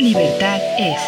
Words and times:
Libertad 0.00 0.58
es. 0.78 0.98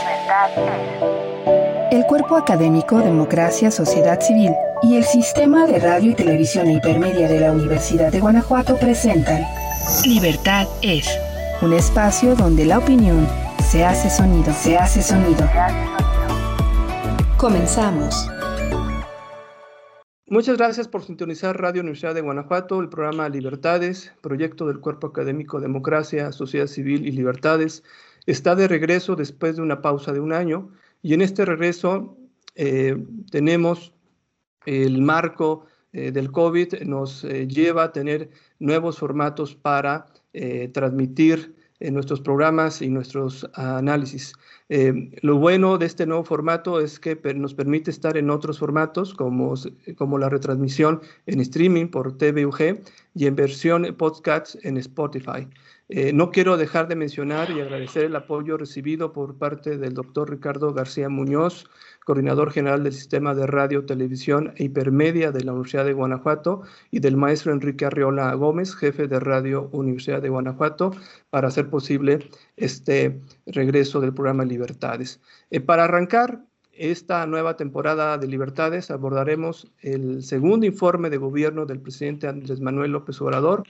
El 1.90 2.04
Cuerpo 2.04 2.36
Académico 2.36 2.98
Democracia, 2.98 3.70
Sociedad 3.70 4.20
Civil 4.20 4.52
y 4.82 4.96
el 4.96 5.04
Sistema 5.04 5.66
de 5.66 5.78
Radio 5.78 6.10
y 6.10 6.14
Televisión 6.14 6.70
Hipermedia 6.70 7.26
de 7.26 7.40
la 7.40 7.52
Universidad 7.52 8.12
de 8.12 8.20
Guanajuato 8.20 8.76
presentan 8.78 9.46
Libertad 10.04 10.66
es. 10.82 11.08
Un 11.62 11.72
espacio 11.72 12.36
donde 12.36 12.66
la 12.66 12.78
opinión 12.80 13.26
se 13.64 13.82
hace 13.82 14.10
sonido, 14.10 14.52
se 14.52 14.76
hace 14.76 15.00
sonido. 15.00 15.48
Comenzamos. 17.38 18.28
Muchas 20.26 20.58
gracias 20.58 20.86
por 20.86 21.02
sintonizar 21.02 21.58
Radio 21.58 21.80
Universidad 21.80 22.14
de 22.14 22.20
Guanajuato, 22.20 22.78
el 22.80 22.90
programa 22.90 23.30
Libertades, 23.30 24.12
proyecto 24.20 24.66
del 24.66 24.80
Cuerpo 24.80 25.06
Académico 25.06 25.60
Democracia, 25.60 26.30
Sociedad 26.32 26.66
Civil 26.66 27.06
y 27.06 27.12
Libertades, 27.12 27.84
está 28.26 28.54
de 28.54 28.68
regreso 28.68 29.16
después 29.16 29.56
de 29.56 29.62
una 29.62 29.82
pausa 29.82 30.12
de 30.12 30.20
un 30.20 30.32
año 30.32 30.70
y 31.02 31.14
en 31.14 31.22
este 31.22 31.44
regreso 31.44 32.16
eh, 32.54 32.96
tenemos 33.30 33.92
el 34.66 35.02
marco 35.02 35.66
eh, 35.92 36.12
del 36.12 36.30
COVID, 36.30 36.82
nos 36.82 37.24
eh, 37.24 37.46
lleva 37.46 37.84
a 37.84 37.92
tener 37.92 38.30
nuevos 38.58 38.98
formatos 38.98 39.54
para 39.54 40.06
transmitir 40.72 41.54
nuestros 41.78 42.22
programas 42.22 42.80
y 42.80 42.88
nuestros 42.88 43.46
análisis. 43.52 44.32
lo 45.20 45.36
bueno 45.36 45.76
de 45.76 45.84
este 45.84 46.06
nuevo 46.06 46.24
formato 46.24 46.80
es 46.80 46.98
que 46.98 47.20
nos 47.34 47.52
permite 47.52 47.90
estar 47.90 48.16
en 48.16 48.30
otros 48.30 48.58
formatos 48.58 49.12
como, 49.12 49.52
como 49.98 50.16
la 50.16 50.30
retransmisión 50.30 51.02
en 51.26 51.40
streaming 51.40 51.88
por 51.88 52.16
TVUG 52.16 52.80
y 53.14 53.26
en 53.26 53.36
versión 53.36 53.94
podcast 53.98 54.54
en 54.64 54.78
Spotify. 54.78 55.46
Eh, 55.94 56.10
no 56.14 56.30
quiero 56.30 56.56
dejar 56.56 56.88
de 56.88 56.96
mencionar 56.96 57.50
y 57.50 57.60
agradecer 57.60 58.04
el 58.04 58.16
apoyo 58.16 58.56
recibido 58.56 59.12
por 59.12 59.36
parte 59.36 59.76
del 59.76 59.92
doctor 59.92 60.30
Ricardo 60.30 60.72
García 60.72 61.10
Muñoz, 61.10 61.68
coordinador 62.06 62.50
general 62.50 62.82
del 62.82 62.94
Sistema 62.94 63.34
de 63.34 63.46
Radio, 63.46 63.84
Televisión 63.84 64.54
e 64.56 64.64
Hipermedia 64.64 65.32
de 65.32 65.44
la 65.44 65.52
Universidad 65.52 65.84
de 65.84 65.92
Guanajuato, 65.92 66.62
y 66.90 67.00
del 67.00 67.18
maestro 67.18 67.52
Enrique 67.52 67.84
Arriola 67.84 68.32
Gómez, 68.32 68.74
jefe 68.74 69.06
de 69.06 69.20
Radio 69.20 69.68
Universidad 69.72 70.22
de 70.22 70.30
Guanajuato, 70.30 70.92
para 71.28 71.48
hacer 71.48 71.68
posible 71.68 72.26
este 72.56 73.20
regreso 73.44 74.00
del 74.00 74.14
programa 74.14 74.46
Libertades. 74.46 75.20
Eh, 75.50 75.60
para 75.60 75.84
arrancar, 75.84 76.42
esta 76.72 77.26
nueva 77.26 77.58
temporada 77.58 78.16
de 78.16 78.28
Libertades 78.28 78.90
abordaremos 78.90 79.70
el 79.80 80.22
segundo 80.22 80.64
informe 80.64 81.10
de 81.10 81.18
gobierno 81.18 81.66
del 81.66 81.80
presidente 81.80 82.28
Andrés 82.28 82.62
Manuel 82.62 82.92
López 82.92 83.20
Obrador 83.20 83.64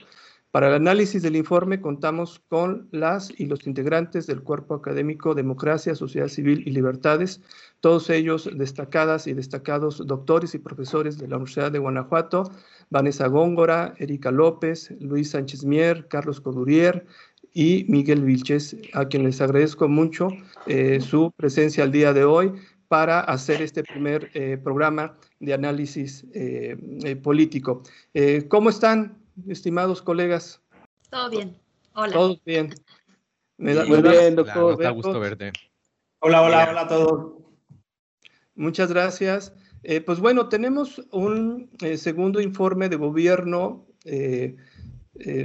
para 0.53 0.67
el 0.67 0.75
análisis 0.75 1.23
del 1.23 1.35
informe 1.35 1.81
contamos 1.81 2.39
con 2.47 2.87
las 2.91 3.33
y 3.39 3.47
los 3.47 3.65
integrantes 3.65 4.27
del 4.27 4.43
Cuerpo 4.43 4.75
Académico 4.75 5.33
Democracia, 5.33 5.95
Sociedad 5.95 6.27
Civil 6.27 6.61
y 6.67 6.69
Libertades, 6.69 7.41
todos 7.79 8.07
ellos 8.11 8.47
destacadas 8.53 9.25
y 9.25 9.33
destacados 9.33 10.05
doctores 10.05 10.53
y 10.53 10.59
profesores 10.59 11.17
de 11.17 11.27
la 11.27 11.37
Universidad 11.37 11.71
de 11.71 11.79
Guanajuato, 11.79 12.51
Vanessa 12.91 13.25
Góngora, 13.25 13.95
Erika 13.97 14.29
López, 14.29 14.93
Luis 14.99 15.31
Sánchez 15.31 15.65
Mier, 15.65 16.07
Carlos 16.07 16.39
Codurier 16.39 17.03
y 17.51 17.87
Miguel 17.89 18.21
Vilches, 18.21 18.77
a 18.93 19.05
quien 19.05 19.23
les 19.23 19.41
agradezco 19.41 19.89
mucho 19.89 20.27
eh, 20.67 21.01
su 21.01 21.31
presencia 21.35 21.83
el 21.83 21.91
día 21.91 22.13
de 22.13 22.25
hoy 22.25 22.51
para 22.87 23.21
hacer 23.21 23.63
este 23.63 23.83
primer 23.83 24.29
eh, 24.35 24.59
programa 24.63 25.17
de 25.39 25.55
análisis 25.55 26.27
eh, 26.35 26.77
político. 27.23 27.81
¿Cómo 28.49 28.69
están? 28.69 29.22
Estimados 29.47 30.01
colegas? 30.01 30.61
Todo 31.09 31.29
bien. 31.29 31.57
Hola. 31.93 32.13
Todo 32.13 32.39
bien. 32.45 32.73
Me 33.57 33.73
da, 33.73 33.85
Muy 33.85 34.01
bien, 34.01 34.35
doctor. 34.35 34.75
Hola, 34.75 34.89
gusto 34.89 35.19
verte. 35.19 35.53
Hola, 36.19 36.41
hola, 36.41 36.67
hola 36.69 36.81
a 36.81 36.87
todos. 36.87 37.33
Muchas 38.55 38.91
gracias. 38.91 39.53
Eh, 39.83 40.01
pues 40.01 40.19
bueno, 40.19 40.47
tenemos 40.47 41.01
un 41.11 41.69
eh, 41.81 41.97
segundo 41.97 42.39
informe 42.39 42.89
de 42.89 42.95
gobierno 42.95 43.85
eh, 44.05 44.55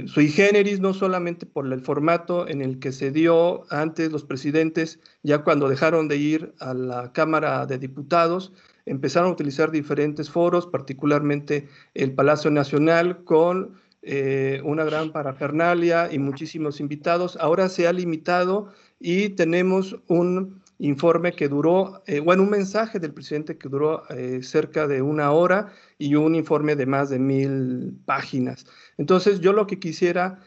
sui 0.07 0.29
generis, 0.29 0.79
no 0.79 0.93
solamente 0.93 1.45
por 1.45 1.71
el 1.71 1.81
formato 1.81 2.47
en 2.47 2.61
el 2.61 2.79
que 2.79 2.91
se 2.91 3.11
dio 3.11 3.71
antes 3.71 4.11
los 4.11 4.23
presidentes, 4.23 4.99
ya 5.21 5.43
cuando 5.43 5.69
dejaron 5.69 6.07
de 6.07 6.17
ir 6.17 6.55
a 6.59 6.73
la 6.73 7.13
Cámara 7.13 7.65
de 7.65 7.77
Diputados, 7.77 8.51
empezaron 8.89 9.29
a 9.29 9.33
utilizar 9.33 9.71
diferentes 9.71 10.29
foros, 10.29 10.65
particularmente 10.65 11.67
el 11.93 12.13
Palacio 12.13 12.49
Nacional, 12.49 13.23
con 13.23 13.77
eh, 14.01 14.61
una 14.63 14.85
gran 14.85 15.11
parafernalia 15.11 16.11
y 16.11 16.19
muchísimos 16.19 16.79
invitados. 16.79 17.37
Ahora 17.39 17.69
se 17.69 17.87
ha 17.87 17.93
limitado 17.93 18.69
y 18.99 19.29
tenemos 19.29 19.97
un 20.07 20.61
informe 20.79 21.33
que 21.33 21.49
duró, 21.49 22.01
eh, 22.07 22.19
bueno, 22.19 22.43
un 22.43 22.49
mensaje 22.49 22.99
del 22.99 23.13
presidente 23.13 23.57
que 23.57 23.67
duró 23.67 24.09
eh, 24.09 24.39
cerca 24.41 24.87
de 24.87 25.01
una 25.01 25.31
hora 25.31 25.73
y 25.97 26.15
un 26.15 26.33
informe 26.33 26.77
de 26.77 26.85
más 26.85 27.09
de 27.09 27.19
mil 27.19 27.99
páginas. 28.05 28.65
Entonces, 28.97 29.41
yo 29.41 29.53
lo 29.53 29.67
que 29.67 29.79
quisiera 29.79 30.39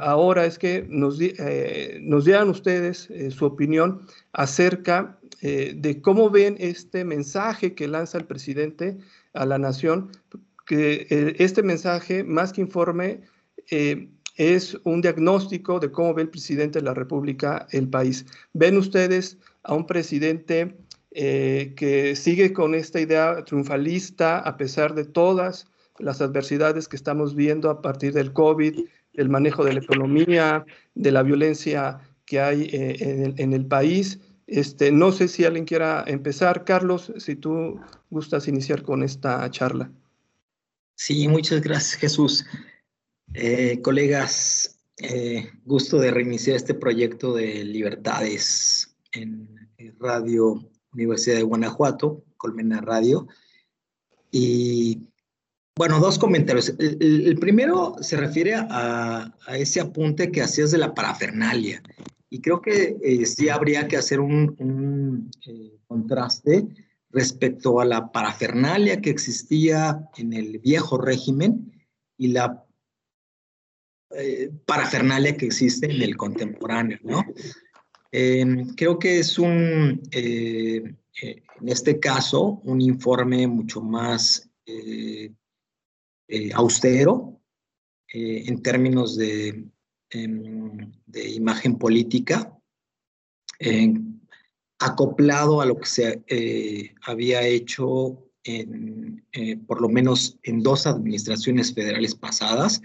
ahora 0.00 0.46
es 0.46 0.58
que 0.58 0.86
nos, 0.88 1.18
nos 2.00 2.24
dieran 2.24 2.48
ustedes 2.48 3.08
su 3.30 3.44
opinión 3.44 4.06
acerca 4.32 5.19
eh, 5.42 5.72
de 5.74 6.02
cómo 6.02 6.28
ven 6.28 6.56
este 6.58 7.04
mensaje 7.04 7.74
que 7.74 7.88
lanza 7.88 8.18
el 8.18 8.26
presidente 8.26 8.98
a 9.32 9.46
la 9.46 9.56
nación, 9.56 10.10
que 10.66 11.06
eh, 11.08 11.36
este 11.38 11.62
mensaje, 11.62 12.24
más 12.24 12.52
que 12.52 12.60
informe, 12.60 13.22
eh, 13.70 14.10
es 14.36 14.78
un 14.84 15.00
diagnóstico 15.00 15.80
de 15.80 15.90
cómo 15.90 16.12
ve 16.12 16.22
el 16.22 16.28
presidente 16.28 16.80
de 16.80 16.84
la 16.84 16.94
República 16.94 17.66
el 17.70 17.88
país. 17.88 18.26
¿Ven 18.52 18.76
ustedes 18.76 19.38
a 19.62 19.74
un 19.74 19.86
presidente 19.86 20.76
que 21.12 22.14
sigue 22.14 22.52
con 22.52 22.74
esta 22.74 23.00
idea 23.00 23.44
triunfalista 23.44 24.38
a 24.38 24.56
pesar 24.56 24.94
de 24.94 25.04
todas 25.04 25.66
las 25.98 26.20
adversidades 26.20 26.86
que 26.86 26.94
estamos 26.94 27.34
viendo 27.34 27.68
a 27.68 27.82
partir 27.82 28.12
del 28.12 28.32
COVID, 28.32 28.78
del 29.14 29.28
manejo 29.28 29.64
de 29.64 29.72
la 29.72 29.80
economía, 29.80 30.64
de 30.94 31.10
la 31.10 31.24
violencia 31.24 31.98
que 32.26 32.40
hay 32.40 32.70
en 32.72 33.52
el 33.52 33.66
país? 33.66 34.20
Este, 34.50 34.90
no 34.90 35.12
sé 35.12 35.28
si 35.28 35.44
alguien 35.44 35.64
quiera 35.64 36.02
empezar. 36.08 36.64
Carlos, 36.64 37.12
si 37.18 37.36
tú 37.36 37.80
gustas 38.10 38.48
iniciar 38.48 38.82
con 38.82 39.04
esta 39.04 39.48
charla. 39.52 39.92
Sí, 40.96 41.28
muchas 41.28 41.62
gracias, 41.62 42.00
Jesús. 42.00 42.44
Eh, 43.32 43.80
colegas, 43.80 44.80
eh, 44.98 45.48
gusto 45.64 46.00
de 46.00 46.10
reiniciar 46.10 46.56
este 46.56 46.74
proyecto 46.74 47.32
de 47.32 47.64
libertades 47.64 48.92
en 49.12 49.48
Radio 50.00 50.68
Universidad 50.92 51.36
de 51.36 51.44
Guanajuato, 51.44 52.24
Colmena 52.36 52.80
Radio. 52.80 53.28
Y 54.32 55.06
bueno, 55.76 56.00
dos 56.00 56.18
comentarios. 56.18 56.74
El, 56.76 57.38
primero 57.38 57.94
se 58.00 58.16
refiere 58.16 58.56
a, 58.56 59.32
a, 59.46 59.56
ese 59.56 59.80
apunte 59.80 60.32
que 60.32 60.42
hacías 60.42 60.72
de 60.72 60.78
la 60.78 60.92
parafernalia. 60.92 61.80
Y 62.32 62.40
creo 62.40 62.62
que 62.62 62.96
eh, 63.02 63.26
sí 63.26 63.48
habría 63.48 63.88
que 63.88 63.96
hacer 63.96 64.20
un, 64.20 65.30
eh, 65.44 65.78
contraste 65.88 66.68
respecto 67.10 67.80
a 67.80 67.84
la 67.84 68.12
parafernalia 68.12 69.00
que 69.00 69.10
existía 69.10 70.08
en 70.16 70.32
el 70.32 70.60
viejo 70.60 70.96
régimen 70.96 71.72
y 72.16 72.28
la 72.28 72.64
eh, 74.16 74.48
parafernalia 74.64 75.36
que 75.36 75.46
existe 75.46 75.90
en 75.90 76.02
el 76.02 76.16
contemporáneo, 76.16 76.98
¿no? 77.02 77.24
Em, 78.12 78.74
creo 78.74 78.98
que 78.98 79.18
es 79.18 79.38
un, 79.38 80.00
en 80.12 80.98
este 81.66 81.98
caso, 81.98 82.60
un 82.64 82.80
informe 82.80 83.46
mucho 83.46 83.80
más 83.80 84.48
austero 86.54 87.40
en 88.12 88.62
términos 88.62 89.16
de 89.16 89.64
de 90.12 91.30
imagen 91.30 91.76
política, 91.78 92.52
acoplado 94.80 95.60
a 95.60 95.66
lo 95.66 95.76
que 95.78 95.86
se 95.86 96.22
eh, 96.26 96.94
había 97.02 97.46
hecho 97.46 98.26
eh, 98.42 98.66
por 99.66 99.80
lo 99.80 99.88
menos 99.88 100.38
en 100.42 100.62
dos 100.62 100.86
administraciones 100.86 101.74
federales 101.74 102.14
pasadas, 102.14 102.80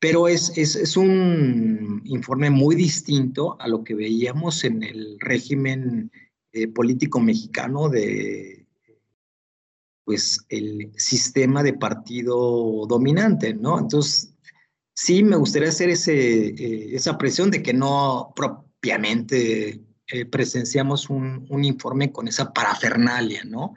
pero 0.00 0.26
es, 0.26 0.56
es, 0.56 0.74
es, 0.74 0.96
un 0.96 2.02
informe 2.06 2.50
muy 2.50 2.74
distinto 2.74 3.56
a 3.60 3.68
lo 3.68 3.84
que 3.84 3.94
veíamos 3.94 4.64
en 4.64 4.82
el 4.82 5.18
régimen 5.20 6.10
eh, 6.52 6.68
político 6.68 7.20
mexicano 7.20 7.88
de 7.88 8.66
pues 10.04 10.44
el 10.50 10.92
sistema 10.96 11.62
de 11.62 11.72
partido 11.74 12.84
dominante, 12.86 13.54
¿no? 13.54 13.78
Entonces, 13.78 14.33
sí 14.94 15.22
me 15.22 15.36
gustaría 15.36 15.68
hacer 15.68 15.90
eh, 15.90 16.94
esa 16.94 17.18
presión 17.18 17.50
de 17.50 17.62
que 17.62 17.74
no 17.74 18.32
propiamente 18.34 19.82
eh, 20.06 20.24
presenciamos 20.26 21.10
un, 21.10 21.46
informe 21.64 22.12
con 22.12 22.28
esa 22.28 22.52
parafernalia, 22.52 23.44
¿no? 23.44 23.74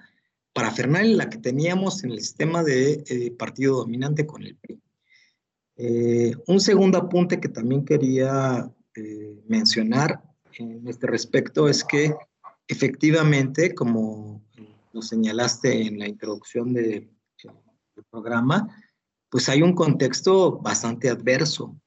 Parafernalia 0.54 1.18
la 1.18 1.30
que 1.30 1.40
teníamos 1.40 2.04
en 2.04 2.12
el 2.12 2.20
sistema 2.20 2.64
de 2.64 3.04
eh, 3.08 3.32
partido 3.32 3.78
dominante 3.78 4.26
con 4.26 4.44
el 4.44 4.56
PRI. 4.56 4.80
un 6.48 6.60
segundo 6.60 6.98
apunte 6.98 7.40
que 7.40 7.50
también 7.50 7.86
quería 7.86 8.72
mencionar 9.48 10.20
en 10.58 10.88
este 10.88 11.06
respecto 11.06 11.70
es 11.70 11.84
que 11.84 12.16
efectivamente, 12.68 13.76
como 13.76 14.42
lo 14.92 15.02
señalaste 15.04 15.84
en 15.86 16.00
la 16.00 16.08
introducción 16.08 16.74
de, 16.74 17.08
del 17.96 18.06
programa, 18.10 18.68
pues 19.30 19.50
hay 19.50 19.62
un 19.62 19.74
contexto 19.74 20.60
bastante 20.60 21.10
adverso, 21.10 21.80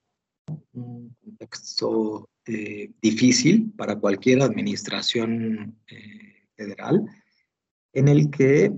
un 0.73 1.15
contexto 1.23 2.29
eh, 2.47 2.91
difícil 3.01 3.73
para 3.77 3.99
cualquier 3.99 4.43
administración 4.43 5.79
eh, 5.87 6.49
federal, 6.57 7.05
en 7.93 8.09
el 8.09 8.31
que 8.31 8.73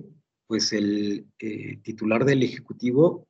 pues 0.46 0.72
el 0.72 1.26
eh, 1.38 1.78
titular 1.82 2.24
del 2.24 2.42
Ejecutivo 2.42 3.26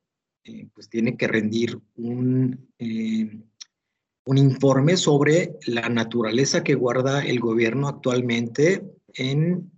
pues 0.75 0.89
tiene 0.89 1.17
que 1.17 1.29
rendir 1.29 1.79
un, 1.95 2.69
un 2.81 4.39
informe 4.39 4.97
sobre 4.97 5.53
la 5.69 5.89
naturaleza 5.89 6.65
que 6.65 6.75
guarda 6.75 7.25
el 7.25 7.39
gobierno 7.39 7.87
actualmente 7.87 8.83
en 9.15 9.71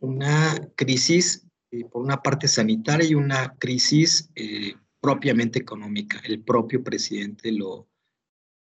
una 0.00 0.70
crisis 0.76 1.45
eh, 1.76 1.84
por 1.90 2.02
una 2.02 2.22
parte 2.22 2.48
sanitaria 2.48 3.08
y 3.08 3.14
una 3.14 3.54
crisis 3.58 4.30
eh, 4.34 4.74
propiamente 5.00 5.58
económica. 5.58 6.20
El 6.24 6.42
propio 6.42 6.82
presidente 6.82 7.52
lo, 7.52 7.88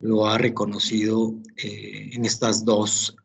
lo 0.00 0.26
ha 0.26 0.38
reconocido 0.38 1.34
eh, 1.56 2.10
en 2.12 2.24
estas 2.24 2.64
dos 2.64 3.16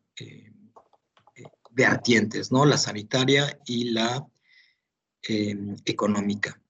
vertientes, 1.72 2.52
¿no? 2.52 2.66
La 2.66 2.78
sanitaria 2.78 3.58
y 3.66 3.92
la 3.92 4.28
económica. 5.86 6.62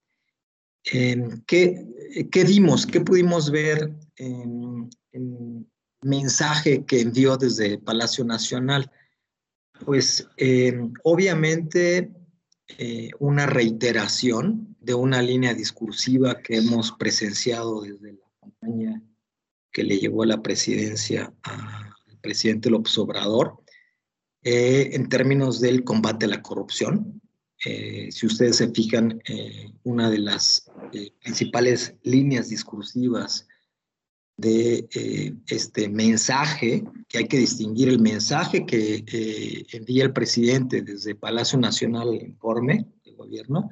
¿qué, 0.82 1.86
¿Qué 2.30 2.44
vimos? 2.44 2.86
¿Qué 2.86 3.00
pudimos 3.00 3.50
ver 3.50 3.92
en, 4.16 4.90
el 5.12 5.66
mensaje 6.02 6.84
que 6.84 7.00
envió 7.00 7.36
desde 7.36 7.78
Palacio 7.78 8.24
Nacional? 8.24 8.90
Pues 9.84 10.28
obviamente 11.02 12.12
eh, 12.78 13.10
una 13.18 13.46
reiteración 13.46 14.76
de 14.80 14.94
una 14.94 15.22
línea 15.22 15.54
discursiva 15.54 16.40
que 16.42 16.56
hemos 16.56 16.92
presenciado 16.92 17.82
desde 17.82 18.12
la 18.12 18.30
campaña 18.40 19.02
que 19.72 19.84
le 19.84 19.98
llevó 19.98 20.22
a 20.22 20.26
la 20.26 20.42
presidencia 20.42 21.32
al 21.42 22.18
presidente 22.20 22.70
López 22.70 22.96
Obrador 22.98 23.62
eh, 24.42 24.90
en 24.92 25.08
términos 25.08 25.60
del 25.60 25.84
combate 25.84 26.26
a 26.26 26.28
la 26.28 26.42
corrupción. 26.42 27.20
Eh, 27.64 28.08
si 28.10 28.26
ustedes 28.26 28.56
se 28.56 28.70
fijan, 28.70 29.22
una 29.82 30.08
de 30.08 30.18
las 30.18 30.70
principales 31.20 31.94
líneas 32.02 32.48
discursivas 32.48 33.46
de 34.40 34.88
eh, 34.94 35.34
este 35.48 35.88
mensaje, 35.88 36.84
que 37.08 37.18
hay 37.18 37.28
que 37.28 37.38
distinguir 37.38 37.88
el 37.88 38.00
mensaje 38.00 38.64
que 38.64 39.04
eh, 39.06 39.66
envía 39.72 40.04
el 40.04 40.12
presidente 40.12 40.82
desde 40.82 41.14
Palacio 41.14 41.58
Nacional, 41.58 42.14
el 42.14 42.22
informe 42.22 42.86
del 43.04 43.16
gobierno, 43.16 43.70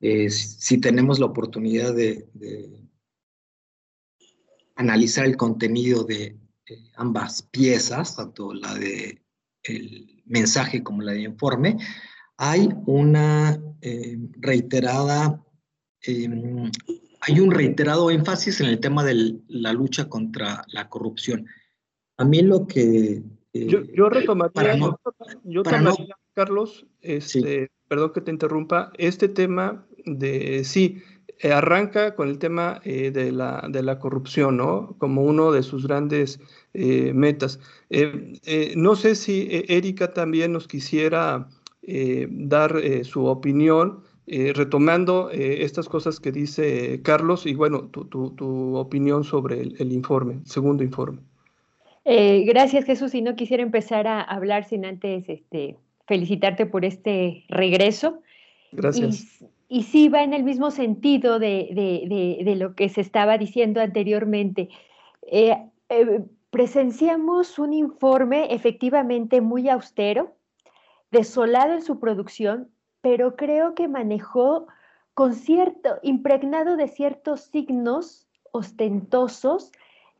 si 0.00 0.78
tenemos 0.78 1.18
la 1.18 1.26
oportunidad 1.26 1.92
de, 1.92 2.28
analizar 4.76 5.26
el 5.26 5.36
contenido 5.36 6.04
de 6.04 6.36
ambas 6.94 7.42
piezas, 7.42 8.14
tanto 8.14 8.54
la 8.54 8.74
de 8.76 9.20
el 9.64 10.22
mensaje 10.26 10.82
como 10.82 11.02
la 11.02 11.12
de 11.12 11.22
informe, 11.22 11.76
hay 12.36 12.68
una 12.86 13.60
eh, 13.80 14.16
reiterada 14.38 15.44
em, 16.02 16.70
hay 17.20 17.40
un 17.40 17.50
reiterado 17.50 18.10
énfasis 18.10 18.60
en 18.60 18.68
el 18.68 18.80
tema 18.80 19.04
de 19.04 19.36
la 19.48 19.72
lucha 19.72 20.08
contra 20.08 20.64
la 20.68 20.88
corrupción. 20.88 21.46
A 22.16 22.24
mí 22.24 22.42
lo 22.42 22.66
que... 22.66 23.22
Eh, 23.52 23.66
yo, 23.66 23.82
yo 23.82 24.08
retomaría, 24.08 24.76
yo 25.44 25.62
Carlos, 26.34 26.86
este, 27.00 27.70
perdón 27.88 28.12
que 28.12 28.20
te 28.20 28.30
interrumpa, 28.30 28.92
este 28.98 29.28
tema 29.28 29.86
de, 30.04 30.62
sí, 30.64 31.02
eh, 31.40 31.52
arranca 31.52 32.14
con 32.14 32.28
el 32.28 32.38
tema 32.38 32.80
eh, 32.84 33.10
de, 33.10 33.32
la, 33.32 33.66
de, 33.68 33.82
la, 33.82 33.98
corrupción, 33.98 34.56
¿no? 34.56 34.96
Como 34.98 35.24
uno 35.24 35.50
de 35.50 35.62
sus 35.62 35.86
grandes 35.86 36.40
metas. 36.72 37.58
no 38.76 38.94
sé 38.94 39.16
si 39.16 39.48
Erika 39.50 40.12
también 40.12 40.52
nos 40.52 40.68
quisiera 40.68 41.48
dar 42.28 42.80
su 43.04 43.24
opinión 43.24 44.02
eh, 44.30 44.52
retomando 44.54 45.30
eh, 45.30 45.64
estas 45.64 45.88
cosas 45.88 46.20
que 46.20 46.32
dice 46.32 47.00
Carlos 47.02 47.46
y 47.46 47.54
bueno, 47.54 47.84
tu, 47.84 48.76
opinión 48.76 49.24
sobre 49.24 49.62
el, 49.62 49.90
informe, 49.90 50.40
segundo 50.44 50.84
informe. 50.84 51.20
Eh, 52.04 52.44
gracias 52.44 52.84
Jesús, 52.84 53.14
y 53.14 53.22
no 53.22 53.36
quisiera 53.36 53.62
empezar 53.62 54.06
a 54.06 54.20
hablar 54.20 54.64
sin 54.64 54.84
antes 54.84 55.26
este, 55.30 55.78
felicitarte 56.06 56.66
por 56.66 56.84
este 56.84 57.44
regreso. 57.48 58.20
Gracias. 58.72 59.42
Y, 59.70 59.84
sí 59.84 60.10
va 60.10 60.22
en 60.22 60.34
el 60.34 60.44
mismo 60.44 60.70
sentido 60.70 61.38
de, 61.38 62.54
lo 62.58 62.74
que 62.74 62.90
se 62.90 63.00
estaba 63.00 63.38
diciendo 63.38 63.80
anteriormente. 63.80 64.68
presenciamos 66.50 67.58
un 67.58 67.72
informe 67.72 68.54
efectivamente 68.54 69.40
muy 69.40 69.70
austero, 69.70 70.34
desolado 71.10 71.72
en 71.72 71.82
su 71.82 71.98
producción, 71.98 72.68
pero 73.00 73.36
creo 73.36 73.74
que 73.74 73.88
manejó 73.88 74.66
con 75.14 75.34
cierto, 75.34 75.98
impregnado 76.02 76.76
de 76.76 76.86
ciertos 76.88 77.40
signos 77.40 78.28
ostentosos 78.52 79.72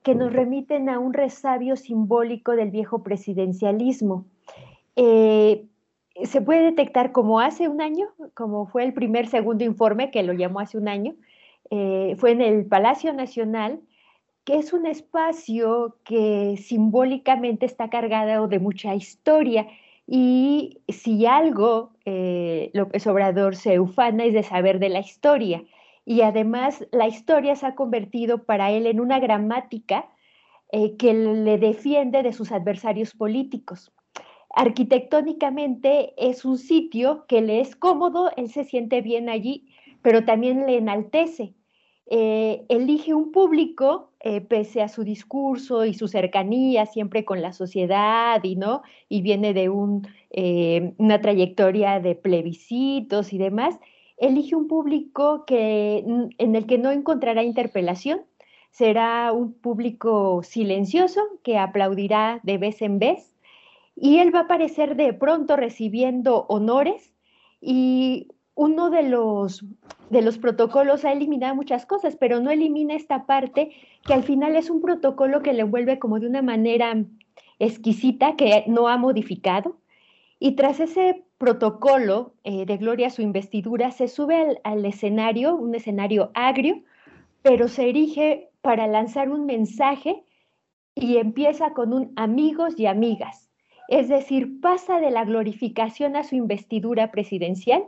que 0.03 0.15
nos 0.15 0.33
remiten 0.33 0.89
a 0.89 0.99
un 0.99 1.13
resabio 1.13 1.77
simbólico 1.77 2.53
del 2.53 2.71
viejo 2.71 3.03
presidencialismo. 3.03 4.25
Eh, 4.97 5.67
se 6.25 6.41
puede 6.41 6.65
detectar 6.65 7.13
como 7.13 7.41
hace 7.41 7.69
un 7.69 7.81
año, 7.81 8.09
como 8.35 8.67
fue 8.67 8.85
el 8.85 8.93
primer 8.93 9.29
segundo 9.29 9.65
informe 9.65 10.11
que 10.11 10.23
lo 10.23 10.33
llamó 10.33 10.61
hace 10.61 10.79
un 10.79 10.89
año, 10.89 11.15
eh, 11.71 12.17
fue 12.19 12.33
en 12.33 12.41
el 12.41 12.67
Palacio 12.67 13.13
Nacional, 13.13 13.81
que 14.45 14.57
es 14.57 14.73
un 14.73 14.87
espacio 14.87 15.97
que 16.05 16.57
simbólicamente 16.57 17.67
está 17.67 17.91
cargado 17.91 18.49
de 18.49 18.59
mucha 18.59 18.95
historia 18.95 19.67
y 20.11 20.81
si 20.89 21.27
algo 21.27 21.93
eh, 22.07 22.71
López 22.73 23.07
Obrador 23.07 23.57
se 23.57 23.79
ufana 23.79 24.25
es 24.25 24.33
de 24.33 24.43
saber 24.43 24.79
de 24.79 24.89
la 24.89 25.01
historia. 25.01 25.63
Y 26.07 26.23
además 26.23 26.87
la 26.93 27.07
historia 27.07 27.55
se 27.57 27.67
ha 27.67 27.75
convertido 27.75 28.45
para 28.45 28.71
él 28.71 28.87
en 28.87 29.01
una 29.01 29.21
gramática 29.21 30.09
eh, 30.73 30.97
que 30.97 31.13
le 31.13 31.59
defiende 31.59 32.23
de 32.23 32.33
sus 32.33 32.53
adversarios 32.53 33.13
políticos. 33.13 33.93
Arquitectónicamente 34.57 36.15
es 36.17 36.47
un 36.47 36.57
sitio 36.57 37.27
que 37.29 37.43
le 37.43 37.61
es 37.61 37.77
cómodo, 37.77 38.31
él 38.39 38.49
se 38.49 38.65
siente 38.65 39.03
bien 39.03 39.29
allí, 39.29 39.69
pero 40.01 40.25
también 40.25 40.65
le 40.65 40.79
enaltece. 40.79 41.53
Eh, 42.11 42.65
elige 42.71 43.13
un 43.13 43.33
público, 43.33 44.13
eh, 44.21 44.41
pese 44.41 44.81
a 44.81 44.89
su 44.89 45.05
discurso 45.05 45.85
y 45.85 45.93
su 45.93 46.09
cercanía 46.09 46.87
siempre 46.87 47.27
con 47.27 47.43
la 47.43 47.53
sociedad, 47.53 48.43
y, 48.43 48.57
¿no? 48.57 48.83
y 49.11 49.21
viene 49.21 49.53
de 49.53 49.71
eh, 50.31 50.95
una 50.97 51.21
trayectoria 51.21 52.01
de 52.01 52.15
plebiscitos 52.15 53.35
y 53.35 53.39
demás, 53.39 53.79
elige 54.17 54.57
un 54.57 54.69
público 54.69 55.45
que, 55.47 55.99
en 56.39 56.57
el 56.57 56.67
que 56.67 56.79
no 56.79 56.91
encontrará 56.91 57.43
interpelación, 57.43 58.23
será 58.71 59.33
un 59.33 59.53
público 59.53 60.43
silencioso 60.43 61.21
que 61.43 61.59
aplaudirá 61.59 62.41
de 62.43 62.57
vez 62.57 62.81
en 62.81 62.99
vez, 62.99 63.37
y 63.95 64.19
él 64.19 64.35
va 64.35 64.41
a 64.41 64.43
aparecer 64.45 64.97
de 64.97 65.13
pronto 65.13 65.57
recibiendo 65.57 66.47
honores 66.49 67.13
y 67.61 68.29
uno 68.59 68.91
de 68.91 69.05
los, 69.05 69.65
de 70.11 70.21
los 70.21 70.37
protocolos 70.37 71.05
ha 71.05 71.13
eliminado 71.13 71.55
muchas 71.55 71.87
cosas, 71.87 72.17
pero 72.17 72.41
no 72.41 72.51
elimina 72.51 72.97
esta 72.97 73.25
parte 73.25 73.71
que 74.05 74.13
al 74.13 74.25
final 74.25 74.57
es 74.57 74.69
un 74.69 74.81
protocolo 74.81 75.43
que 75.43 75.53
le 75.53 75.61
envuelve 75.61 76.01
como 76.01 76.19
de 76.19 76.27
una 76.27 76.43
manera 76.43 77.05
exquisita 77.61 78.35
que 78.35 78.65
no 78.67 78.89
ha 78.89 78.97
modificado. 78.97 79.77
Y 80.41 80.57
tras 80.57 80.81
ese 80.81 81.23
protocolo 81.39 82.35
eh, 82.43 82.67
de 82.67 82.79
Gloria 82.79 83.11
su 83.11 83.23
investidura, 83.23 83.93
se 83.93 84.09
sube 84.09 84.59
al, 84.65 84.85
escenario, 84.85 85.55
un 85.55 85.77
escenario 85.77 86.33
agrio, 86.35 86.83
pero 87.43 87.69
se 87.69 87.89
erige 87.89 88.51
para 88.61 88.89
lanzar 88.89 89.31
un 89.31 89.47
mensaje 89.47 90.25
y 90.97 91.19
empieza 91.19 91.75
con 91.75 91.93
un 91.93 92.13
amigos 92.17 92.75
y 92.77 92.87
amigas. 92.87 93.53
Es 93.87 94.09
decir, 94.09 94.61
pasa 94.61 94.99
de 94.99 95.13
la 95.13 95.25
glorificación 95.25 96.17
a 96.17 96.25
su 96.25 96.35
investidura 96.35 97.13
presidencial 97.13 97.85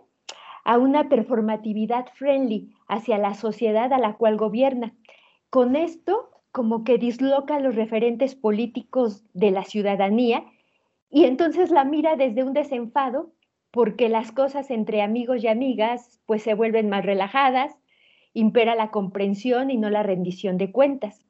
a 0.64 0.78
una 0.78 1.08
performatividad 1.08 2.06
friendly 2.14 2.70
hacia 2.88 3.18
la 3.18 3.34
sociedad 3.34 3.92
a 3.92 3.98
la 3.98 4.14
cual 4.14 4.36
gobierna. 4.36 4.94
Con 5.50 5.76
esto, 5.76 6.30
como 6.52 6.84
que 6.84 6.98
disloca 6.98 7.60
los 7.60 7.74
referentes 7.74 8.34
políticos 8.34 9.24
de 9.34 9.50
la 9.50 9.64
ciudadanía 9.64 10.44
y 11.10 11.24
entonces 11.24 11.70
la 11.70 11.84
mira 11.84 12.16
desde 12.16 12.44
un 12.44 12.52
desenfado 12.52 13.32
porque 13.70 14.08
las 14.08 14.32
cosas 14.32 14.70
entre 14.70 15.02
amigos 15.02 15.42
y 15.42 15.48
amigas 15.48 16.20
pues 16.26 16.42
se 16.42 16.54
vuelven 16.54 16.88
más 16.88 17.04
relajadas, 17.04 17.76
impera 18.34 18.74
la 18.74 18.90
comprensión 18.90 19.70
y 19.70 19.76
no 19.76 19.90
la 19.90 20.02
rendición 20.02 20.58
de 20.58 20.72
cuentas. 20.72 21.24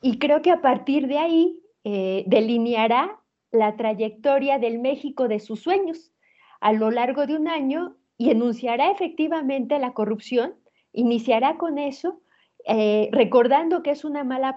Y 0.00 0.18
creo 0.18 0.42
que 0.42 0.50
a 0.50 0.60
partir 0.60 1.08
de 1.08 1.18
ahí 1.18 1.60
eh, 1.84 2.24
delineará 2.26 3.20
la 3.50 3.76
trayectoria 3.76 4.58
del 4.58 4.78
México 4.78 5.28
de 5.28 5.40
sus 5.40 5.60
sueños 5.60 6.12
a 6.60 6.72
lo 6.72 6.90
largo 6.90 7.26
de 7.26 7.36
un 7.36 7.48
año 7.48 7.96
y 8.18 8.30
enunciará 8.30 8.90
efectivamente 8.90 9.78
la 9.78 9.92
corrupción, 9.92 10.54
iniciará 10.92 11.56
con 11.58 11.78
eso, 11.78 12.20
eh, 12.66 13.08
recordando 13.12 13.82
que 13.82 13.90
es 13.90 14.04
una 14.04 14.24
mala, 14.24 14.56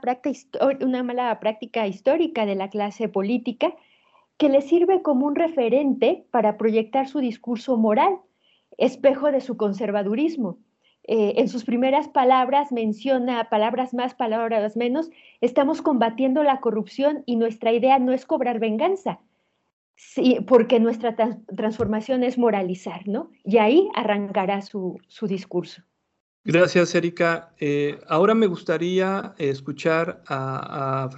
una 0.82 1.04
mala 1.04 1.39
práctica 1.39 1.86
histórica 1.88 2.46
de 2.46 2.56
la 2.56 2.70
clase 2.70 3.10
política, 3.10 3.75
que 4.38 4.50
le 4.50 4.62
sirve 4.62 5.01
como 5.01 5.25
un 5.25 5.36
referente 5.36 6.25
para 6.32 6.58
proyectar 6.58 7.08
su 7.08 7.20
discurso 7.20 7.78
moral, 7.78 8.20
espejo 8.78 9.32
de 9.32 9.42
su 9.42 9.58
conservadurismo. 9.58 10.58
Eh, 11.04 11.34
en 11.38 11.50
sus 11.50 11.66
primeras 11.66 12.08
palabras 12.08 12.72
menciona 12.72 13.50
palabras 13.50 13.94
más, 13.94 14.13
palabras 14.13 14.78
menos, 14.78 15.10
estamos 15.42 15.82
combatiendo 15.82 16.44
la 16.44 16.62
corrupción 16.62 17.24
y 17.25 17.36
nuestra 17.36 17.74
idea 17.74 18.00
no 18.00 18.13
es 18.13 18.25
cobrar 18.25 18.60
venganza, 18.60 19.20
sí, 20.00 20.38
porque 20.48 20.79
nuestra 20.79 21.15
transformación 21.56 22.24
es 22.24 22.38
moralizar, 22.38 23.06
¿no? 23.08 23.32
Y 23.44 23.58
ahí 23.58 23.89
arrancará 23.94 24.62
su, 24.62 24.98
su 25.08 25.27
discurso. 25.27 25.84
Gracias, 26.46 26.96
Erika. 26.96 27.53
Eh, 27.60 28.00
ahora 28.08 28.34
me 28.34 28.48
gustaría 28.48 29.36
escuchar 29.38 30.24
a, 30.27 31.10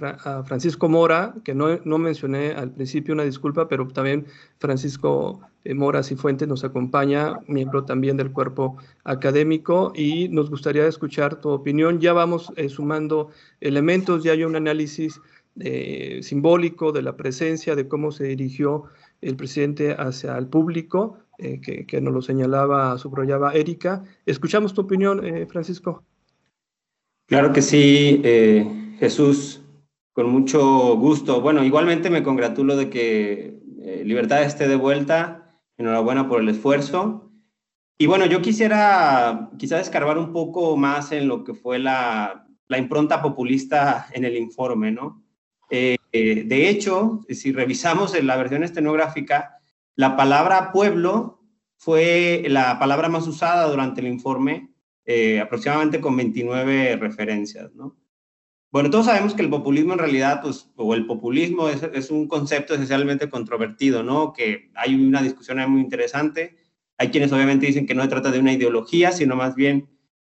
Francisco 0.44 0.88
Mora, 0.88 1.34
que 1.44 1.54
no, 1.54 1.78
no, 1.84 1.96
mencioné 1.96 2.52
al 2.52 2.72
principio, 2.72 3.14
una 3.14 3.22
disculpa, 3.22 3.68
pero 3.68 3.86
también 3.86 4.26
Francisco 4.58 5.40
eh, 5.64 5.74
Mora 5.74 6.02
Cifuentes 6.02 6.48
nos 6.48 6.64
acompaña, 6.64 7.38
miembro 7.46 7.84
también 7.84 8.16
del 8.16 8.32
cuerpo 8.32 8.76
académico, 9.04 9.92
y 9.94 10.28
nos 10.28 10.50
gustaría 10.50 10.86
escuchar 10.88 11.40
tu 11.40 11.50
opinión. 11.50 12.00
Ya 12.00 12.12
vamos 12.12 12.52
eh, 12.56 12.68
sumando 12.68 13.30
elementos, 13.60 14.24
ya 14.24 14.32
hay 14.32 14.42
un 14.42 14.56
análisis 14.56 15.20
simbólico 16.22 16.92
de 16.92 17.02
la 17.02 17.16
presencia, 17.16 17.74
de 17.74 17.88
cómo 17.88 18.10
se 18.10 18.24
dirigió 18.24 18.84
el 19.20 19.36
presidente 19.36 19.94
hacia 19.98 20.36
el 20.36 20.48
público 20.48 21.18
eh, 21.38 21.60
que, 21.60 22.00
nos 22.00 22.12
lo 22.12 22.22
señalaba, 22.22 22.96
subrayaba 22.98 23.54
Erika. 23.54 24.04
Escuchamos 24.26 24.74
tu 24.74 24.82
opinión, 24.82 25.24
eh, 25.24 25.46
Francisco. 25.46 26.04
Claro 27.26 27.52
que 27.52 27.62
sí, 27.62 28.20
eh, 28.22 28.96
Jesús, 28.98 29.62
con 30.12 30.28
mucho 30.28 30.96
gusto. 30.96 31.40
Bueno, 31.40 31.64
igualmente 31.64 32.10
me 32.10 32.22
congratulo 32.22 32.76
de 32.76 32.90
que 32.90 33.60
Libertad 34.04 34.42
esté 34.42 34.68
de 34.68 34.76
vuelta. 34.76 35.58
Enhorabuena 35.76 36.28
por 36.28 36.40
el 36.40 36.48
esfuerzo. 36.48 37.30
Y 37.98 38.06
bueno, 38.06 38.26
yo 38.26 38.42
quisiera 38.42 39.50
quizás 39.58 39.80
escarbar 39.80 40.18
un 40.18 40.32
poco 40.32 40.76
más 40.76 41.10
en 41.12 41.26
lo 41.26 41.42
que 41.42 41.54
fue 41.54 41.78
la, 41.78 42.46
la 42.68 42.78
impronta 42.78 43.20
populista 43.22 44.06
en 44.12 44.24
el 44.24 44.36
informe, 44.36 44.92
¿no? 44.92 45.21
De 45.72 46.68
hecho, 46.68 47.20
si 47.28 47.52
revisamos 47.52 48.14
en 48.14 48.26
la 48.26 48.36
versión 48.36 48.62
estenográfica, 48.62 49.58
la 49.96 50.16
palabra 50.16 50.70
pueblo 50.72 51.42
fue 51.76 52.44
la 52.46 52.78
palabra 52.78 53.08
más 53.08 53.26
usada 53.26 53.66
durante 53.68 54.00
el 54.00 54.06
informe, 54.06 54.70
eh, 55.04 55.40
aproximadamente 55.40 56.00
con 56.00 56.16
29 56.16 56.96
referencias, 56.96 57.74
¿no? 57.74 57.98
Bueno, 58.70 58.88
todos 58.88 59.06
sabemos 59.06 59.34
que 59.34 59.42
el 59.42 59.50
populismo 59.50 59.92
en 59.92 59.98
realidad, 59.98 60.40
pues, 60.42 60.70
o 60.76 60.94
el 60.94 61.06
populismo 61.06 61.68
es, 61.68 62.10
un 62.10 62.28
concepto 62.28 62.74
esencialmente 62.74 63.28
controvertido, 63.28 64.02
¿no? 64.02 64.32
Que 64.32 64.70
hay 64.74 64.94
una 64.94 65.20
discusión 65.20 65.58
muy 65.70 65.80
interesante. 65.80 66.56
Hay 66.96 67.10
quienes 67.10 67.32
obviamente 67.32 67.66
dicen 67.66 67.84
que 67.86 67.94
no 67.94 68.02
se 68.02 68.08
trata 68.08 68.30
de 68.30 68.38
una 68.38 68.52
ideología, 68.52 69.12
sino 69.12 69.36
más 69.36 69.56
bien 69.56 69.90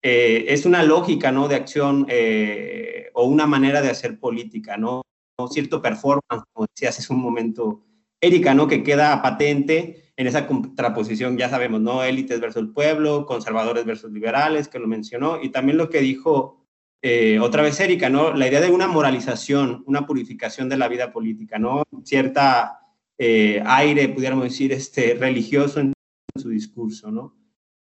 eh, 0.02 0.46
es 0.48 0.66
una 0.66 0.82
lógica, 0.82 1.30
¿no? 1.30 1.46
De 1.46 1.56
acción 1.56 2.06
eh, 2.08 3.10
o 3.12 3.24
una 3.24 3.46
manera 3.46 3.82
de 3.82 3.90
hacer 3.90 4.18
política, 4.18 4.76
¿no? 4.76 5.02
Cierto 5.50 5.82
performance, 5.82 6.44
como 6.52 6.66
decías 6.74 6.98
hace 6.98 7.12
un 7.12 7.20
momento 7.20 7.82
Erika, 8.20 8.54
¿no? 8.54 8.68
Que 8.68 8.82
queda 8.82 9.20
patente 9.20 10.12
en 10.16 10.26
esa 10.26 10.46
contraposición, 10.46 11.36
ya 11.36 11.48
sabemos, 11.48 11.80
¿no? 11.80 12.04
Élites 12.04 12.40
versus 12.40 12.62
el 12.62 12.72
pueblo, 12.72 13.26
conservadores 13.26 13.84
versus 13.84 14.12
liberales, 14.12 14.68
que 14.68 14.78
lo 14.78 14.86
mencionó, 14.86 15.42
y 15.42 15.50
también 15.50 15.76
lo 15.76 15.90
que 15.90 16.00
dijo 16.00 16.64
eh, 17.02 17.38
otra 17.40 17.62
vez 17.62 17.78
Erika, 17.80 18.08
¿no? 18.08 18.32
La 18.32 18.46
idea 18.46 18.60
de 18.60 18.70
una 18.70 18.86
moralización, 18.86 19.82
una 19.86 20.06
purificación 20.06 20.68
de 20.68 20.76
la 20.76 20.88
vida 20.88 21.12
política, 21.12 21.58
¿no? 21.58 21.82
Cierta 22.04 22.80
eh, 23.18 23.62
aire, 23.66 24.08
pudiéramos 24.08 24.44
decir, 24.44 24.72
este, 24.72 25.14
religioso 25.14 25.80
en 25.80 25.92
su 26.40 26.48
discurso, 26.48 27.10
¿no? 27.10 27.36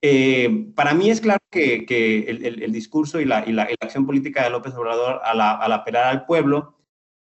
Eh, 0.02 0.72
para 0.76 0.94
mí 0.94 1.10
es 1.10 1.22
claro 1.22 1.40
que, 1.52 1.86
el, 2.28 2.72
discurso 2.72 3.22
y 3.22 3.26
la, 3.26 3.46
acción 3.80 4.06
política 4.06 4.44
de 4.44 4.50
López 4.50 4.74
Obrador 4.74 5.22
al, 5.24 5.40
al 5.40 5.72
apelar 5.72 6.06
al 6.06 6.26
pueblo 6.26 6.76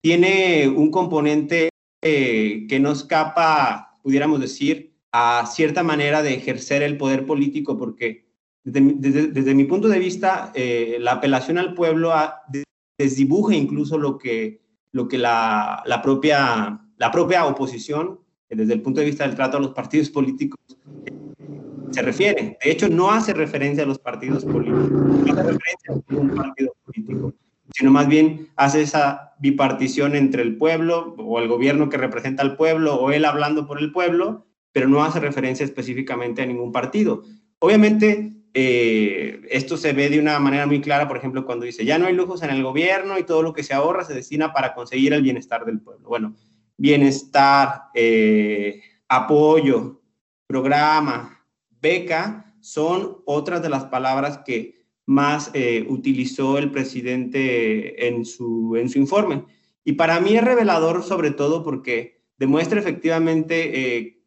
tiene 0.03 0.69
un 0.69 0.91
componente 0.91 1.71
eh, 2.03 2.67
que 2.69 2.81
no 2.81 2.91
escapa, 2.91 3.99
pudiéramos 4.03 4.41
decir, 4.41 4.93
a 5.13 5.47
cierta 5.47 5.83
manera 5.83 6.23
de 6.23 6.35
ejercer 6.35 6.83
el 6.83 6.97
poder 6.97 7.25
político, 7.25 7.79
porque 7.79 8.27
desde, 8.65 9.55
mi 9.55 9.65
punto 9.65 9.89
de 9.89 9.99
vista, 9.99 10.51
eh, 10.55 10.99
la 11.01 11.13
apelación 11.13 11.59
al 11.59 11.75
pueblo 11.75 12.13
desdibuja 12.99 13.55
incluso 13.55 13.97
lo 13.97 14.19
que, 14.19 14.61
lo 14.91 15.07
que 15.09 15.19
la, 15.19 15.83
la, 15.87 16.03
propia, 16.03 16.81
la 16.97 17.11
propia 17.13 17.47
oposición, 17.47 18.21
desde 18.49 18.75
el 18.75 18.83
punto 18.83 19.01
de 19.01 19.07
vista 19.07 19.27
del 19.27 19.37
trato 19.37 19.57
a 19.57 19.61
los 19.61 19.73
partidos 19.73 20.11
políticos, 20.11 20.61
se 21.91 22.03
refiere. 22.03 22.59
De 22.63 22.71
hecho, 22.71 22.89
no 22.89 23.11
hace 23.11 23.35
referencia 23.35 23.85
a 23.85 23.87
los 23.87 23.99
partidos 23.99 24.45
políticos, 24.45 24.91
no 24.91 25.33
hace 25.33 25.43
referencia 25.43 25.93
a 25.93 26.17
un 26.17 26.35
partido 26.35 26.75
político 26.85 27.35
sino 27.75 27.91
más 27.91 28.09
bien 28.09 28.49
hace 28.57 28.83
esa 28.83 29.35
bipartición 29.39 30.15
entre 30.15 30.43
el 30.43 30.57
pueblo 30.57 31.15
o 31.19 31.39
el 31.41 31.49
gobierno 31.49 31.89
que 31.89 31.97
representa 31.97 32.43
al 32.43 32.57
pueblo 32.57 32.97
o 32.97 33.11
él 33.11 33.25
hablando 33.25 33.67
por 33.67 33.81
el 33.81 33.93
pueblo, 33.93 34.47
pero 34.73 34.89
no 34.89 35.05
hace 35.05 35.21
referencia 35.21 35.65
específicamente 35.65 36.43
a 36.43 36.47
ningún 36.47 36.73
partido. 36.73 37.23
Obviamente, 37.59 38.33
eh, 38.55 39.41
esto 39.51 39.77
se 39.77 39.93
ve 39.93 40.11
de 40.11 40.19
una 40.19 40.39
manera 40.39 40.67
muy 40.67 40.81
clara, 40.81 41.09
por 41.09 41.17
ejemplo, 41.17 41.45
cuando 41.47 41.65
dice, 41.65 41.85
ya 41.85 41.99
no 41.99 42.07
hay 42.07 42.15
lujos 42.15 42.43
en 42.43 42.51
el 42.51 42.63
gobierno 42.63 43.19
y 43.19 43.25
todo 43.25 43.43
lo 43.43 43.53
que 43.53 43.63
se 43.63 43.75
ahorra 43.75 44.05
se 44.05 44.15
destina 44.15 44.53
para 44.53 44.75
conseguir 44.75 45.13
el 45.13 45.23
bienestar 45.23 45.65
del 45.65 45.81
pueblo. 45.81 46.09
Bueno, 46.09 46.35
bienestar, 46.77 47.85
eh, 47.95 48.83
apoyo, 49.09 50.03
programa, 50.47 51.47
beca, 51.81 52.55
son 52.61 53.19
otras 53.25 53.63
de 53.63 53.71
las 53.71 53.85
palabras 53.87 54.39
que 54.45 54.82
más 55.07 55.51
eh, 55.55 55.85
utilizó 55.89 56.59
el 56.59 56.71
presidente 56.71 58.09
en 58.09 58.25
su, 58.25 58.77
en 58.77 58.89
su 58.89 58.99
informe. 58.99 59.45
Y 59.85 59.93
para 59.93 60.21
mí 60.21 60.35
es 60.35 60.45
revelador 60.45 61.03
sobre 61.03 61.31
todo 61.31 61.63
porque 61.63 62.23
demuestra 62.39 62.79
efectivamente 62.79 63.99
eh, 63.99 64.23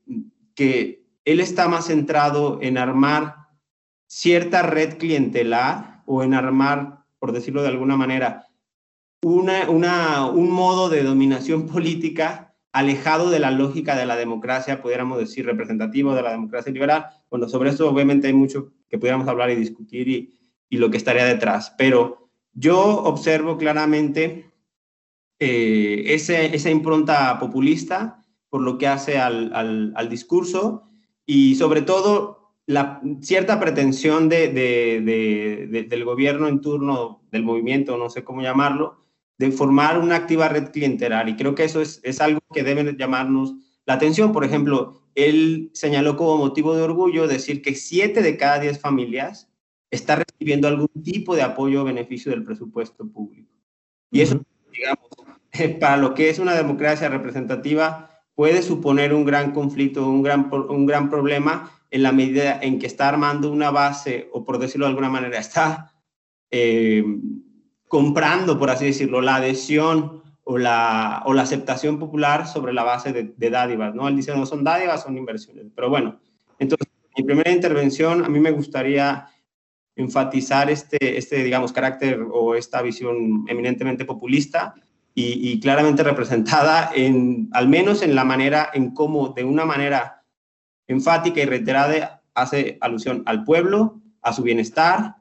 que 0.53 1.05
él 1.23 1.39
está 1.39 1.67
más 1.67 1.87
centrado 1.87 2.59
en 2.61 2.77
armar 2.77 3.35
cierta 4.07 4.61
red 4.61 4.97
clientelar 4.97 6.03
o 6.05 6.23
en 6.23 6.33
armar, 6.33 7.05
por 7.19 7.31
decirlo 7.31 7.61
de 7.61 7.69
alguna 7.69 7.97
manera, 7.97 8.47
una, 9.21 9.69
una, 9.69 10.27
un 10.27 10.51
modo 10.51 10.89
de 10.89 11.03
dominación 11.03 11.67
política 11.71 12.55
alejado 12.71 13.29
de 13.29 13.39
la 13.39 13.51
lógica 13.51 13.95
de 13.95 14.05
la 14.05 14.17
democracia, 14.17 14.81
pudiéramos 14.81 15.17
decir, 15.17 15.45
representativo 15.45 16.13
de 16.13 16.21
la 16.21 16.31
democracia 16.31 16.73
liberal. 16.73 17.05
Bueno, 17.29 17.47
sobre 17.47 17.69
eso 17.69 17.89
obviamente 17.89 18.27
hay 18.27 18.33
mucho 18.33 18.73
que 18.89 18.97
pudiéramos 18.97 19.29
hablar 19.29 19.49
y 19.49 19.55
discutir 19.55 20.09
y, 20.09 20.37
y 20.69 20.77
lo 20.77 20.89
que 20.89 20.97
estaría 20.97 21.25
detrás. 21.25 21.73
Pero 21.77 22.29
yo 22.53 22.79
observo 23.03 23.57
claramente 23.57 24.51
eh, 25.39 26.03
esa 26.07 26.69
impronta 26.69 27.37
populista 27.39 28.23
por 28.49 28.61
lo 28.61 28.77
que 28.77 28.87
hace 28.87 29.17
al, 29.17 29.51
al, 29.53 30.09
discurso 30.09 30.83
y 31.25 31.55
sobre 31.55 31.81
todo 31.81 32.53
la 32.65 33.01
cierta 33.21 33.59
pretensión 33.59 34.29
de, 34.29 34.47
de, 34.47 35.85
del 35.89 36.05
gobierno 36.05 36.47
en 36.47 36.61
turno, 36.61 37.21
del 37.31 37.43
movimiento, 37.43 37.97
no 37.97 38.09
sé 38.09 38.23
cómo 38.23 38.41
llamarlo, 38.41 38.97
de 39.37 39.51
formar 39.51 39.99
una 39.99 40.15
activa 40.15 40.47
red 40.47 40.69
clientelar. 40.71 41.27
Y 41.27 41.35
creo 41.35 41.53
que 41.53 41.65
eso 41.65 41.81
es, 41.81 41.99
es 42.03 42.21
algo 42.21 42.39
que 42.53 42.63
debe 42.63 42.95
llamarnos 42.97 43.55
la 43.85 43.95
atención. 43.95 44.31
Por 44.31 44.45
ejemplo, 44.45 45.01
él 45.15 45.69
señaló 45.73 46.15
como 46.15 46.37
motivo 46.37 46.75
de 46.75 46.83
orgullo 46.83 47.27
decir 47.27 47.61
que 47.61 47.75
siete 47.75 48.21
de 48.21 48.37
cada 48.37 48.59
diez 48.59 48.79
familias 48.79 49.49
está 49.91 50.17
recibiendo 50.17 50.67
algún 50.67 50.89
tipo 51.03 51.35
de 51.35 51.43
apoyo 51.43 51.81
o 51.81 51.85
beneficio 51.85 52.31
del 52.31 52.43
presupuesto 52.43 53.07
público. 53.07 53.51
Y 54.11 54.21
eso, 54.21 54.41
digamos, 54.71 55.09
para 55.79 55.97
lo 55.97 56.13
que 56.13 56.29
es 56.29 56.39
una 56.39 56.53
democracia 56.53 57.09
representativa, 57.09 58.09
puede 58.35 58.61
suponer 58.61 59.13
un 59.13 59.25
gran 59.25 59.51
conflicto, 59.51 60.07
un 60.07 60.21
gran, 60.21 60.51
un 60.51 60.85
gran 60.85 61.09
problema 61.09 61.71
en 61.89 62.03
la 62.03 62.11
medida 62.11 62.59
en 62.61 62.79
que 62.79 62.87
está 62.87 63.07
armando 63.07 63.51
una 63.51 63.71
base, 63.71 64.29
o 64.33 64.43
por 64.43 64.59
decirlo 64.59 64.85
de 64.85 64.89
alguna 64.89 65.09
manera, 65.09 65.39
está 65.39 65.93
eh, 66.51 67.03
comprando, 67.87 68.59
por 68.59 68.69
así 68.69 68.85
decirlo, 68.85 69.21
la 69.21 69.35
adhesión 69.35 70.21
o 70.43 70.57
la, 70.57 71.23
o 71.25 71.33
la 71.33 71.43
aceptación 71.43 71.97
popular 71.97 72.47
sobre 72.47 72.73
la 72.73 72.83
base 72.83 73.13
de, 73.13 73.33
de 73.35 73.49
dádivas, 73.49 73.95
¿no? 73.95 74.07
Él 74.07 74.17
dice, 74.17 74.35
no 74.35 74.45
son 74.45 74.63
dádivas, 74.63 75.03
son 75.03 75.17
inversiones. 75.17 75.67
Pero 75.73 75.89
bueno, 75.89 76.19
entonces, 76.59 76.87
mi 77.17 77.23
primera 77.23 77.51
intervención, 77.51 78.25
a 78.25 78.29
mí 78.29 78.39
me 78.39 78.51
gustaría 78.51 79.27
enfatizar 79.95 80.69
este, 80.69 81.17
este, 81.17 81.43
digamos, 81.43 81.71
carácter 81.71 82.19
o 82.31 82.55
esta 82.55 82.81
visión 82.81 83.45
eminentemente 83.47 84.05
populista 84.05 84.75
y, 85.17 85.61
claramente 85.61 86.03
representada 86.03 86.91
en, 86.93 87.47
al 87.53 87.69
menos 87.69 88.01
en 88.01 88.15
la 88.15 88.25
manera 88.25 88.69
en 88.73 88.93
cómo 88.93 89.29
de 89.29 89.45
una 89.45 89.63
manera 89.63 90.23
enfática 90.87 91.41
y 91.41 91.45
reiterada 91.45 92.21
hace 92.33 92.77
alusión 92.81 93.23
al 93.25 93.45
pueblo, 93.45 94.01
a 94.21 94.33
su 94.33 94.43
bienestar, 94.43 95.15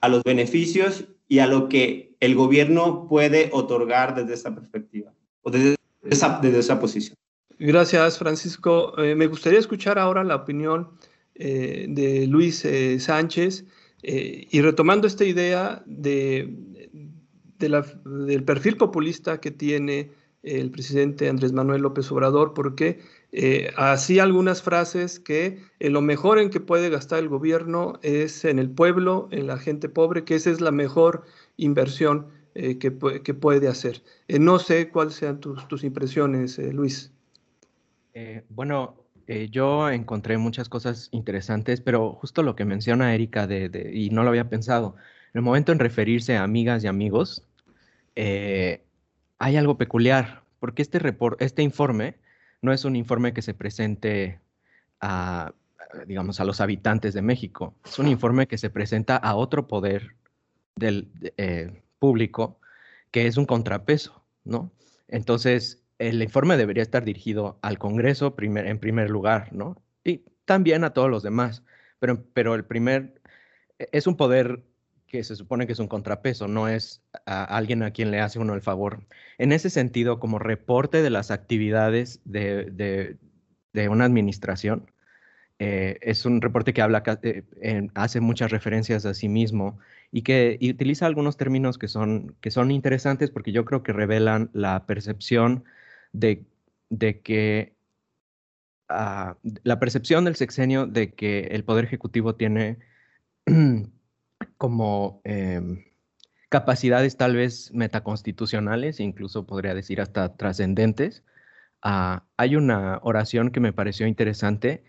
a 0.00 0.08
los 0.08 0.24
beneficios 0.24 1.04
y 1.28 1.38
a 1.38 1.46
lo 1.46 1.68
que 1.68 2.16
el 2.18 2.34
gobierno 2.34 3.06
puede 3.08 3.50
otorgar 3.52 4.16
desde 4.16 4.34
esa 4.34 4.52
perspectiva 4.52 5.12
o 5.42 5.50
desde 5.52 5.76
esa, 6.02 6.40
desde 6.42 6.58
esa 6.58 6.80
posición. 6.80 7.16
Gracias, 7.58 8.18
Francisco. 8.18 8.98
Eh, 8.98 9.14
me 9.14 9.28
gustaría 9.28 9.58
escuchar 9.58 9.98
ahora 9.98 10.24
la 10.24 10.36
opinión 10.36 10.90
eh, 11.34 11.86
de 11.88 12.26
Luis 12.26 12.64
eh, 12.64 12.98
Sánchez 12.98 13.64
y 14.08 14.60
retomando 14.60 15.08
esta 15.08 15.24
idea 15.24 15.82
de, 15.84 16.54
del 17.58 18.44
perfil 18.44 18.76
populista 18.76 19.40
que 19.40 19.50
tiene 19.50 20.12
el 20.46 20.70
presidente 20.70 21.28
Andrés 21.28 21.52
Manuel 21.52 21.82
López 21.82 22.10
Obrador, 22.12 22.54
porque 22.54 23.00
eh, 23.32 23.72
así 23.76 24.20
algunas 24.20 24.62
frases 24.62 25.18
que 25.18 25.60
lo 25.80 26.00
mejor 26.00 26.38
en 26.38 26.50
que 26.50 26.60
puede 26.60 26.88
gastar 26.88 27.18
el 27.18 27.28
gobierno 27.28 27.98
es 28.02 28.44
en 28.44 28.60
el 28.60 28.70
pueblo, 28.70 29.28
en 29.32 29.48
la 29.48 29.58
gente 29.58 29.88
pobre, 29.88 30.24
que 30.24 30.36
esa 30.36 30.50
es 30.50 30.60
la 30.60 30.70
mejor 30.70 31.24
inversión 31.56 32.28
eh, 32.54 32.78
que, 32.78 32.90
puede 32.92 33.68
hacer. 33.68 34.02
Eh, 34.28 34.38
no 34.38 34.60
sé 34.60 34.88
cuáles 34.88 35.14
sean 35.14 35.40
tus, 35.40 35.82
impresiones, 35.82 36.58
Luis. 36.58 37.12
bueno, 38.48 38.96
yo 39.50 39.90
encontré 39.90 40.38
muchas 40.38 40.68
cosas 40.68 41.08
interesantes, 41.12 41.80
pero 41.80 42.12
justo 42.12 42.42
lo 42.42 42.56
que 42.56 42.64
menciona 42.64 43.14
Erika, 43.14 43.48
y 43.92 44.10
no 44.10 44.22
lo 44.22 44.30
había 44.30 44.48
pensado, 44.48 44.96
en 45.34 45.38
el 45.38 45.42
momento 45.42 45.72
en 45.72 45.78
referirse 45.78 46.36
a 46.36 46.44
amigas 46.44 46.84
y 46.84 46.86
amigos, 46.86 47.44
hay 48.16 49.56
algo 49.56 49.76
peculiar, 49.76 50.42
porque 50.60 50.82
este, 50.82 51.00
este 51.40 51.62
informe 51.62 52.16
no 52.62 52.72
es 52.72 52.84
un 52.84 52.96
informe 52.96 53.32
que 53.32 53.42
se 53.42 53.54
presente 53.54 54.40
a, 55.00 55.52
digamos, 56.06 56.40
a 56.40 56.44
los 56.44 56.60
habitantes 56.60 57.14
de 57.14 57.22
México. 57.22 57.74
Es 57.84 57.98
un 57.98 58.08
informe 58.08 58.46
que 58.46 58.58
se 58.58 58.70
presenta 58.70 59.16
a 59.16 59.34
otro 59.34 59.66
poder 59.66 60.16
del 60.74 61.10
eh, 61.36 61.82
público 61.98 62.58
que 63.10 63.26
es 63.26 63.36
un 63.36 63.46
contrapeso, 63.46 64.22
¿no? 64.44 64.70
Entonces, 65.08 65.82
el 65.98 66.22
informe 66.22 66.56
debería 66.56 66.82
estar 66.82 67.04
dirigido 67.04 67.58
al 67.62 67.78
Congreso 67.78 68.34
en 68.38 68.78
primer 68.78 69.10
lugar, 69.10 69.52
¿no? 69.52 69.82
Y 70.04 70.24
también 70.44 70.84
a 70.84 70.92
todos 70.92 71.10
los 71.10 71.22
demás, 71.22 71.62
pero, 71.98 72.54
el 72.54 72.64
primer, 72.64 73.20
e, 73.78 73.88
es 73.92 74.06
un 74.06 74.16
poder 74.16 74.64
que 75.06 75.24
se 75.24 75.36
supone 75.36 75.66
que 75.66 75.72
es 75.72 75.78
un 75.78 75.88
contrapeso, 75.88 76.48
no 76.48 76.68
es 76.68 77.02
a 77.26 77.44
alguien 77.44 77.82
a 77.82 77.92
quien 77.92 78.10
le 78.10 78.20
hace 78.20 78.38
uno 78.38 78.54
el 78.54 78.62
favor. 78.62 79.06
En 79.38 79.52
ese 79.52 79.70
sentido, 79.70 80.18
como 80.20 80.38
reporte 80.38 81.02
de 81.02 81.10
las 81.10 81.30
actividades 81.30 82.20
de, 82.24 83.16
una 83.88 84.04
administración, 84.04 84.90
eh, 85.58 85.98
es 86.02 86.26
un 86.26 86.42
reporte 86.42 86.74
que 86.74 86.82
habla, 86.82 87.02
eh, 87.22 87.88
hace 87.94 88.20
muchas 88.20 88.50
referencias 88.50 89.06
a 89.06 89.14
sí 89.14 89.28
mismo 89.28 89.78
y 90.12 90.22
que 90.22 90.58
utiliza 90.60 91.06
algunos 91.06 91.36
términos 91.36 91.78
que 91.78 91.88
son 91.88 92.70
interesantes 92.70 93.30
porque 93.30 93.52
yo 93.52 93.64
creo 93.64 93.82
que 93.82 93.92
revelan 93.92 94.50
la 94.52 94.86
percepción 94.86 95.64
de, 96.18 97.20
que 97.22 97.76
ah, 98.88 99.36
la 99.62 99.78
percepción 99.78 100.24
del 100.24 100.36
sexenio 100.36 100.86
de 100.86 101.14
que 101.14 101.48
el 101.52 101.64
Poder 101.64 101.84
Ejecutivo 101.84 102.34
tiene 102.34 102.78
como 104.58 105.20
em, 105.24 105.84
capacidades 106.48 107.16
tal 107.16 107.36
vez 107.36 107.72
metaconstitucionales, 107.72 109.00
incluso 109.00 109.46
podría 109.46 109.74
decir 109.74 110.00
hasta 110.00 110.36
trascendentes. 110.36 111.24
Ah, 111.82 112.24
hay 112.36 112.56
una 112.56 113.00
oración 113.02 113.50
que 113.50 113.60
me 113.60 113.72
pareció 113.72 114.06
interesante 114.06 114.84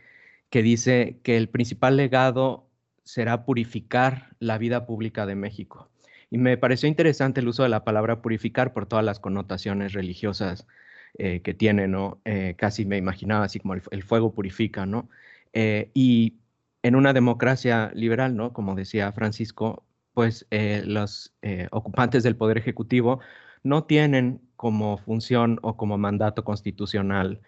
que 0.50 0.64
dice 0.64 1.20
que 1.24 1.38
el 1.38 1.50
principal 1.50 1.98
legado 1.98 2.70
será 3.04 3.46
purificar 3.46 4.36
la 4.40 4.58
vida 4.58 4.86
pública 4.86 5.26
de 5.26 5.36
México. 5.36 5.90
Y 6.30 6.38
me 6.38 6.58
pareció 6.58 6.90
interesante 6.90 7.40
el 7.42 7.48
uso 7.48 7.64
de 7.64 7.70
la 7.70 7.84
palabra 7.86 8.22
purificar 8.22 8.74
por 8.74 8.86
todas 8.86 9.06
las 9.06 9.20
connotaciones 9.20 9.94
religiosas 9.94 10.68
eh, 11.18 11.42
que 11.42 11.54
tiene, 11.54 11.88
¿no? 11.88 12.22
Eh, 12.26 12.56
casi 12.58 12.86
me 12.86 12.98
imaginaba 12.98 13.46
así 13.46 13.60
como 13.60 13.74
el, 13.76 14.04
fuego 14.04 14.34
purifica, 14.34 14.86
¿no? 14.86 15.10
Eh, 15.54 15.92
y 15.94 16.38
en 16.84 16.96
una 16.96 17.14
democracia 17.14 17.92
liberal, 17.94 18.36
¿no? 18.36 18.54
Como 18.54 18.76
decía 18.76 19.12
Francisco, 19.12 19.88
pues 20.18 20.48
eh, 20.50 20.82
los 20.84 21.36
eh, 21.44 21.68
ocupantes 21.72 22.24
del 22.24 22.36
Poder 22.36 22.58
Ejecutivo 22.58 23.20
no 23.62 23.84
tienen 23.84 24.42
como 24.56 24.98
función 24.98 25.60
o 25.62 25.78
como 25.78 26.00
mandato 26.00 26.44
constitucional 26.44 27.42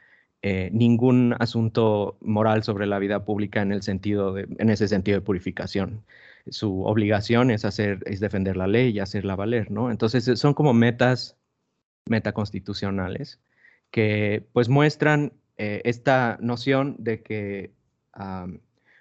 eh, 0.44 0.70
ningún 0.72 1.36
asunto 1.40 2.18
moral 2.22 2.64
sobre 2.64 2.86
la 2.86 3.00
vida 3.00 3.26
pública 3.26 3.64
en, 3.64 3.72
el 3.72 3.82
sentido 3.82 4.34
de, 4.34 4.48
en 4.60 4.70
ese 4.70 4.88
sentido 4.88 5.18
de 5.18 5.26
purificación. 5.26 6.04
Su 6.50 6.84
obligación 6.84 7.50
es, 7.50 7.66
hacer, 7.66 8.02
es 8.06 8.20
defender 8.20 8.56
la 8.56 8.68
ley 8.68 8.92
y 8.92 9.00
hacerla 9.00 9.36
valer, 9.36 9.72
¿no? 9.72 9.90
Entonces 9.90 10.40
son 10.40 10.54
como 10.54 10.74
metas 10.74 11.38
metaconstitucionales 12.06 13.40
que 13.92 14.48
pues 14.54 14.70
muestran 14.70 15.34
esta 15.58 16.38
noción 16.40 16.96
de 17.00 17.22
que 17.22 17.74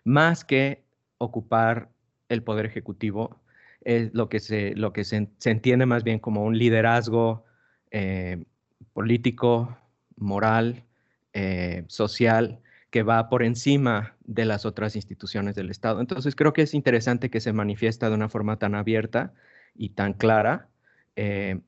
más 0.04 0.44
que 0.44 0.82
ocupar 1.18 1.90
el 2.28 2.42
poder 2.42 2.66
ejecutivo, 2.66 3.40
es 3.82 4.12
lo 4.14 4.28
que 4.28 4.40
se, 4.40 4.74
lo 4.74 4.92
que 4.92 5.04
se, 5.04 5.28
entiende 5.44 5.86
más 5.86 6.04
bien 6.04 6.18
como 6.18 6.44
un 6.44 6.58
liderazgo 6.58 7.44
eh, 7.90 8.44
político, 8.92 9.78
moral, 10.16 10.84
eh, 11.32 11.84
social, 11.88 12.60
que 12.90 13.02
va 13.02 13.28
por 13.28 13.42
encima 13.42 14.16
de 14.24 14.44
las 14.44 14.66
otras 14.66 14.96
instituciones 14.96 15.54
del 15.54 15.70
Estado. 15.70 16.00
Entonces 16.00 16.34
creo 16.34 16.52
que 16.52 16.62
es 16.62 16.74
interesante 16.74 17.30
que 17.30 17.40
se 17.40 17.52
manifiesta 17.52 18.08
de 18.08 18.14
una 18.14 18.28
forma 18.28 18.58
tan 18.58 18.74
abierta 18.74 19.34
y 19.74 19.90
tan 19.90 20.14
clara 20.14 20.68
eh, 21.16 21.60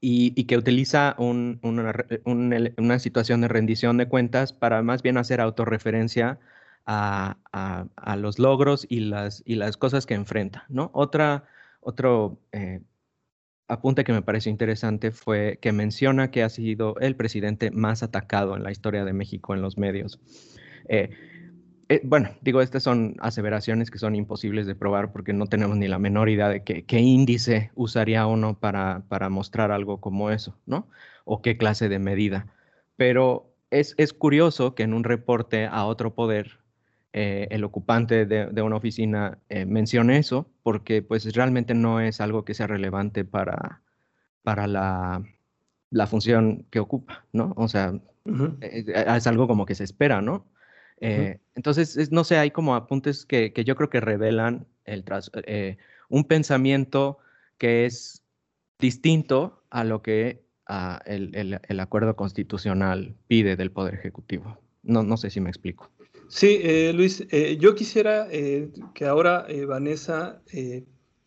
y, 0.00 0.44
que 0.44 0.56
utiliza 0.56 1.14
una, 1.18 2.98
situación 2.98 3.40
de 3.42 3.48
rendición 3.48 3.98
de 3.98 4.08
cuentas 4.08 4.52
para 4.52 4.82
más 4.82 5.02
bien 5.02 5.18
hacer 5.18 5.40
autorreferencia 5.40 6.38
a, 6.86 8.16
los 8.16 8.38
logros 8.38 8.86
y 8.88 9.00
las, 9.00 9.42
y 9.44 9.56
las 9.56 9.76
cosas 9.76 10.06
que 10.06 10.14
enfrenta. 10.14 10.64
¿no? 10.68 10.90
Otra, 10.94 11.44
otro 11.80 12.40
eh, 12.52 12.80
apunte 13.68 14.04
que 14.04 14.12
me 14.12 14.22
pareció 14.22 14.50
interesante 14.50 15.10
fue 15.10 15.58
que 15.60 15.72
menciona 15.72 16.30
que 16.30 16.42
ha 16.42 16.48
sido 16.48 16.96
el 17.00 17.14
presidente 17.14 17.70
más 17.70 18.02
atacado 18.02 18.56
en 18.56 18.62
la 18.62 18.72
historia 18.72 19.04
de 19.04 19.12
México 19.12 19.54
en 19.54 19.62
los 19.62 19.78
medios. 19.78 20.18
Eh, 20.88 21.10
eh, 21.90 22.00
bueno, 22.04 22.30
digo, 22.40 22.62
estas 22.62 22.82
son 22.82 23.16
aseveraciones 23.20 23.90
que 23.90 23.98
son 23.98 24.14
imposibles 24.14 24.66
de 24.66 24.74
probar 24.74 25.12
porque 25.12 25.34
no 25.34 25.46
tenemos 25.46 25.76
ni 25.76 25.88
la 25.88 25.98
menor 25.98 26.30
idea 26.30 26.48
de 26.48 26.64
qué, 26.64 26.84
qué 26.86 27.00
índice 27.00 27.70
usaría 27.74 28.26
uno 28.26 28.58
para, 28.58 29.02
para, 29.08 29.28
mostrar 29.28 29.72
algo 29.72 30.00
como 30.00 30.30
eso, 30.30 30.56
¿no? 30.66 30.88
O 31.24 31.42
qué 31.42 31.58
clase 31.58 31.88
de 31.88 31.98
medida. 31.98 32.46
Pero 32.96 33.52
es, 33.70 33.94
es 33.98 34.12
curioso 34.12 34.74
que 34.74 34.84
en 34.84 34.94
un 34.94 35.04
reporte 35.04 35.66
a 35.66 35.84
otro 35.84 36.14
poder 36.14 36.60
eh, 37.12 37.48
el 37.50 37.64
ocupante 37.64 38.24
de, 38.24 38.62
una 38.62 38.76
oficina 38.76 39.38
eh, 39.48 39.66
mencione 39.66 40.16
eso, 40.18 40.48
porque 40.62 41.02
pues 41.02 41.34
realmente 41.34 41.74
no 41.74 42.00
es 42.00 42.20
algo 42.20 42.44
que 42.44 42.54
sea 42.54 42.68
relevante 42.68 43.24
para, 43.24 43.82
para 44.44 44.68
la, 44.68 45.24
función 46.06 46.66
que 46.70 46.78
ocupa, 46.78 47.24
¿no? 47.32 47.52
O 47.56 47.66
sea, 47.66 47.94
eh, 48.60 48.84
es, 48.94 49.26
algo 49.26 49.48
como 49.48 49.66
que 49.66 49.74
se 49.74 49.82
espera, 49.82 50.22
¿no? 50.22 50.46
Entonces, 51.00 52.12
no 52.12 52.24
sé, 52.24 52.36
hay 52.36 52.50
como 52.50 52.74
apuntes 52.74 53.24
que, 53.26 53.52
yo 53.64 53.74
creo 53.74 53.90
que 53.90 54.00
revelan 54.00 54.66
el 54.84 55.04
un 56.08 56.24
pensamiento 56.24 57.18
que 57.58 57.86
es 57.86 58.22
distinto 58.78 59.62
a 59.70 59.84
lo 59.84 60.02
que 60.02 60.42
ah, 60.66 61.00
el, 61.06 61.80
acuerdo 61.80 62.16
constitucional 62.16 63.14
pide 63.28 63.56
del 63.56 63.70
Poder 63.70 63.94
Ejecutivo. 63.94 64.58
No, 64.82 65.02
no 65.02 65.16
sé 65.16 65.30
si 65.30 65.40
me 65.40 65.50
explico. 65.50 65.90
Sí, 66.28 66.60
eh, 66.62 66.92
Luis, 66.94 67.26
eh, 67.30 67.56
yo 67.58 67.74
quisiera 67.74 68.26
eh, 68.30 68.70
que 68.94 69.06
ahora 69.06 69.46
Vanessa, 69.66 70.42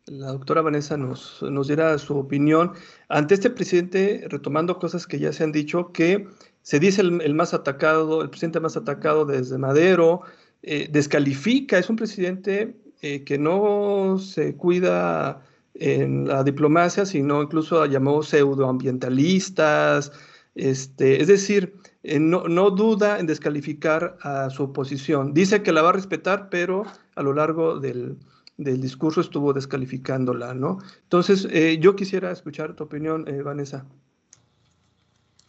la 0.06 0.28
doctora 0.28 0.62
Vanessa, 0.62 0.98
nos, 0.98 1.42
nos 1.44 1.68
diera 1.68 1.98
su 1.98 2.18
opinión 2.18 2.74
ante 3.10 3.36
este 3.36 3.50
presidente, 3.50 4.26
retomando 4.30 4.80
cosas 4.80 5.08
que 5.08 5.20
ya 5.20 5.32
se 5.34 5.44
han 5.44 5.52
dicho, 5.52 5.92
que 5.92 6.28
se 6.64 6.80
dice 6.80 7.02
el, 7.02 7.36
más 7.36 7.54
atacado, 7.54 8.24
el 8.24 8.30
presidente 8.30 8.60
más 8.60 8.76
atacado 8.76 9.26
desde 9.26 9.58
Madero, 9.58 10.22
descalifica, 10.62 11.78
es 11.78 11.90
un 11.90 11.98
presidente 11.98 12.76
que 13.02 13.38
no 13.38 14.18
se 14.18 14.56
cuida 14.56 15.42
en 15.76 16.28
la 16.28 16.44
diplomacia, 16.44 17.06
sino 17.06 17.42
incluso 17.44 17.86
llamó 17.86 18.24
pseudoambientalistas, 18.24 20.12
este, 20.56 21.22
es 21.22 21.28
decir, 21.28 21.76
eh, 22.04 22.20
no, 22.20 22.70
duda 22.72 23.20
en 23.20 23.26
descalificar 23.26 24.18
a 24.22 24.50
su 24.50 24.64
oposición. 24.64 25.34
Dice 25.34 25.64
que 25.64 25.72
la 25.72 25.82
va 25.82 25.90
a 25.90 25.94
respetar, 25.94 26.50
pero 26.50 26.84
a 27.16 27.24
lo 27.24 27.34
largo 27.34 27.80
del, 27.80 28.18
discurso 28.58 29.22
estuvo 29.22 29.52
descalificándola, 29.52 30.54
¿no? 30.54 30.78
Entonces, 31.04 31.48
eh, 31.50 31.80
yo 31.82 31.96
quisiera 31.96 32.32
escuchar 32.32 32.76
tu 32.76 32.84
opinión, 32.84 33.28
eh, 33.28 33.42
Vanessa. 33.42 33.86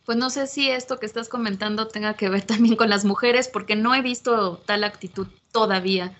Pues 0.05 0.19
no 0.19 0.29
sé 0.31 0.47
si 0.47 0.71
esto 0.71 0.99
que 0.99 1.07
estás 1.07 1.29
comentando 1.29 1.88
tenga 1.88 2.14
que 2.14 2.29
ver 2.29 2.43
también 2.47 2.77
con 2.77 2.90
las 2.90 3.05
mujeres, 3.05 3.49
porque 3.49 3.77
no 3.77 3.95
he 3.95 4.03
visto 4.03 4.59
tal 4.67 4.85
actitud 4.85 5.27
todavía. 5.53 6.17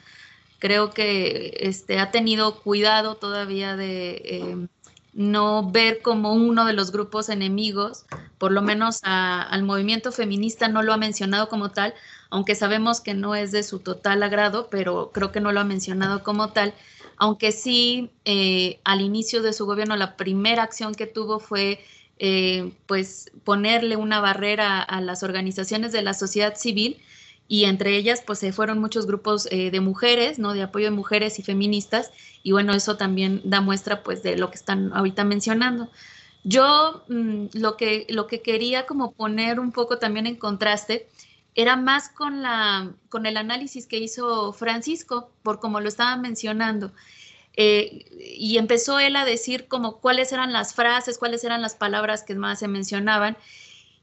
Creo 0.59 0.91
que 0.91 1.59
este, 1.61 1.99
ha 1.99 2.11
tenido 2.11 2.61
cuidado 2.63 3.17
todavía 3.17 3.77
de 3.77 4.23
em, 4.25 4.69
no 5.13 5.71
ver 5.71 6.03
como 6.03 6.33
uno 6.33 6.65
de 6.65 6.73
los 6.73 6.91
grupos 6.91 7.29
enemigos, 7.29 8.05
por 8.39 8.51
lo 8.51 8.63
menos 8.63 9.01
al 9.03 9.63
movimiento 9.63 10.11
feminista 10.11 10.69
no 10.69 10.83
lo 10.83 10.93
ha 10.93 10.97
mencionado 10.97 11.49
como 11.49 11.71
tal, 11.71 11.95
aunque 12.31 12.55
sabemos 12.55 13.01
que 13.01 13.15
no 13.15 13.35
es 13.35 13.53
de 13.53 13.63
su 13.63 13.79
total 13.79 14.23
agrado, 14.23 14.69
pero 14.71 15.11
creo 15.13 15.31
que 15.31 15.41
no 15.41 15.53
lo 15.53 15.61
ha 15.61 15.65
mencionado 15.65 16.23
como 16.23 16.51
tal, 16.51 16.75
aunque 17.17 17.53
sí 17.53 18.11
eh, 18.25 18.81
al 18.85 19.03
inicio 19.03 19.43
de 19.43 19.53
su 19.53 19.67
gobierno 19.67 19.97
la 19.97 20.17
primera 20.17 20.65
acción 20.65 20.95
que 20.95 21.07
tuvo 21.07 21.39
fue 21.39 21.85
eh, 22.19 22.73
pues 22.87 23.31
ponerle 23.45 23.97
una 23.97 24.21
barrera 24.21 24.81
a 24.81 25.01
las 25.01 25.23
organizaciones 25.23 25.93
de 25.93 26.03
la 26.03 26.15
sociedad 26.15 26.57
civil 26.57 27.01
y 27.49 27.65
entre 27.65 27.97
ellas 27.97 28.23
pues 28.25 28.39
se 28.39 28.53
fueron 28.53 28.79
muchos 28.79 29.07
grupos 29.07 29.49
eh, 29.51 29.71
de 29.71 29.81
mujeres, 29.81 30.39
¿no? 30.39 30.55
De 30.55 30.63
apoyo 30.63 30.87
de 30.87 30.91
mujeres 30.93 31.39
y 31.39 31.43
feministas 31.43 32.11
y 32.43 32.53
bueno, 32.53 32.73
eso 32.75 32.97
también 32.97 33.41
da 33.45 33.61
muestra 33.61 34.03
pues 34.03 34.23
de 34.23 34.37
lo 34.37 34.51
que 34.51 34.57
están 34.57 34.93
ahorita 34.93 35.25
mencionando. 35.25 35.91
Yo 36.45 37.05
mm, 37.09 37.47
lo, 37.55 37.77
que, 37.77 38.07
lo 38.09 38.27
que 38.27 38.43
quería 38.43 38.87
como 38.87 39.13
poner 39.13 39.59
un 39.59 39.73
poco 39.73 39.99
también 39.99 40.27
en 40.27 40.37
contraste 40.37 41.09
era 41.55 41.77
más 41.77 42.09
con, 42.09 42.43
la, 42.43 42.93
con 43.09 43.27
el 43.27 43.37
análisis 43.37 43.87
que 43.87 43.99
hizo 43.99 44.53
Francisco, 44.53 45.31
por 45.43 45.61
como 45.61 45.81
lo 45.81 45.89
estaba 45.89 46.17
mencionando. 46.17 46.93
Eh, 47.57 48.05
y 48.37 48.59
empezó 48.59 48.99
él 48.99 49.17
a 49.17 49.25
decir 49.25 49.69
como 49.69 49.99
cuáles 49.99 50.33
eran 50.33 50.53
las 50.53 50.75
frases, 50.75 51.19
cuáles 51.19 51.45
eran 51.45 51.63
las 51.63 51.75
palabras 51.75 52.23
que 52.25 52.35
más 52.35 52.59
se 52.59 52.69
mencionaban. 52.69 53.37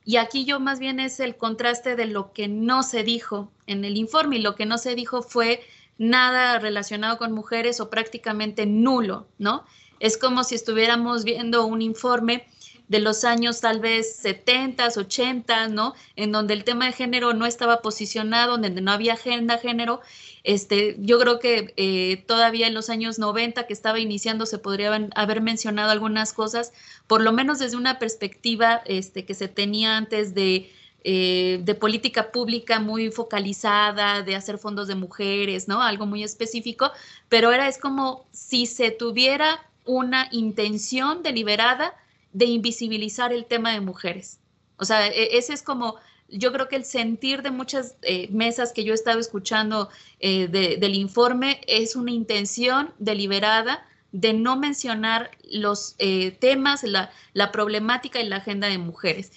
Y 0.04 0.18
aquí 0.18 0.46
yo 0.46 0.60
más 0.60 0.80
bien 0.80 1.00
es 1.00 1.20
el 1.20 1.36
contraste 1.36 1.96
de 1.96 2.06
lo 2.06 2.34
que 2.34 2.48
no 2.48 2.84
se 2.84 3.04
dijo 3.04 3.52
en 3.68 3.86
el 3.86 3.98
informe 3.98 4.38
y 4.38 4.42
lo 4.42 4.56
que 4.56 4.66
no 4.66 4.78
se 4.78 4.96
dijo 4.96 5.22
fue 5.22 5.62
nada 5.98 6.58
relacionado 6.58 7.18
con 7.18 7.32
mujeres 7.32 7.80
o 7.80 7.90
prácticamente 7.90 8.66
nulo, 8.66 9.28
¿no? 9.38 9.66
Es 10.00 10.18
como 10.18 10.44
si 10.44 10.56
estuviéramos 10.56 11.24
viendo 11.24 11.66
un 11.68 11.84
informe 11.84 12.48
de 12.88 13.00
los 13.00 13.24
años 13.24 13.62
tal 13.62 13.80
vez 13.80 14.16
70, 14.18 14.88
80, 14.98 15.68
¿no? 15.68 15.94
En 16.16 16.32
donde 16.32 16.56
el 16.56 16.64
tema 16.64 16.88
de 16.88 16.92
género 16.92 17.34
no 17.34 17.46
estaba 17.46 17.82
posicionado, 17.82 18.58
donde 18.58 18.82
no 18.82 18.92
había 18.92 19.14
agenda 19.14 19.60
género. 19.60 20.02
Este, 20.44 20.96
yo 21.00 21.20
creo 21.20 21.40
que 21.40 21.74
eh, 21.78 22.24
todavía 22.26 22.68
en 22.68 22.74
los 22.74 22.90
años 22.90 23.20
90 23.20 23.68
que 23.68 23.74
estaba 23.74 24.00
iniciando 24.00 24.46
se 24.46 24.58
podrían 24.58 25.12
haber 25.16 25.42
mencionado 25.42 25.92
algunas 25.92 26.34
cosas, 26.34 26.74
por 27.08 27.22
lo 27.22 27.32
menos 27.32 27.60
desde 27.60 27.78
una 27.78 28.00
perspectiva 28.00 28.82
este, 28.86 29.24
que 29.26 29.36
se 29.36 29.48
tenía 29.48 29.98
antes 29.98 30.34
de, 30.34 30.72
eh, 31.04 31.60
de 31.64 31.76
política 31.76 32.32
pública 32.32 32.80
muy 32.80 33.12
focalizada, 33.12 34.24
de 34.24 34.36
hacer 34.36 34.58
fondos 34.58 34.88
de 34.88 34.96
mujeres, 34.96 35.68
¿no? 35.68 35.82
Algo 35.82 36.08
muy 36.08 36.24
específico, 36.24 36.92
pero 37.30 37.52
era 37.52 37.68
es 37.68 37.78
como 37.78 38.26
si 38.32 38.66
se 38.66 38.90
tuviera 38.90 39.64
una 39.86 40.28
intención 40.32 41.24
deliberada 41.24 41.94
de 42.34 42.46
invisibilizar 42.46 43.34
el 43.34 43.46
tema 43.46 43.74
de 43.74 43.82
mujeres. 43.82 44.40
O 44.78 44.86
sea, 44.86 45.08
e, 45.08 45.38
ese 45.38 45.54
es 45.54 45.62
como, 45.62 45.98
yo 46.32 46.52
creo 46.52 46.68
que 46.68 46.78
el 46.78 46.86
sentir 46.86 47.42
de 47.42 47.52
muchas 47.52 47.96
eh, 48.02 48.28
mesas 48.32 48.72
que 48.72 48.84
yo 48.84 48.94
he 48.94 48.96
estado 48.96 49.20
escuchando 49.20 49.90
eh, 50.20 50.48
del 50.48 50.96
informe 50.96 51.62
es 51.68 51.96
una 51.96 52.12
intención 52.12 52.92
deliberada 53.00 53.86
de 54.12 54.34
no 54.34 54.58
mencionar 54.58 55.32
los 55.50 55.96
eh, 56.00 56.32
temas, 56.32 56.84
la, 56.84 57.12
la, 57.34 57.52
problemática 57.52 58.20
y 58.20 58.28
la 58.28 58.38
agenda 58.38 58.68
de 58.68 58.78
mujeres. 58.78 59.32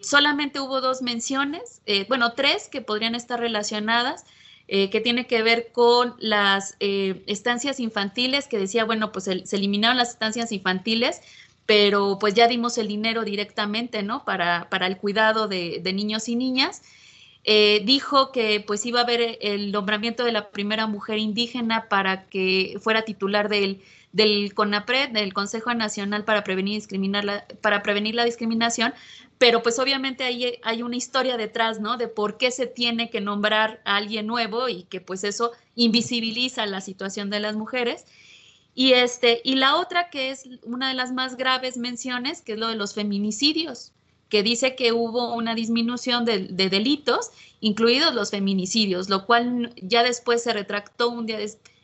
solamente 0.00 0.60
hubo 0.60 0.80
dos 0.80 1.02
menciones, 1.02 1.80
bueno, 2.08 2.32
tres 2.32 2.68
que 2.68 2.80
podrían 2.80 3.14
estar 3.14 3.38
relacionadas. 3.40 4.24
que 4.68 5.00
tiene 5.02 5.26
que 5.26 5.42
ver 5.42 5.70
con 5.72 6.14
las 6.18 6.76
estancias 6.80 7.78
infantiles, 7.80 8.46
que 8.46 8.58
decía, 8.58 8.84
bueno, 8.84 9.10
pues 9.12 9.24
se 9.24 9.56
eliminaron 9.56 9.96
las 9.98 10.10
estancias 10.10 10.50
infantiles, 10.52 11.20
pero 11.66 12.18
pues 12.18 12.34
ya 12.34 12.48
dimos 12.48 12.78
el 12.78 12.88
dinero 12.88 13.24
directamente, 13.24 14.02
¿no? 14.02 14.24
Para, 14.24 14.68
para 14.70 14.86
el 14.86 14.96
cuidado 14.96 15.48
de, 15.48 15.80
niños 15.94 16.28
y 16.28 16.36
niñas. 16.36 16.82
Eh, 17.44 17.82
dijo 17.84 18.30
que 18.30 18.62
pues 18.64 18.86
iba 18.86 19.00
a 19.00 19.02
haber 19.02 19.38
el 19.40 19.72
nombramiento 19.72 20.24
de 20.24 20.30
la 20.30 20.50
primera 20.50 20.86
mujer 20.86 21.18
indígena 21.18 21.88
para 21.88 22.26
que 22.26 22.78
fuera 22.80 23.02
titular 23.02 23.48
del, 23.48 23.82
del 24.12 24.54
CONAPRED, 24.54 25.10
del 25.10 25.32
Consejo 25.32 25.74
Nacional 25.74 26.24
para 26.24 26.44
prevenir, 26.44 26.84
la, 27.24 27.44
para 27.60 27.82
prevenir 27.82 28.14
la 28.14 28.24
discriminación, 28.24 28.94
pero 29.38 29.60
pues 29.62 29.80
obviamente 29.80 30.22
hay 30.22 30.82
una 30.82 30.94
historia 30.94 31.36
detrás, 31.36 31.80
¿no? 31.80 31.96
De 31.96 32.06
por 32.06 32.36
qué 32.36 32.52
se 32.52 32.66
tiene 32.66 33.10
que 33.10 33.20
nombrar 33.20 33.80
a 33.84 33.96
alguien 33.96 34.28
nuevo 34.28 34.68
y 34.68 34.84
que 34.84 35.00
pues 35.00 35.24
eso 35.24 35.50
invisibiliza 35.74 36.64
la 36.66 36.80
situación 36.80 37.28
de 37.28 37.40
las 37.40 37.56
mujeres. 37.56 38.04
Y, 38.74 38.92
este, 38.94 39.40
y 39.44 39.56
la 39.56 39.76
otra 39.76 40.08
que 40.08 40.30
es 40.30 40.48
una 40.62 40.88
de 40.88 40.94
las 40.94 41.12
más 41.12 41.36
graves 41.36 41.76
menciones, 41.76 42.40
que 42.40 42.52
es 42.52 42.58
lo 42.58 42.68
de 42.68 42.76
los 42.76 42.94
feminicidios, 42.94 43.92
que 44.30 44.42
dice 44.42 44.74
que 44.76 44.92
hubo 44.92 45.34
una 45.34 45.54
disminución 45.54 46.24
de, 46.24 46.48
delitos, 46.48 47.32
incluidos 47.60 48.14
los 48.14 48.30
feminicidios, 48.30 49.10
lo 49.10 49.26
cual 49.26 49.74
ya 49.76 50.02
después 50.02 50.42
se 50.42 50.54
retractó 50.54 51.10
un 51.10 51.26
día, 51.26 51.38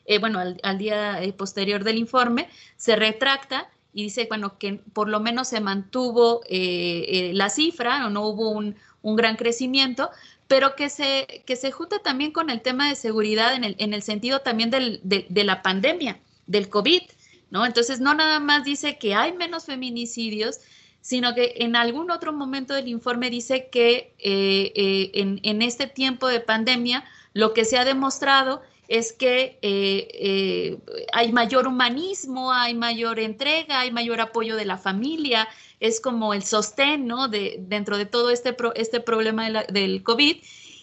eh, 0.06 0.18
bueno, 0.18 0.40
al, 0.62 0.78
día 0.78 1.22
eh, 1.22 1.34
posterior 1.34 1.84
del 1.84 1.98
informe, 1.98 2.48
se 2.78 2.96
retracta 2.96 3.68
y 3.92 4.04
dice, 4.04 4.24
bueno, 4.30 4.56
que 4.56 4.80
por 4.94 5.10
lo 5.10 5.20
menos 5.20 5.48
se 5.48 5.60
mantuvo 5.60 6.40
eh, 6.48 7.32
la 7.34 7.50
cifra, 7.50 8.06
o 8.06 8.10
no 8.10 8.26
hubo 8.26 8.48
un, 8.50 8.76
gran 9.02 9.36
crecimiento, 9.36 10.10
pero 10.46 10.74
que 10.74 10.88
se, 10.88 11.42
que 11.46 11.56
se 11.56 11.70
junta 11.70 11.98
también 11.98 12.32
con 12.32 12.48
el 12.48 12.62
tema 12.62 12.88
de 12.88 12.94
seguridad 12.94 13.54
en 13.54 13.64
el, 13.64 13.76
en 13.78 13.92
el 13.92 14.02
sentido 14.02 14.40
también 14.40 14.70
del, 14.70 15.00
de 15.02 15.44
la 15.44 15.62
pandemia 15.62 16.18
del 16.48 16.68
COVID, 16.68 17.02
¿no? 17.50 17.64
Entonces, 17.64 18.00
no 18.00 18.14
nada 18.14 18.40
más 18.40 18.64
dice 18.64 18.98
que 18.98 19.14
hay 19.14 19.32
menos 19.32 19.66
feminicidios, 19.66 20.58
sino 21.00 21.34
que 21.34 21.54
en 21.58 21.76
algún 21.76 22.10
otro 22.10 22.32
momento 22.32 22.74
del 22.74 22.88
informe 22.88 23.30
dice 23.30 23.68
que 23.70 24.14
eh, 24.18 24.72
eh, 24.74 25.10
en, 25.14 25.62
este 25.62 25.86
tiempo 25.86 26.26
de 26.26 26.40
pandemia 26.40 27.04
lo 27.34 27.54
que 27.54 27.64
se 27.64 27.78
ha 27.78 27.84
demostrado 27.84 28.62
es 28.88 29.12
que 29.12 29.58
eh, 29.62 30.78
hay 31.12 31.30
mayor 31.32 31.68
humanismo, 31.68 32.52
hay 32.52 32.74
mayor 32.74 33.20
entrega, 33.20 33.80
hay 33.80 33.92
mayor 33.92 34.20
apoyo 34.20 34.56
de 34.56 34.64
la 34.64 34.78
familia, 34.78 35.46
es 35.78 36.00
como 36.00 36.34
el 36.34 36.42
sostén, 36.42 37.06
¿no? 37.06 37.28
De, 37.28 37.56
dentro 37.60 37.98
de 37.98 38.06
todo 38.06 38.30
este, 38.30 38.56
este 38.74 39.00
problema 39.00 39.48
del 39.64 40.02
COVID 40.02 40.38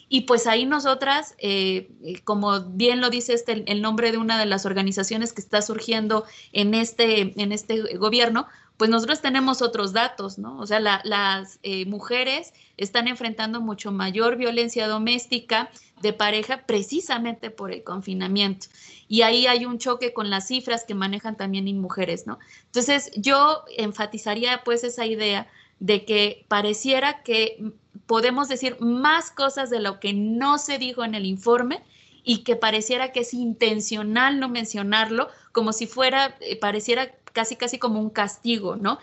y 0.08 0.22
pues 0.22 0.48
ahí 0.48 0.66
nosotras, 0.66 1.36
eh, 1.40 1.90
como 2.24 2.62
bien 2.62 3.02
lo 3.02 3.10
dice 3.10 3.34
este, 3.34 3.64
el 3.72 3.82
nombre 3.82 4.12
de 4.12 4.18
una 4.18 4.40
de 4.40 4.46
las 4.46 4.66
organizaciones 4.66 5.34
que 5.34 5.42
está 5.42 5.62
surgiendo 5.62 6.26
en 6.54 6.74
este, 6.74 7.34
en 7.42 7.52
este 7.52 7.98
gobierno, 7.98 8.48
pues 8.78 8.90
nosotros 8.90 9.22
tenemos 9.22 9.62
otros 9.62 9.94
datos, 9.94 10.38
¿no? 10.38 10.60
O 10.60 10.68
sea, 10.68 10.80
las 10.80 11.60
eh, 11.64 11.86
mujeres 11.86 12.54
están 12.78 13.08
enfrentando 13.08 13.62
mucho 13.62 13.92
mayor 13.92 14.36
violencia 14.36 14.88
doméstica 14.88 15.70
de 16.02 16.12
pareja 16.12 16.64
precisamente 16.66 17.50
por 17.50 17.72
el 17.72 17.84
confinamiento. 17.84 18.68
Y 19.08 19.22
ahí 19.22 19.48
hay 19.48 19.66
un 19.66 19.78
choque 19.78 20.14
con 20.14 20.30
las 20.30 20.48
cifras 20.48 20.84
que 20.84 20.94
manejan 20.94 21.38
también 21.38 21.68
en 21.70 21.80
mujeres, 21.80 22.28
¿no? 22.28 22.38
Entonces, 22.66 23.12
yo 23.16 23.64
enfatizaría 23.78 24.62
pues 24.66 24.84
esa 24.84 25.06
idea 25.06 25.48
de 25.80 26.06
que 26.06 26.46
pareciera 26.48 27.24
que 27.24 27.72
podemos 28.06 28.48
decir 28.48 28.78
más 28.80 29.32
cosas 29.32 29.70
de 29.70 29.80
lo 29.80 30.00
que 30.00 30.14
no 30.14 30.58
se 30.58 30.78
dijo 30.78 31.04
en 31.04 31.16
el 31.16 31.26
informe 31.26 31.84
y 32.24 32.40
que 32.40 32.56
pareciera 32.56 33.12
que 33.12 33.22
es 33.22 33.34
intencional 33.34 34.40
no 34.40 34.50
mencionarlo, 34.50 35.30
como 35.52 35.74
si 35.74 35.88
fuera, 35.88 36.36
eh, 36.42 36.58
pareciera 36.58 37.12
casi, 37.34 37.56
casi 37.56 37.78
como 37.78 38.00
un 38.00 38.10
castigo, 38.10 38.76
¿no? 38.76 39.00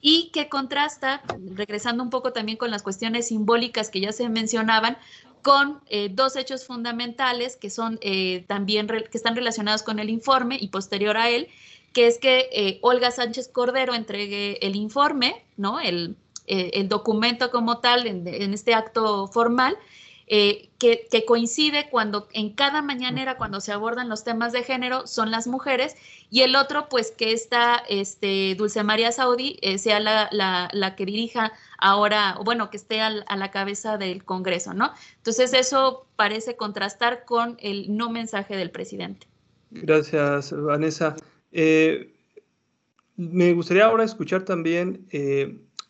Y 0.00 0.30
que 0.32 0.48
contrasta, 0.48 1.22
regresando 1.54 2.02
un 2.02 2.10
poco 2.10 2.32
también 2.32 2.58
con 2.58 2.70
las 2.70 2.82
cuestiones 2.82 3.28
simbólicas 3.28 3.90
que 3.90 4.00
ya 4.00 4.12
se 4.12 4.28
mencionaban, 4.28 4.96
con 5.42 5.80
eh, 5.88 6.08
dos 6.10 6.36
hechos 6.36 6.64
fundamentales 6.64 7.56
que 7.56 7.68
son 7.68 7.98
eh, 8.00 8.44
también, 8.46 8.86
que 8.86 9.18
están 9.18 9.36
relacionados 9.36 9.82
con 9.82 9.98
el 9.98 10.08
informe 10.08 10.56
y 10.60 10.68
posterior 10.68 11.16
a 11.16 11.28
él, 11.28 11.48
que 11.92 12.06
es 12.06 12.18
que 12.18 12.78
Olga 12.82 13.10
Sánchez 13.10 13.48
Cordero 13.48 13.94
entregue 13.94 14.58
el 14.66 14.76
informe, 14.76 15.44
¿no? 15.56 15.80
El, 15.80 16.16
eh, 16.46 16.70
el 16.74 16.88
documento 16.88 17.50
como 17.50 17.78
tal, 17.78 18.06
en, 18.06 18.26
este 18.52 18.74
acto 18.74 19.28
formal, 19.28 19.78
eh, 20.26 20.70
que, 20.78 21.06
coincide 21.24 21.88
cuando 21.88 22.26
en 22.32 22.50
cada 22.50 22.82
mañanera, 22.82 23.36
cuando 23.36 23.60
se 23.60 23.70
abordan 23.70 24.08
los 24.08 24.24
temas 24.24 24.52
de 24.52 24.64
género, 24.64 25.06
son 25.06 25.30
las 25.30 25.46
mujeres, 25.46 25.94
y 26.30 26.40
el 26.40 26.56
otro, 26.56 26.88
pues 26.88 27.12
que 27.12 27.32
esta 27.32 27.82
este, 27.88 28.56
Dulce 28.56 28.82
María 28.82 29.12
Saudí 29.12 29.58
eh, 29.62 29.78
sea 29.78 30.00
la, 30.00 30.94
que 30.96 31.06
dirija 31.06 31.52
ahora, 31.78 32.36
bueno, 32.44 32.70
que 32.70 32.76
esté 32.76 33.00
a 33.00 33.10
la 33.10 33.50
cabeza 33.52 33.96
del 33.96 34.24
Congreso, 34.24 34.74
¿no? 34.74 34.92
Entonces 35.18 35.54
eso 35.54 36.06
parece 36.16 36.56
contrastar 36.56 37.24
con 37.24 37.56
el 37.60 37.96
no 37.96 38.10
mensaje 38.10 38.56
del 38.56 38.70
presidente. 38.70 39.28
Gracias, 39.70 40.52
Vanessa. 40.52 41.14
Me 41.52 43.52
gustaría 43.52 43.84
ahora 43.84 44.04
escuchar 44.04 44.44
también 44.44 45.06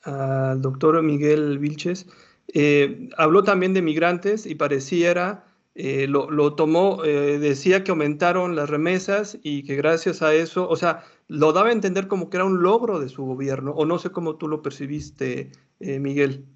al 0.04 0.60
doctor 0.60 1.00
Miguel 1.02 1.58
Vilches, 1.58 2.06
eh, 2.54 3.08
habló 3.16 3.44
también 3.44 3.72
de 3.72 3.82
migrantes 3.82 4.46
y 4.46 4.54
pareciera, 4.54 5.46
eh, 5.74 6.06
lo, 6.06 6.54
tomó, 6.54 7.02
eh, 7.04 7.38
decía 7.38 7.82
que 7.82 7.90
aumentaron 7.90 8.56
las 8.56 8.68
remesas 8.68 9.38
y 9.42 9.62
que 9.62 9.76
gracias 9.76 10.20
a 10.20 10.34
eso, 10.34 10.68
o 10.68 10.76
sea, 10.76 11.04
lo 11.28 11.52
daba 11.52 11.70
a 11.70 11.72
entender 11.72 12.08
como 12.08 12.28
que 12.28 12.36
era 12.36 12.44
un 12.44 12.62
logro 12.62 13.00
de 13.00 13.08
su 13.08 13.24
gobierno, 13.24 13.72
o 13.72 13.86
no 13.86 13.98
sé 13.98 14.10
cómo 14.10 14.36
tú 14.36 14.48
lo 14.48 14.60
percibiste, 14.60 15.50
Miguel, 15.80 16.46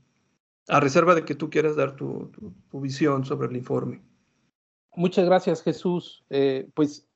a 0.69 0.81
reserva 0.81 1.15
de 1.15 1.25
que 1.25 1.35
tú 1.35 1.51
quieras 1.51 1.77
dar 1.77 1.97
tu 1.97 2.31
visión 2.73 3.25
sobre 3.25 3.49
el 3.49 3.57
informe. 3.57 4.03
Muchas 4.95 5.25
gracias, 5.25 5.63
Jesús. 5.63 6.25
pues 6.75 7.09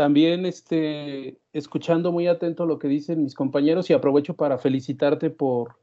también 0.00 0.46
este, 0.46 1.36
escuchando 1.52 2.10
muy 2.10 2.26
atento 2.26 2.64
lo 2.64 2.78
que 2.78 2.88
dicen 2.88 3.22
mis 3.22 3.34
compañeros 3.34 3.90
y 3.90 3.92
aprovecho 3.92 4.32
para 4.32 4.56
felicitarte 4.56 5.28
por 5.28 5.76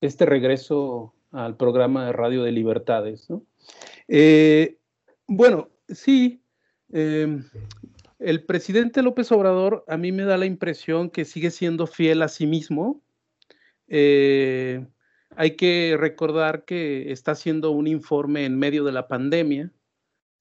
este 0.00 0.24
regreso 0.24 1.12
al 1.32 1.54
programa 1.54 2.06
de 2.06 2.12
Radio 2.12 2.44
de 2.44 2.52
Libertades. 2.52 3.28
Eh, 4.08 4.78
bueno, 5.26 5.68
sí, 5.86 6.40
em, 6.94 7.44
el 8.18 8.42
presidente 8.44 9.02
López 9.02 9.30
Obrador 9.32 9.84
a 9.86 9.98
mí 9.98 10.12
me 10.12 10.24
da 10.24 10.38
la 10.38 10.46
impresión 10.46 11.10
que 11.10 11.26
sigue 11.26 11.50
siendo 11.50 11.86
fiel 11.86 12.22
a 12.22 12.28
sí 12.28 12.46
mismo. 12.46 13.02
Eh, 13.86 14.82
hay 15.36 15.56
que 15.56 15.94
recordar 16.00 16.64
que 16.64 17.12
está 17.12 17.32
haciendo 17.32 17.70
un 17.72 17.86
informe 17.86 18.46
en 18.46 18.58
medio 18.58 18.84
de 18.84 18.92
la 18.92 19.08
pandemia, 19.08 19.70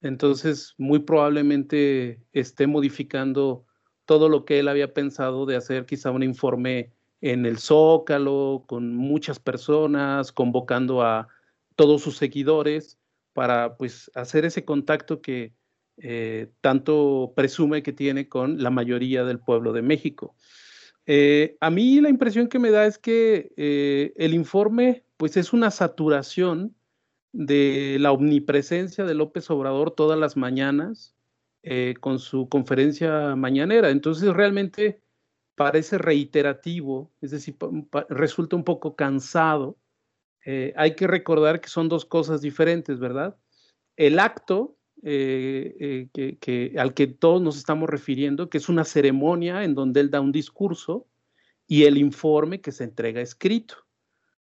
entonces 0.01 0.73
muy 0.77 0.99
probablemente 0.99 2.19
esté 2.33 2.67
modificando 2.67 3.65
todo 4.05 4.29
lo 4.29 4.45
que 4.45 4.59
él 4.59 4.67
había 4.67 4.93
pensado 4.93 5.45
de 5.45 5.55
hacer 5.55 5.85
quizá 5.85 6.11
un 6.11 6.23
informe 6.23 6.91
en 7.21 7.45
el 7.45 7.57
Zócalo, 7.57 8.63
con 8.67 8.95
muchas 8.95 9.39
personas, 9.39 10.31
convocando 10.31 11.01
a 11.01 11.27
todos 11.75 12.01
sus 12.01 12.17
seguidores 12.17 12.97
para 13.33 13.77
pues 13.77 14.09
hacer 14.15 14.45
ese 14.45 14.65
contacto 14.65 15.21
que 15.21 15.53
eh, 15.97 16.51
tanto 16.61 17.33
presume 17.35 17.83
que 17.83 17.93
tiene 17.93 18.29
con 18.29 18.61
la 18.61 18.69
mayoría 18.69 19.23
del 19.23 19.39
pueblo 19.39 19.73
de 19.73 19.81
México. 19.81 20.35
Eh, 21.05 21.57
a 21.59 21.69
mí 21.69 22.01
la 22.01 22.09
impresión 22.09 22.47
que 22.47 22.59
me 22.59 22.69
da 22.69 22.85
es 22.85 22.97
que 22.97 23.53
eh, 23.57 24.13
el 24.17 24.33
informe 24.33 25.05
pues 25.17 25.37
es 25.37 25.53
una 25.53 25.71
saturación 25.71 26.75
de 27.31 27.97
la 27.99 28.11
omnipresencia 28.11 29.05
de 29.05 29.13
López 29.13 29.49
Obrador 29.49 29.91
todas 29.91 30.19
las 30.19 30.37
mañanas 30.37 31.13
con 31.99 32.19
su 32.19 32.47
conferencia 32.47 33.35
mañanera. 33.35 33.89
Entonces 33.89 34.31
realmente 34.33 35.01
parece 35.57 35.97
reiterativo, 35.97 37.11
es 37.19 37.31
decir, 37.31 37.57
resulta 38.09 38.55
un 38.55 38.63
poco 38.63 38.95
cansado. 38.95 39.75
Eh, 40.45 40.71
hay 40.77 40.95
que 40.95 41.07
recordar 41.07 41.59
que 41.59 41.67
son 41.67 41.89
dos 41.89 42.05
cosas 42.05 42.41
diferentes, 42.41 42.99
¿verdad? 42.99 43.35
El 43.95 44.19
acto 44.19 44.77
eh, 45.01 46.09
eh, 46.13 46.73
al 46.77 46.93
que 46.93 47.07
todos 47.07 47.41
nos 47.41 47.57
estamos 47.57 47.89
refiriendo, 47.89 48.51
que 48.51 48.59
es 48.59 48.69
una 48.69 48.83
ceremonia 48.83 49.63
en 49.63 49.73
donde 49.73 49.99
él 49.99 50.11
da 50.11 50.21
un 50.21 50.31
discurso, 50.31 51.07
y 51.67 51.85
el 51.85 51.97
informe 51.97 52.61
que 52.61 52.71
se 52.71 52.83
entrega 52.83 53.19
escrito, 53.19 53.77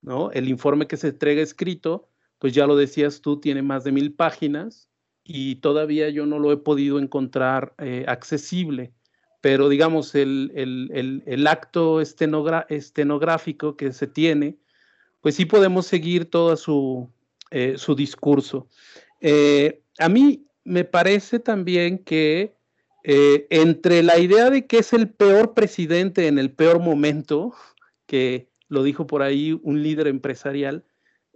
¿no? 0.01 0.31
El 0.33 0.49
informe 0.49 0.87
que 0.87 0.97
se 0.97 1.09
entrega 1.09 1.43
escrito, 1.43 2.09
pues 2.45 2.53
ya 2.53 2.67
lo 2.67 2.77
decías 2.77 3.23
tú, 3.23 3.41
tiene 3.41 3.63
más 3.63 3.85
de 3.85 3.93
mil 3.93 4.13
páginas 4.13 4.91
y 5.25 5.55
todavía 5.57 6.11
yo 6.11 6.27
no 6.27 6.39
lo 6.39 6.53
he 6.53 6.59
podido 6.59 6.99
encontrar 6.99 7.73
accesible 8.07 8.93
pero 9.45 9.69
digamos, 9.69 10.15
el, 10.15 11.47
acto 11.47 12.01
estenográfico 12.01 13.77
que 13.77 13.93
se 13.93 14.07
tiene, 14.07 14.57
pues 15.21 15.35
sí 15.35 15.45
podemos 15.45 15.87
seguir 15.87 16.31
todo 16.31 16.57
su, 16.57 17.11
eh, 17.51 17.75
su 17.77 17.95
discurso. 17.95 18.69
Eh, 19.21 19.83
a 19.99 20.09
mí 20.09 20.47
me 20.65 20.85
parece 20.85 21.41
también 21.41 21.99
que 21.99 22.55
eh, 23.03 23.47
entre 23.51 24.03
la 24.03 24.19
idea 24.19 24.49
de 24.49 24.67
que 24.67 24.79
es 24.79 24.95
el 24.95 25.11
peor 25.11 25.53
presidente 25.53 26.27
en 26.27 26.39
el 26.39 26.51
peor 26.51 26.81
momento, 26.81 27.53
que 28.07 28.49
lo 28.69 28.83
dijo 28.83 29.07
por 29.07 29.21
ahí 29.21 29.61
un 29.63 29.83
líder 29.83 30.07
empresarial, 30.07 30.87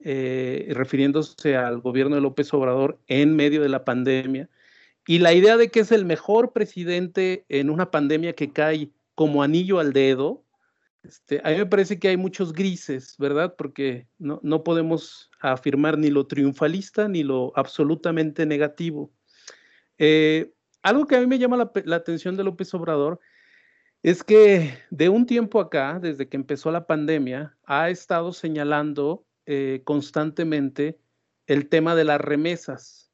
refiriéndose 0.04 1.56
al 1.56 1.80
gobierno 1.80 2.14
de 2.16 2.22
López 2.22 2.52
Obrador 2.54 2.98
en 3.06 3.34
medio 3.36 3.62
de 3.62 3.68
la 3.68 3.84
pandemia, 3.84 4.48
y 5.06 5.20
la 5.20 5.32
idea 5.32 5.56
de 5.56 5.70
que 5.70 5.80
es 5.80 5.90
el 5.90 6.04
mejor 6.04 6.52
presidente 6.52 7.46
en 7.48 7.70
una 7.70 7.90
pandemia 7.90 8.34
que 8.34 8.52
cae 8.52 8.90
como 9.14 9.42
anillo 9.42 9.78
al 9.78 9.92
dedo, 9.92 10.44
este, 11.02 11.40
a 11.44 11.50
mí 11.50 11.56
me 11.56 11.66
parece 11.66 11.98
que 11.98 12.08
hay 12.08 12.16
muchos 12.16 12.52
grises, 12.52 13.14
¿verdad? 13.18 13.54
Porque 13.56 14.06
no, 14.18 14.40
no 14.42 14.62
podemos 14.64 15.30
afirmar 15.40 15.96
ni 15.96 16.10
lo 16.10 16.26
triunfalista 16.26 17.08
ni 17.08 17.22
lo 17.22 17.52
absolutamente 17.56 18.44
negativo. 18.44 19.10
Eh, 19.96 20.52
algo 20.82 21.06
que 21.06 21.16
a 21.16 21.20
mí 21.20 21.26
me 21.26 21.38
llama 21.38 21.70
la, 21.84 21.96
atención 21.96 22.36
de 22.36 22.44
López 22.44 22.72
Obrador 22.74 23.20
es 24.02 24.22
que 24.22 24.78
de 24.90 25.08
un 25.08 25.26
tiempo 25.26 25.60
acá, 25.60 25.98
desde 26.00 26.28
que 26.28 26.36
empezó 26.36 26.70
la 26.70 26.86
pandemia, 26.86 27.56
ha 27.64 27.90
estado 27.90 28.32
señalando 28.32 29.24
eh, 29.50 29.80
constantemente 29.82 30.98
el 31.46 31.70
tema 31.70 31.94
de 31.94 32.04
las 32.04 32.20
remesas 32.20 33.10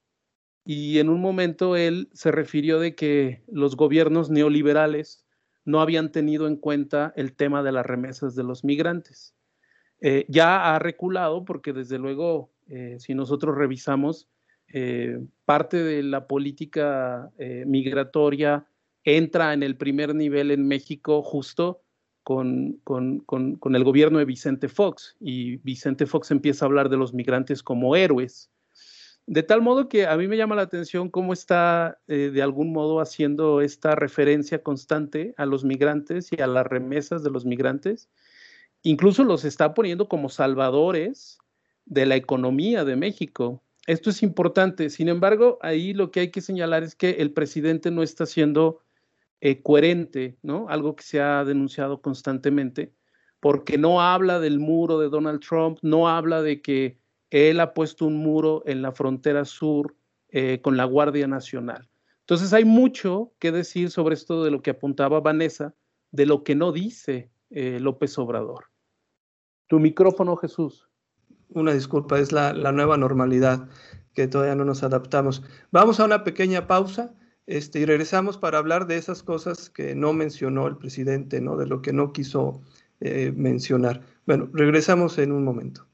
y 0.64 0.98
en 0.98 1.08
un 1.08 1.20
momento 1.20 1.76
él 1.76 2.08
se 2.12 2.32
refirió 2.32 2.80
de 2.80 2.96
que 2.96 3.44
los 3.46 3.76
gobiernos 3.76 4.30
neoliberales 4.30 5.24
no 5.64 5.80
habían 5.80 6.10
tenido 6.10 6.48
en 6.48 6.56
cuenta 6.56 7.12
el 7.14 7.36
tema 7.36 7.62
de 7.62 7.70
las 7.70 7.86
remesas 7.86 8.34
de 8.34 8.42
los 8.42 8.64
migrantes. 8.64 9.36
Eh, 10.00 10.26
ya 10.28 10.74
ha 10.74 10.80
reculado 10.80 11.44
porque 11.44 11.72
desde 11.72 12.00
luego, 12.00 12.50
eh, 12.66 12.96
si 12.98 13.14
nosotros 13.14 13.56
revisamos, 13.56 14.28
parte 15.44 15.76
de 15.84 16.02
la 16.02 16.26
política 16.26 17.30
migratoria 17.64 18.66
entra 19.04 19.52
en 19.52 19.62
el 19.62 19.76
primer 19.76 20.16
nivel 20.16 20.50
en 20.50 20.66
México 20.66 21.22
justo 21.22 21.83
con, 22.24 22.80
con 22.84 23.74
el 23.76 23.84
gobierno 23.84 24.18
de 24.18 24.24
Vicente 24.24 24.68
Fox 24.68 25.16
y 25.20 25.58
Vicente 25.58 26.06
Fox 26.06 26.32
empieza 26.32 26.64
a 26.64 26.68
hablar 26.68 26.88
de 26.88 26.96
los 26.96 27.14
migrantes 27.14 27.62
como 27.62 27.94
héroes 27.94 28.50
de 29.26 29.42
tal 29.42 29.62
modo 29.62 29.88
que 29.88 30.06
a 30.06 30.16
mí 30.16 30.28
me 30.28 30.36
llama 30.36 30.54
la 30.54 30.62
atención 30.62 31.08
cómo 31.08 31.32
está 31.32 31.98
eh, 32.08 32.30
de 32.32 32.42
algún 32.42 32.72
modo 32.72 33.00
haciendo 33.00 33.62
esta 33.62 33.94
referencia 33.94 34.62
constante 34.62 35.34
a 35.38 35.46
los 35.46 35.64
migrantes 35.64 36.30
y 36.30 36.42
a 36.42 36.46
las 36.46 36.66
remesas 36.66 37.22
de 37.22 37.30
los 37.30 37.46
migrantes. 37.46 38.10
Incluso 38.82 39.24
los 39.24 39.46
está 39.46 39.72
poniendo 39.72 40.08
como 40.08 40.28
salvadores 40.28 41.38
de 41.86 42.04
la 42.04 42.16
economía 42.16 42.84
de 42.84 42.96
México. 42.96 43.62
Esto 43.86 44.10
es 44.10 44.22
importante. 44.22 44.90
Sin 44.90 45.08
embargo, 45.08 45.58
ahí 45.62 45.94
lo 45.94 46.10
que 46.10 46.20
hay 46.20 46.30
que 46.30 46.42
señalar 46.42 46.82
es 46.82 46.94
que 46.94 47.10
el 47.12 47.32
presidente 47.32 47.90
no 47.90 48.02
está 48.02 48.26
siendo 48.26 48.80
eh, 49.44 49.60
coherente, 49.60 50.38
¿no? 50.40 50.70
Algo 50.70 50.96
que 50.96 51.04
se 51.04 51.20
ha 51.20 51.44
denunciado 51.44 52.00
constantemente, 52.00 52.94
porque 53.40 53.76
no 53.76 54.00
habla 54.00 54.40
del 54.40 54.58
muro 54.58 54.98
de 54.98 55.10
Donald 55.10 55.40
Trump, 55.40 55.78
no 55.82 56.08
habla 56.08 56.40
de 56.40 56.62
que 56.62 56.98
él 57.28 57.60
ha 57.60 57.74
puesto 57.74 58.06
un 58.06 58.16
muro 58.16 58.62
en 58.64 58.80
la 58.80 58.92
frontera 58.92 59.44
sur 59.44 59.94
eh, 60.30 60.62
con 60.62 60.78
la 60.78 60.86
Guardia 60.86 61.26
Nacional. 61.26 61.90
Entonces 62.20 62.54
hay 62.54 62.64
mucho 62.64 63.34
que 63.38 63.52
decir 63.52 63.90
sobre 63.90 64.14
esto 64.14 64.44
de 64.44 64.50
lo 64.50 64.62
que 64.62 64.70
apuntaba 64.70 65.20
Vanessa, 65.20 65.74
de 66.10 66.24
lo 66.24 66.42
que 66.42 66.54
no 66.54 66.72
dice 66.72 67.30
eh, 67.50 67.78
López 67.80 68.16
Obrador. 68.16 68.70
Tu 69.66 69.78
micrófono, 69.78 70.36
Jesús. 70.36 70.88
Una 71.50 71.74
disculpa, 71.74 72.18
es 72.18 72.32
la, 72.32 72.54
nueva 72.72 72.96
normalidad 72.96 73.68
que 74.14 74.26
todavía 74.26 74.54
no 74.54 74.64
nos 74.64 74.82
adaptamos. 74.82 75.42
Vamos 75.70 76.00
a 76.00 76.06
una 76.06 76.24
pequeña 76.24 76.66
pausa 76.66 77.14
este, 77.46 77.80
y 77.80 77.84
regresamos 77.84 78.38
para 78.38 78.58
hablar 78.58 78.86
de 78.86 78.96
esas 78.96 79.22
cosas 79.22 79.68
que 79.70 79.94
no 79.94 80.12
mencionó 80.12 80.66
el 80.66 80.76
presidente, 80.76 81.40
¿no? 81.40 81.56
de 81.56 81.66
lo 81.66 81.82
que 81.82 81.92
no 81.92 82.12
quiso 82.12 82.62
eh, 83.00 83.32
mencionar. 83.36 84.02
Bueno, 84.26 84.48
regresamos 84.52 85.18
en 85.18 85.32
un 85.32 85.44
momento. 85.44 85.86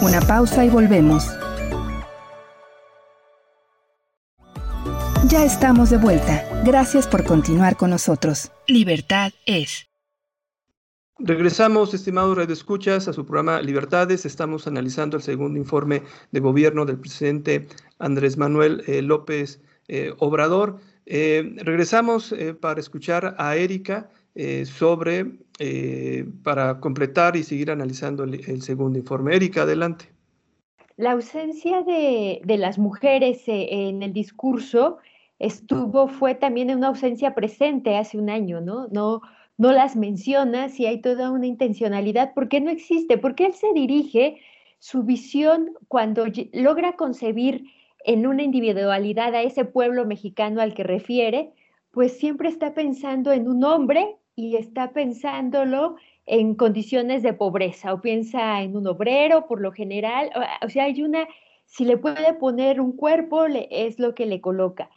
Una 0.00 0.20
pausa 0.26 0.64
y 0.64 0.68
volvemos. 0.68 1.26
Ya 5.28 5.44
estamos 5.44 5.90
de 5.90 5.96
vuelta. 5.96 6.44
Gracias 6.64 7.06
por 7.06 7.24
continuar 7.24 7.76
con 7.76 7.90
nosotros. 7.90 8.52
Libertad 8.66 9.32
es. 9.46 9.91
Regresamos, 11.24 11.94
estimados 11.94 12.36
redescuchas, 12.36 13.06
a 13.06 13.12
su 13.12 13.24
programa 13.24 13.62
Libertades. 13.62 14.26
Estamos 14.26 14.66
analizando 14.66 15.16
el 15.16 15.22
segundo 15.22 15.56
informe 15.56 16.02
de 16.32 16.40
gobierno 16.40 16.84
del 16.84 16.98
presidente 16.98 17.68
Andrés 18.00 18.36
Manuel 18.36 18.82
eh, 18.88 19.02
López 19.02 19.60
eh, 19.86 20.12
Obrador. 20.18 20.80
Eh, 21.06 21.54
regresamos 21.58 22.34
para 22.60 22.80
escuchar 22.80 23.36
a 23.38 23.54
Erika 23.54 24.10
sobre 24.64 25.30
para 26.42 26.80
completar 26.80 27.36
y 27.36 27.44
seguir 27.44 27.70
analizando 27.70 28.24
el, 28.24 28.60
segundo 28.60 28.98
informe. 28.98 29.36
Erika, 29.36 29.62
adelante. 29.62 30.06
La 30.96 31.12
ausencia 31.12 31.82
de, 31.82 32.40
las 32.58 32.78
mujeres 32.80 33.42
en 33.46 34.02
el 34.02 34.12
discurso 34.12 34.98
estuvo, 35.38 36.08
fue 36.08 36.34
también 36.34 36.74
una 36.74 36.88
ausencia 36.88 37.32
presente 37.32 37.96
hace 37.96 38.18
un 38.18 38.28
año. 38.28 38.60
No, 38.60 39.22
no 39.58 39.72
las 39.72 39.96
menciona, 39.96 40.68
si 40.68 40.86
hay 40.86 41.00
toda 41.00 41.30
una 41.30 41.46
intencionalidad, 41.46 42.34
¿por 42.34 42.48
qué 42.48 42.60
no 42.60 42.70
existe? 42.70 43.18
Porque 43.18 43.46
él 43.46 43.54
se 43.54 43.72
dirige, 43.72 44.40
su 44.78 45.04
visión 45.04 45.74
cuando 45.86 46.26
logra 46.52 46.96
concebir 46.96 47.66
en 48.04 48.26
una 48.26 48.42
individualidad 48.42 49.32
a 49.34 49.42
ese 49.42 49.64
pueblo 49.64 50.04
mexicano 50.06 50.60
al 50.60 50.74
que 50.74 50.82
refiere, 50.82 51.52
pues 51.92 52.18
siempre 52.18 52.48
está 52.48 52.74
pensando 52.74 53.30
en 53.30 53.48
un 53.48 53.62
hombre 53.62 54.16
y 54.34 54.56
está 54.56 54.92
pensándolo 54.92 55.94
en 56.26 56.56
condiciones 56.56 57.22
de 57.22 57.32
pobreza 57.32 57.94
o 57.94 58.00
piensa 58.00 58.60
en 58.62 58.76
un 58.76 58.88
obrero 58.88 59.46
por 59.46 59.60
lo 59.60 59.70
general, 59.70 60.30
o, 60.64 60.68
sea, 60.68 60.84
hay 60.84 61.02
una, 61.02 61.28
si 61.64 61.84
le 61.84 61.96
puede 61.96 62.34
poner 62.34 62.80
un 62.80 62.96
cuerpo, 62.96 63.46
es 63.46 64.00
lo 64.00 64.16
que 64.16 64.26
le 64.26 64.40
coloca. 64.40 64.90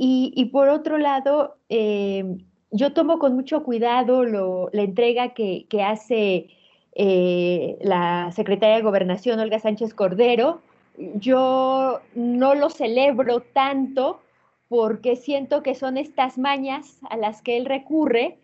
Y, 0.00 0.44
por 0.52 0.68
otro 0.68 0.98
lado, 0.98 1.58
eh, 1.68 2.38
yo 2.70 2.92
tomo 2.92 3.18
con 3.18 3.34
mucho 3.34 3.62
cuidado 3.62 4.24
la 4.24 4.82
entrega 4.82 5.34
que, 5.34 5.66
hace 5.84 6.48
eh, 6.94 7.78
la 7.80 8.30
secretaria 8.32 8.76
de 8.76 8.82
Gobernación, 8.82 9.40
Olga 9.40 9.58
Sánchez 9.58 9.94
Cordero. 9.94 10.60
Yo 11.14 12.00
no 12.14 12.54
lo 12.54 12.70
celebro 12.70 13.40
tanto 13.40 14.20
porque 14.68 15.16
siento 15.16 15.62
que 15.62 15.74
son 15.74 15.96
estas 15.96 16.38
mañas 16.38 16.98
a 17.08 17.16
las 17.16 17.40
que 17.40 17.56
él 17.56 17.64
recurre 17.64 18.38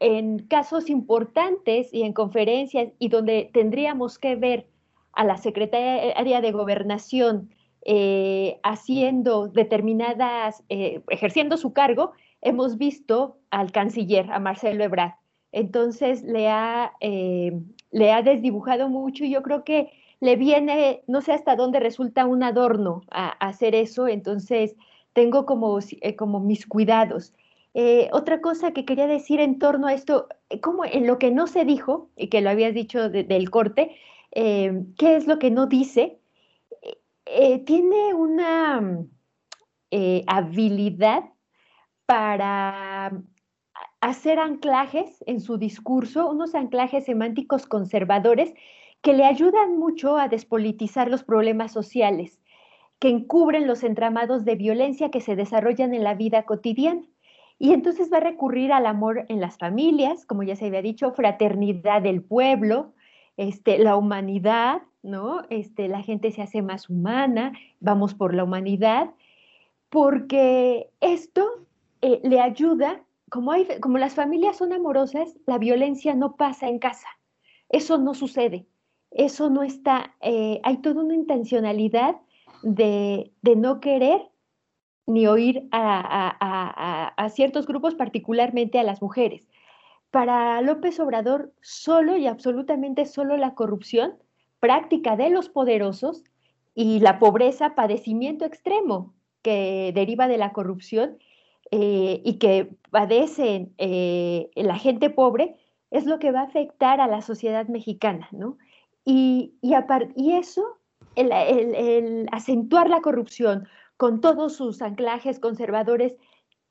en 0.00 0.40
casos 0.40 0.90
importantes 0.90 1.92
y 1.92 2.02
en 2.02 2.12
conferencias 2.12 2.90
y 2.98 3.08
donde 3.08 3.50
tendríamos 3.52 4.18
que 4.18 4.36
ver 4.36 4.66
a 5.12 5.24
la 5.24 5.38
secretaria 5.38 6.40
de 6.42 6.52
Gobernación 6.52 7.50
eh, 7.88 8.58
haciendo 8.62 9.48
determinadas, 9.48 10.62
eh, 10.68 11.00
ejerciendo 11.08 11.56
su 11.56 11.72
cargo, 11.72 12.12
hemos 12.40 12.78
visto 12.78 13.38
al 13.50 13.72
canciller, 13.72 14.30
a 14.32 14.38
Marcelo 14.38 14.84
Ebrard. 14.84 15.14
Entonces 15.52 16.22
le 16.22 16.48
ha, 16.48 16.92
eh, 17.00 17.52
le 17.90 18.12
ha 18.12 18.22
desdibujado 18.22 18.88
mucho 18.88 19.24
y 19.24 19.30
yo 19.30 19.42
creo 19.42 19.64
que 19.64 19.90
le 20.20 20.36
viene, 20.36 21.02
no 21.06 21.20
sé 21.20 21.32
hasta 21.32 21.56
dónde 21.56 21.80
resulta 21.80 22.26
un 22.26 22.42
adorno 22.42 23.02
hacer 23.10 23.74
eso, 23.74 24.08
entonces 24.08 24.74
tengo 25.12 25.46
como, 25.46 25.78
como 26.16 26.40
mis 26.40 26.66
cuidados. 26.66 27.32
Eh, 27.78 28.08
otra 28.12 28.40
cosa 28.40 28.72
que 28.72 28.86
quería 28.86 29.06
decir 29.06 29.38
en 29.38 29.58
torno 29.58 29.86
a 29.86 29.92
esto, 29.92 30.28
eh, 30.48 30.60
como 30.60 30.86
en 30.86 31.06
lo 31.06 31.18
que 31.18 31.30
no 31.30 31.46
se 31.46 31.66
dijo, 31.66 32.08
y 32.16 32.28
que 32.28 32.40
lo 32.40 32.48
habías 32.48 32.72
dicho 32.72 33.10
del 33.10 33.50
corte, 33.50 33.96
eh, 34.32 34.82
¿qué 34.96 35.16
es 35.16 35.26
lo 35.26 35.38
que 35.38 35.50
no 35.50 35.66
dice? 35.66 36.18
tiene 37.66 38.14
una 38.14 39.04
habilidad 40.26 41.24
para 42.06 43.12
hacer 44.00 44.38
anclajes 44.38 45.22
en 45.26 45.40
su 45.40 45.58
discurso, 45.58 46.30
unos 46.30 46.54
anclajes 46.54 47.04
semánticos 47.04 47.66
conservadores 47.66 48.54
que 49.02 49.12
le 49.12 49.24
ayudan 49.24 49.78
mucho 49.78 50.16
a 50.16 50.28
despolitizar 50.28 51.10
los 51.10 51.24
problemas 51.24 51.72
sociales, 51.72 52.40
que 52.98 53.08
encubren 53.08 53.66
los 53.66 53.82
entramados 53.82 54.44
de 54.44 54.54
violencia 54.54 55.10
que 55.10 55.20
se 55.20 55.36
desarrollan 55.36 55.94
en 55.94 56.04
la 56.04 56.14
vida 56.14 56.44
cotidiana. 56.44 57.02
Y 57.58 57.72
entonces 57.72 58.12
va 58.12 58.18
a 58.18 58.20
recurrir 58.20 58.72
al 58.72 58.86
amor 58.86 59.24
en 59.28 59.40
las 59.40 59.58
familias, 59.58 60.26
como 60.26 60.42
ya 60.42 60.56
se 60.56 60.66
había 60.66 60.82
dicho, 60.82 61.12
fraternidad 61.12 62.02
del 62.02 62.22
pueblo, 62.22 62.92
este, 63.36 63.78
la 63.78 63.96
humanidad, 63.96 64.82
¿no? 65.02 65.42
Este, 65.50 65.88
la 65.88 66.02
gente 66.02 66.32
se 66.32 66.42
hace 66.42 66.62
más 66.62 66.90
humana, 66.90 67.52
vamos 67.80 68.14
por 68.14 68.34
la 68.34 68.44
humanidad, 68.44 69.10
porque 69.88 70.90
esto 71.00 71.65
eh, 72.02 72.20
le 72.22 72.40
ayuda, 72.40 73.02
como, 73.30 73.52
hay, 73.52 73.66
como 73.80 73.98
las 73.98 74.14
familias 74.14 74.56
son 74.56 74.72
amorosas, 74.72 75.36
la 75.46 75.58
violencia 75.58 76.14
no 76.14 76.36
pasa 76.36 76.68
en 76.68 76.78
casa, 76.78 77.08
eso 77.68 77.98
no 77.98 78.14
sucede, 78.14 78.66
eso 79.10 79.50
no 79.50 79.62
está, 79.62 80.14
eh, 80.20 80.60
hay 80.62 80.78
toda 80.78 81.02
una 81.02 81.14
intencionalidad 81.14 82.16
de, 82.62 83.32
de 83.42 83.56
no 83.56 83.80
querer 83.80 84.28
ni 85.06 85.26
oír 85.26 85.68
a, 85.70 87.28
ciertos 87.30 87.66
grupos, 87.66 87.94
particularmente 87.94 88.78
a 88.78 88.82
las 88.82 89.00
mujeres. 89.00 89.48
Para 90.10 90.60
López 90.62 90.98
Obrador, 91.00 91.52
solo 91.60 92.16
y 92.16 92.26
absolutamente 92.26 93.04
solo 93.04 93.36
la 93.36 93.54
corrupción, 93.54 94.14
práctica 94.60 95.16
de 95.16 95.30
los 95.30 95.48
poderosos 95.48 96.24
y 96.74 97.00
la 97.00 97.18
pobreza, 97.18 97.74
padecimiento 97.74 98.44
extremo 98.44 99.14
que 99.42 99.92
deriva 99.94 100.28
de 100.28 100.38
la 100.38 100.52
corrupción 100.52 101.18
eh, 101.72 102.20
y 102.24 102.38
que 102.38 102.70
padecen 102.90 103.74
eh, 103.78 104.50
la 104.54 104.78
gente 104.78 105.10
pobre, 105.10 105.56
es 105.90 106.06
lo 106.06 106.18
que 106.18 106.30
va 106.30 106.40
a 106.40 106.44
afectar 106.44 107.00
a 107.00 107.08
la 107.08 107.22
sociedad 107.22 107.66
mexicana, 107.68 108.28
¿no? 108.32 108.56
Y, 109.04 109.54
y, 109.62 110.32
eso, 110.32 110.78
el 111.14 112.28
acentuar 112.32 112.90
la 112.90 113.00
corrupción, 113.00 113.68
con 113.96 114.20
todos 114.20 114.56
sus 114.56 114.82
anclajes 114.82 115.38
conservadores, 115.38 116.16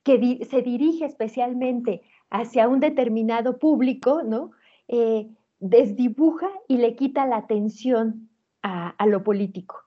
que 0.03 0.45
se 0.49 0.61
dirige 0.61 1.05
especialmente 1.05 2.01
hacia 2.29 2.67
un 2.67 2.79
determinado 2.79 3.57
público, 3.57 4.21
¿no? 4.23 4.51
Eh, 4.87 5.27
desdibuja 5.59 6.49
y 6.67 6.77
le 6.77 6.95
quita 6.95 7.25
la 7.25 7.37
atención 7.37 8.29
a, 8.61 9.05
lo 9.07 9.23
político. 9.23 9.83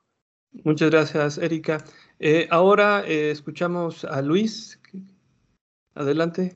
Muchas 0.65 0.91
gracias, 0.91 1.39
Erika. 1.39 1.85
Ahora 2.51 3.05
escuchamos 3.07 4.05
a 4.05 4.23
Luis. 4.23 4.78
Adelante. 5.99 6.55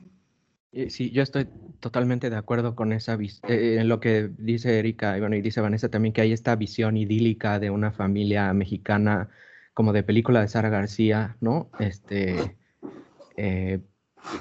Sí, 0.87 1.11
yo 1.11 1.21
estoy 1.21 1.47
totalmente 1.81 2.29
de 2.29 2.37
acuerdo 2.37 2.75
con 2.75 2.93
esa 2.93 3.17
en 3.47 3.89
lo 3.89 3.99
que 3.99 4.29
dice 4.37 4.79
Erika 4.79 5.17
y, 5.17 5.19
bueno, 5.19 5.35
y 5.35 5.41
dice 5.41 5.59
Vanessa 5.59 5.89
también 5.89 6.13
que 6.13 6.21
hay 6.21 6.31
esta 6.31 6.55
visión 6.55 6.95
idílica 6.95 7.59
de 7.59 7.69
una 7.69 7.91
familia 7.91 8.51
mexicana 8.53 9.29
como 9.73 9.91
de 9.91 10.01
película 10.01 10.39
de 10.39 10.47
Sara 10.47 10.69
García, 10.69 11.35
¿no? 11.41 11.69
Este, 11.77 12.55
eh, 13.35 13.81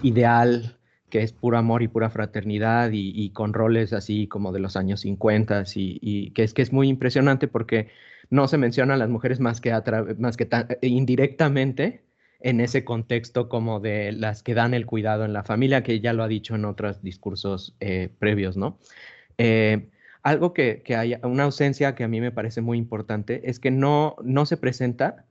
ideal, 0.02 0.78
que 1.10 1.22
es 1.22 1.32
puro 1.32 1.58
amor 1.58 1.82
y 1.82 1.88
pura 1.88 2.08
fraternidad 2.08 2.90
y, 2.92 3.28
con 3.30 3.52
roles 3.52 3.92
así 3.92 4.28
como 4.28 4.52
de 4.52 4.60
los 4.60 4.76
años 4.76 5.00
50 5.00 5.64
y, 5.74 6.30
que 6.30 6.44
es 6.44 6.54
que 6.54 6.62
es 6.62 6.72
muy 6.72 6.88
impresionante 6.88 7.48
porque 7.48 7.88
no 8.30 8.46
se 8.46 8.56
mencionan 8.56 9.00
las 9.00 9.08
mujeres 9.08 9.40
más 9.40 9.60
que, 9.60 9.72
más 10.18 10.36
que 10.36 10.48
eh, 10.52 10.78
indirectamente 10.86 12.04
en 12.42 12.60
ese 12.60 12.84
contexto 12.84 13.48
como 13.48 13.80
de 13.80 14.12
las 14.12 14.42
que 14.42 14.54
dan 14.54 14.74
el 14.74 14.86
cuidado 14.86 15.24
en 15.24 15.32
la 15.32 15.44
familia, 15.44 15.82
que 15.82 16.00
ya 16.00 16.12
lo 16.12 16.22
ha 16.22 16.28
dicho 16.28 16.54
en 16.54 16.64
otros 16.64 17.02
discursos 17.02 17.74
eh, 17.80 18.10
previos, 18.18 18.56
¿no? 18.56 18.78
Algo 20.22 20.54
que, 20.54 20.82
que 20.82 20.94
hay, 20.94 21.16
una 21.24 21.44
ausencia 21.44 21.94
que 21.94 22.04
a 22.04 22.08
mí 22.08 22.20
me 22.20 22.30
parece 22.30 22.60
muy 22.60 22.78
importante 22.78 23.50
es 23.50 23.58
que 23.58 23.72
no, 23.72 24.14
no 24.22 24.46
se 24.46 24.56
presenta 24.56 25.26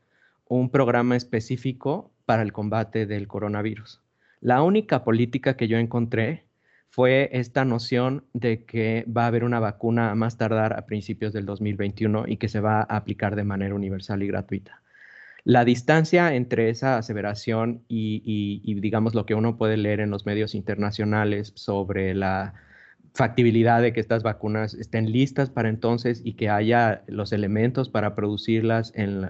un 0.47 0.69
programa 0.69 1.15
específico 1.15 2.11
para 2.25 2.41
el 2.41 2.51
combate 2.51 3.05
del 3.05 3.27
coronavirus. 3.27 4.01
La 4.41 4.63
única 4.63 5.05
política 5.05 5.55
que 5.55 5.69
yo 5.69 5.77
encontré 5.77 6.43
fue 6.89 7.29
esta 7.31 7.63
noción 7.63 8.25
de 8.33 8.65
que 8.65 9.05
va 9.07 9.23
a 9.23 9.27
haber 9.27 9.45
una 9.45 9.61
vacuna 9.61 10.11
a 10.11 10.15
más 10.15 10.37
tardar 10.37 10.73
a 10.77 10.85
principios 10.85 11.31
del 11.31 11.45
2021 11.45 12.25
y 12.27 12.35
que 12.35 12.49
se 12.49 12.59
va 12.59 12.81
a 12.81 12.97
aplicar 12.97 13.37
de 13.37 13.45
manera 13.45 13.73
universal 13.73 14.23
y 14.23 14.27
gratuita. 14.27 14.81
La 15.43 15.65
distancia 15.65 16.35
entre 16.35 16.69
esa 16.69 16.97
aseveración 16.97 17.83
y, 17.87 18.79
digamos 18.79 19.15
lo 19.15 19.25
que 19.25 19.33
uno 19.33 19.57
puede 19.57 19.77
leer 19.77 19.99
en 19.99 20.11
los 20.11 20.25
medios 20.25 20.53
internacionales 20.53 21.51
sobre 21.55 22.13
la 22.13 22.53
factibilidad 23.13 23.81
de 23.81 23.91
que 23.91 23.99
estas 23.99 24.23
vacunas 24.23 24.73
estén 24.75 25.11
listas 25.11 25.49
para 25.49 25.69
entonces 25.69 26.21
y 26.23 26.33
que 26.33 26.49
haya 26.49 27.03
los 27.07 27.33
elementos 27.33 27.89
para 27.89 28.15
producirlas 28.15 28.93
en, 28.95 29.21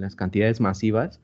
las 0.00 0.16
cantidades 0.16 0.60
masivas, 0.60 1.20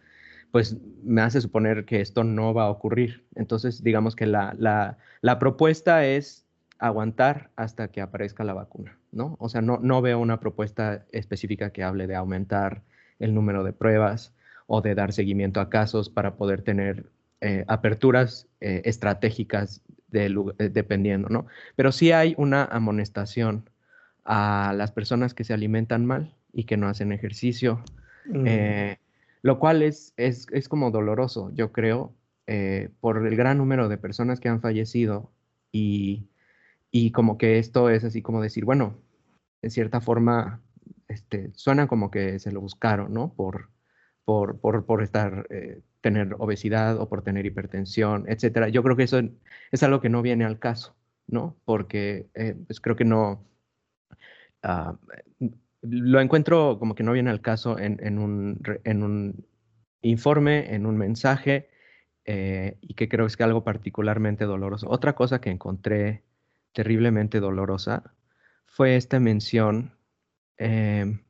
pues 0.53 0.77
me 1.03 1.21
hace 1.21 1.41
suponer 1.41 1.85
que 1.85 2.01
esto 2.01 2.25
no 2.25 2.55
va 2.55 2.65
a 2.65 2.71
ocurrir. 2.71 3.27
Entonces, 3.35 3.83
digamos 3.83 4.15
que 4.17 4.27
la, 4.27 4.97
propuesta 5.41 6.07
es 6.07 6.47
aguantar 6.79 7.51
hasta 7.57 7.89
que 7.89 8.01
aparezca 8.01 8.45
la 8.45 8.55
vacuna, 8.55 8.99
¿no? 9.11 9.37
O 9.41 9.49
sea, 9.49 9.63
no, 9.63 9.79
no 9.83 10.01
veo 10.01 10.21
una 10.21 10.39
propuesta 10.39 11.05
específica 11.11 11.71
que 11.71 11.83
hable 11.83 12.07
de 12.07 12.15
aumentar 12.15 12.83
el 13.19 13.35
número 13.35 13.65
de 13.65 13.73
pruebas 13.73 14.35
o 14.67 14.81
de 14.81 14.95
dar 14.95 15.13
seguimiento 15.13 15.61
a 15.61 15.71
casos 15.71 16.11
para 16.11 16.37
poder 16.37 16.63
tener 16.63 17.07
eh, 17.41 17.65
aperturas 17.69 18.49
eh, 18.61 18.83
estratégicas 18.85 19.81
eh, 20.13 20.35
dependiendo, 20.73 21.29
¿no? 21.29 21.47
Pero 21.77 21.93
sí 21.93 22.11
hay 22.11 22.35
una 22.37 22.65
amonestación 22.65 23.71
a 24.25 24.73
las 24.77 24.91
personas 24.91 25.35
que 25.35 25.45
se 25.45 25.55
alimentan 25.55 26.05
mal 26.05 26.35
y 26.53 26.65
que 26.65 26.77
no 26.77 26.89
hacen 26.89 27.13
ejercicio, 27.13 27.83
mm. 28.27 28.45
eh, 28.47 28.99
lo 29.43 29.59
cual 29.59 29.83
es, 29.83 30.15
es, 30.17 30.69
como 30.69 30.91
doloroso, 30.91 31.53
yo 31.55 31.71
creo, 31.73 32.13
por 33.01 33.27
el 33.27 33.37
gran 33.37 33.59
número 33.59 33.89
de 33.89 33.99
personas 33.99 34.41
que 34.41 34.49
han 34.49 34.61
fallecido 34.61 35.31
y, 35.71 36.27
y, 36.91 37.13
como 37.13 37.39
que 37.39 37.59
esto 37.59 37.91
es 37.91 38.03
así 38.03 38.23
como 38.23 38.43
decir, 38.43 38.65
bueno, 38.65 38.97
en 39.63 39.71
cierta 39.71 40.01
forma, 40.01 40.61
este, 41.09 41.51
suena 41.55 41.89
como 41.89 42.11
que 42.11 42.39
se 42.39 42.53
lo 42.53 42.61
buscaron, 42.61 43.13
¿no? 43.13 43.33
Por, 43.35 43.71
por, 44.25 44.61
por, 44.61 45.03
estar 45.03 45.47
tener 46.01 46.35
obesidad 46.39 46.99
o 46.99 47.09
por 47.09 47.23
tener 47.23 47.47
hipertensión, 47.47 48.25
etcétera. 48.29 48.69
Yo 48.69 48.83
creo 48.83 48.97
que 48.97 49.05
eso 49.05 49.21
es 49.73 49.83
algo 49.83 50.01
que 50.01 50.09
no 50.09 50.23
viene 50.23 50.45
al 50.45 50.59
caso, 50.59 50.97
¿no? 51.27 51.57
Porque 51.65 52.29
eh, 52.35 52.57
pues 52.67 52.81
creo 52.81 52.97
que 52.97 53.05
no, 53.05 53.45
ah, 54.63 54.97
lo 55.83 56.21
encuentro 56.21 56.79
como 56.79 56.95
que 56.95 57.03
no 57.03 57.13
viene 57.13 57.31
al 57.31 57.41
caso 57.41 57.79
en, 57.79 58.19
un, 58.19 58.61
en 58.85 59.03
un, 59.03 59.47
informe, 60.01 60.75
en 60.75 60.87
un 60.87 60.97
mensaje, 60.97 61.69
eh, 62.25 62.77
y 62.81 62.95
que 62.95 63.09
creo 63.09 63.27
es 63.27 63.37
que 63.37 63.45
algo 63.45 63.65
particularmente 63.65 64.45
doloroso. 64.45 64.89
Otra 64.89 65.15
cosa 65.15 65.41
que 65.41 65.51
encontré 65.51 66.23
terriblemente 66.73 67.41
dolorosa 67.41 68.15
fue 68.67 68.97
esta 68.97 69.19
mención, 69.19 69.98
em, 70.59 71.21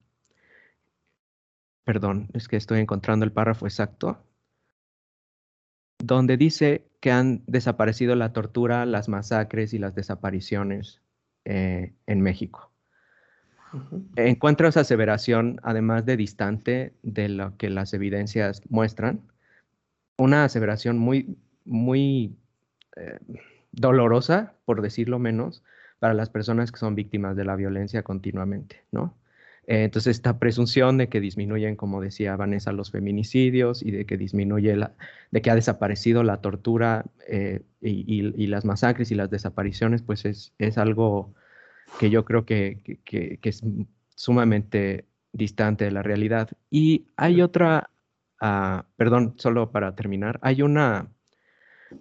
perdón, 1.84 2.28
es 2.34 2.48
que 2.48 2.56
estoy 2.56 2.80
encontrando 2.80 3.24
el 3.24 3.32
párrafo 3.32 3.66
exacto, 3.66 4.22
donde 5.98 6.36
dice 6.36 6.86
que 7.00 7.10
han 7.10 7.42
desaparecido 7.46 8.14
la 8.14 8.32
tortura, 8.32 8.86
las 8.86 9.08
masacres 9.08 9.72
y 9.74 9.78
las 9.78 9.94
desapariciones 9.94 11.00
eh, 11.44 11.92
en 12.06 12.20
México. 12.20 12.70
Encuentro 14.16 14.68
esa 14.68 14.80
aseveración, 14.80 15.60
además 15.62 16.06
de 16.06 16.16
distante 16.16 16.94
de 17.02 17.28
lo 17.28 17.56
que 17.56 17.68
las 17.68 17.92
evidencias 17.92 18.62
muestran, 18.70 19.20
una 20.16 20.44
aseveración 20.44 20.98
muy, 20.98 21.36
muy 21.64 22.36
eh, 22.96 23.18
dolorosa, 23.72 24.54
por 24.64 24.80
decirlo 24.82 25.18
menos, 25.18 25.62
para 25.99 26.14
las 26.14 26.30
personas 26.30 26.72
que 26.72 26.78
son 26.78 26.94
víctimas 26.94 27.36
de 27.36 27.44
la 27.44 27.57
violencia 27.57 28.03
continuamente, 28.03 28.84
¿no? 28.92 29.16
Eh, 29.68 29.84
entonces, 29.84 30.16
esta 30.16 30.38
presunción 30.38 30.96
de 30.96 31.11
que 31.11 31.20
disminuyen, 31.20 31.76
como 31.76 32.01
decía 32.01 32.36
Vanessa, 32.36 32.72
los 32.72 32.90
feminicidios 32.90 33.82
y 33.82 33.90
de 33.90 34.07
que 34.07 34.16
disminuye 34.16 34.74
la, 34.76 34.94
de 35.30 35.42
que 35.42 35.51
ha 35.51 35.55
desaparecido 35.55 36.22
la 36.22 36.40
tortura 36.40 37.05
eh, 37.28 37.61
y, 37.82 38.46
las 38.46 38.64
masacres 38.64 39.11
y 39.11 39.14
las 39.14 39.28
desapariciones, 39.30 40.01
pues 40.01 40.24
es, 40.24 40.55
es 40.59 40.78
algo 40.78 41.34
que 42.01 42.09
yo 42.09 42.24
creo 42.24 42.46
que, 42.46 42.78
que, 43.05 43.38
es 43.42 43.62
sumamente 44.14 45.05
distante 45.32 45.84
de 45.84 45.90
la 45.90 46.03
realidad. 46.03 46.49
Y 46.70 47.07
hay 47.18 47.42
otra, 47.42 47.90
ah, 48.40 48.86
perdón, 48.96 49.34
solo 49.36 49.70
para 49.70 49.94
terminar, 49.94 50.38
hay 50.42 50.62
una 50.62 51.09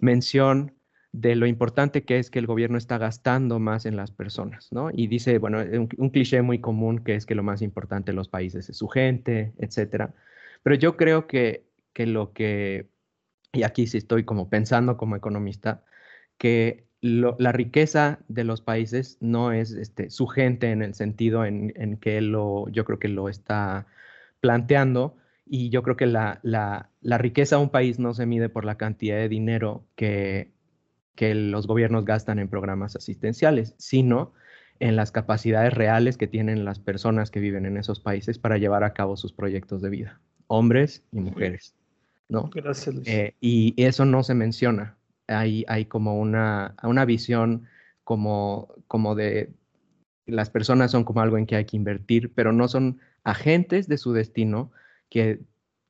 mención 0.00 0.77
de 1.12 1.34
lo 1.36 1.46
importante 1.46 2.04
que 2.04 2.18
es 2.18 2.30
que 2.30 2.38
el 2.38 2.46
gobierno 2.46 2.78
está 2.78 2.98
gastando 2.98 3.58
más 3.58 3.86
en 3.86 3.96
las 3.96 4.10
personas, 4.10 4.68
¿no? 4.72 4.90
Y 4.92 5.06
dice, 5.06 5.38
bueno, 5.38 5.58
un, 5.60 6.10
cliché 6.10 6.42
muy 6.42 6.60
común 6.60 6.98
que 7.00 7.14
es 7.14 7.26
que 7.26 7.34
lo 7.34 7.42
más 7.42 7.62
importante 7.62 8.10
en 8.10 8.16
los 8.16 8.28
países 8.28 8.68
es 8.68 8.76
su 8.76 8.88
gente, 8.88 9.54
etcétera. 9.58 10.14
Pero 10.62 10.76
yo 10.76 10.96
creo 10.96 11.26
que, 11.26 11.64
que 11.92 12.06
lo 12.06 12.32
que, 12.32 12.90
y 13.52 13.62
aquí 13.62 13.86
sí 13.86 13.98
estoy 13.98 14.24
como 14.24 14.50
pensando 14.50 14.96
como 14.96 15.16
economista, 15.16 15.84
que 16.38 16.86
la 17.00 17.52
riqueza 17.52 18.20
de 18.28 18.44
los 18.44 18.60
países 18.60 19.18
no 19.20 19.52
es 19.52 19.72
este, 19.72 20.10
su 20.10 20.26
gente 20.26 20.70
en 20.72 20.82
el 20.82 20.94
sentido 20.94 21.44
en, 21.44 21.72
en 21.76 21.96
que 21.96 22.20
lo, 22.20 22.68
yo 22.70 22.84
creo 22.84 22.98
que 22.98 23.08
lo 23.08 23.28
está 23.28 23.86
planteando, 24.40 25.16
y 25.50 25.70
yo 25.70 25.82
creo 25.82 25.96
que 25.96 26.06
la, 26.06 26.40
la, 26.42 26.90
la, 27.00 27.18
riqueza 27.18 27.56
de 27.56 27.62
un 27.62 27.70
país 27.70 27.98
no 27.98 28.14
se 28.14 28.26
mide 28.26 28.48
por 28.48 28.64
la 28.64 28.76
cantidad 28.76 29.16
de 29.16 29.28
dinero 29.28 29.86
que 29.96 30.52
que 31.18 31.34
los 31.34 31.66
gobiernos 31.66 32.04
gastan 32.04 32.38
en 32.38 32.46
programas 32.46 32.94
asistenciales, 32.94 33.74
sino 33.76 34.34
en 34.78 34.94
las 34.94 35.10
capacidades 35.10 35.74
reales 35.74 36.16
que 36.16 36.28
tienen 36.28 36.64
las 36.64 36.78
personas 36.78 37.32
que 37.32 37.40
viven 37.40 37.66
en 37.66 37.76
esos 37.76 37.98
países 37.98 38.38
para 38.38 38.56
llevar 38.56 38.84
a 38.84 38.92
cabo 38.92 39.16
sus 39.16 39.32
proyectos 39.32 39.82
de 39.82 39.90
vida, 39.90 40.20
hombres 40.46 41.02
y 41.10 41.18
mujeres. 41.18 41.74
¿no? 42.28 42.48
Gracias. 42.54 42.94
Eh, 43.04 43.34
y 43.40 43.74
eso 43.76 44.04
no 44.04 44.22
se 44.22 44.34
menciona. 44.34 44.96
Hay, 45.26 45.64
hay 45.66 45.86
como 45.86 46.20
una, 46.20 46.76
una 46.84 47.04
visión 47.04 47.66
como, 48.04 48.72
como 48.86 49.16
de 49.16 49.50
las 50.24 50.50
personas 50.50 50.92
son 50.92 51.02
como 51.02 51.20
algo 51.20 51.36
en 51.36 51.46
que 51.46 51.56
hay 51.56 51.64
que 51.64 51.76
invertir, 51.76 52.32
pero 52.32 52.52
no 52.52 52.68
son 52.68 53.00
agentes 53.24 53.88
de 53.88 53.98
su 53.98 54.12
destino 54.12 54.70
que, 55.10 55.40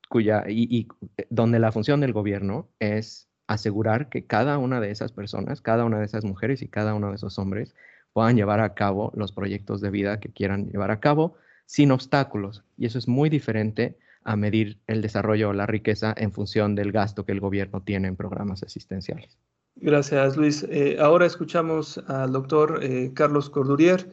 cuya, 0.09 0.45
y 0.49 0.87
eh, 1.17 1.27
donde 1.29 1.59
la 1.59 1.71
función 1.71 2.01
del 2.01 2.13
gobierno 2.13 2.67
es 2.79 3.28
asegurar 3.49 4.09
que 4.09 4.25
cada 4.25 4.59
una 4.59 4.79
de 4.79 4.91
esas 4.91 5.11
personas, 5.11 5.59
cada 5.59 5.83
una 5.83 5.97
de 5.97 6.05
esas 6.05 6.23
mujeres 6.23 6.61
y 6.61 6.67
cada 6.67 6.93
uno 6.93 7.09
de 7.09 7.15
esos 7.15 7.39
hombres 7.39 7.73
puedan 8.13 8.35
llevar 8.35 8.59
a 8.59 8.75
cabo 8.75 9.11
los 9.15 9.31
proyectos 9.31 9.81
de 9.81 9.89
vida 9.89 10.19
que 10.19 10.29
quieran 10.29 10.67
llevar 10.67 10.91
a 10.91 10.99
cabo 10.99 11.35
sin 11.65 11.91
obstáculos. 11.91 12.63
Y 12.77 12.85
eso 12.85 12.99
es 12.99 13.07
muy 13.07 13.27
diferente 13.27 13.97
a 14.23 14.35
medir 14.35 14.77
el 14.85 15.01
desarrollo 15.01 15.49
o 15.49 15.53
la 15.53 15.65
riqueza 15.65 16.13
en 16.15 16.31
función 16.31 16.75
del 16.75 16.91
gasto 16.91 17.25
que 17.25 17.31
el 17.31 17.39
gobierno 17.39 17.81
tiene 17.81 18.07
en 18.07 18.15
programas 18.15 18.61
asistenciales. 18.61 19.35
Gracias, 19.77 20.37
Luis. 20.37 20.63
Eh, 20.69 20.97
ahora 20.99 21.25
escuchamos 21.25 21.97
al 22.07 22.31
doctor 22.31 22.79
eh, 22.83 23.11
Carlos 23.15 23.49
Cordurier. 23.49 24.07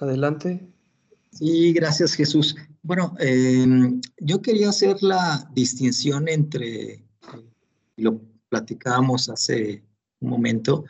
Adelante. 0.00 0.60
Sí, 1.30 1.72
gracias, 1.72 2.14
Jesús. 2.14 2.56
Bueno, 2.82 3.14
em, 3.20 4.00
yo 4.18 4.42
quería 4.42 4.70
hacer 4.70 4.96
la 5.02 5.48
distinción 5.54 6.28
entre 6.28 6.94
eh, 6.94 7.04
lo 7.96 8.31
platicábamos 8.52 9.30
hace 9.30 9.82
un 10.20 10.28
momento, 10.28 10.84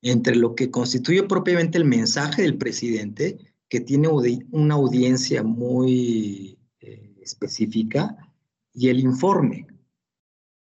entre 0.00 0.36
lo 0.36 0.54
que 0.54 0.70
constituye 0.70 1.24
propiamente 1.24 1.76
el 1.76 1.84
mensaje 1.84 2.42
del 2.42 2.56
presidente, 2.56 3.36
que 3.68 3.80
tiene 3.80 4.06
una 4.52 4.74
audiencia 4.74 5.42
muy 5.42 6.56
eh, 6.78 7.16
específica, 7.20 8.16
y 8.72 8.88
el 8.88 9.00
informe. 9.00 9.66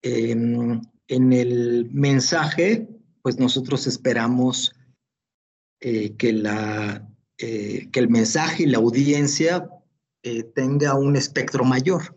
en 0.04 1.34
el 1.34 1.89
mensaje, 1.91 2.88
pues 3.24 3.39
nosotros 3.39 3.88
esperamos 3.88 4.72
eh, 5.82 6.16
que, 6.16 6.32
la, 6.32 7.10
eh, 7.39 7.89
que 7.91 8.00
el 8.00 8.10
mensaje 8.10 8.64
y 8.64 8.68
la 8.68 8.78
audiencia 8.78 9.68
tenga 10.56 10.96
un 10.96 11.16
espectro 11.16 11.64
mayor 11.64 12.16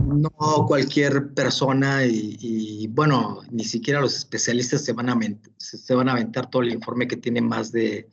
no 0.00 0.30
cualquier 0.66 1.32
persona 1.34 2.04
y, 2.04 2.86
bueno, 2.88 3.40
ni 3.50 3.64
siquiera 3.64 4.00
los 4.00 4.16
especialistas 4.16 4.84
se 4.84 4.92
van 4.92 5.08
a, 5.08 5.18
se 5.56 5.94
van 5.94 6.08
a 6.08 6.12
aventar 6.12 6.50
todo 6.50 6.62
el 6.62 6.72
informe 6.72 7.08
que 7.08 7.16
tiene 7.16 7.40
más 7.40 7.72
de 7.72 8.08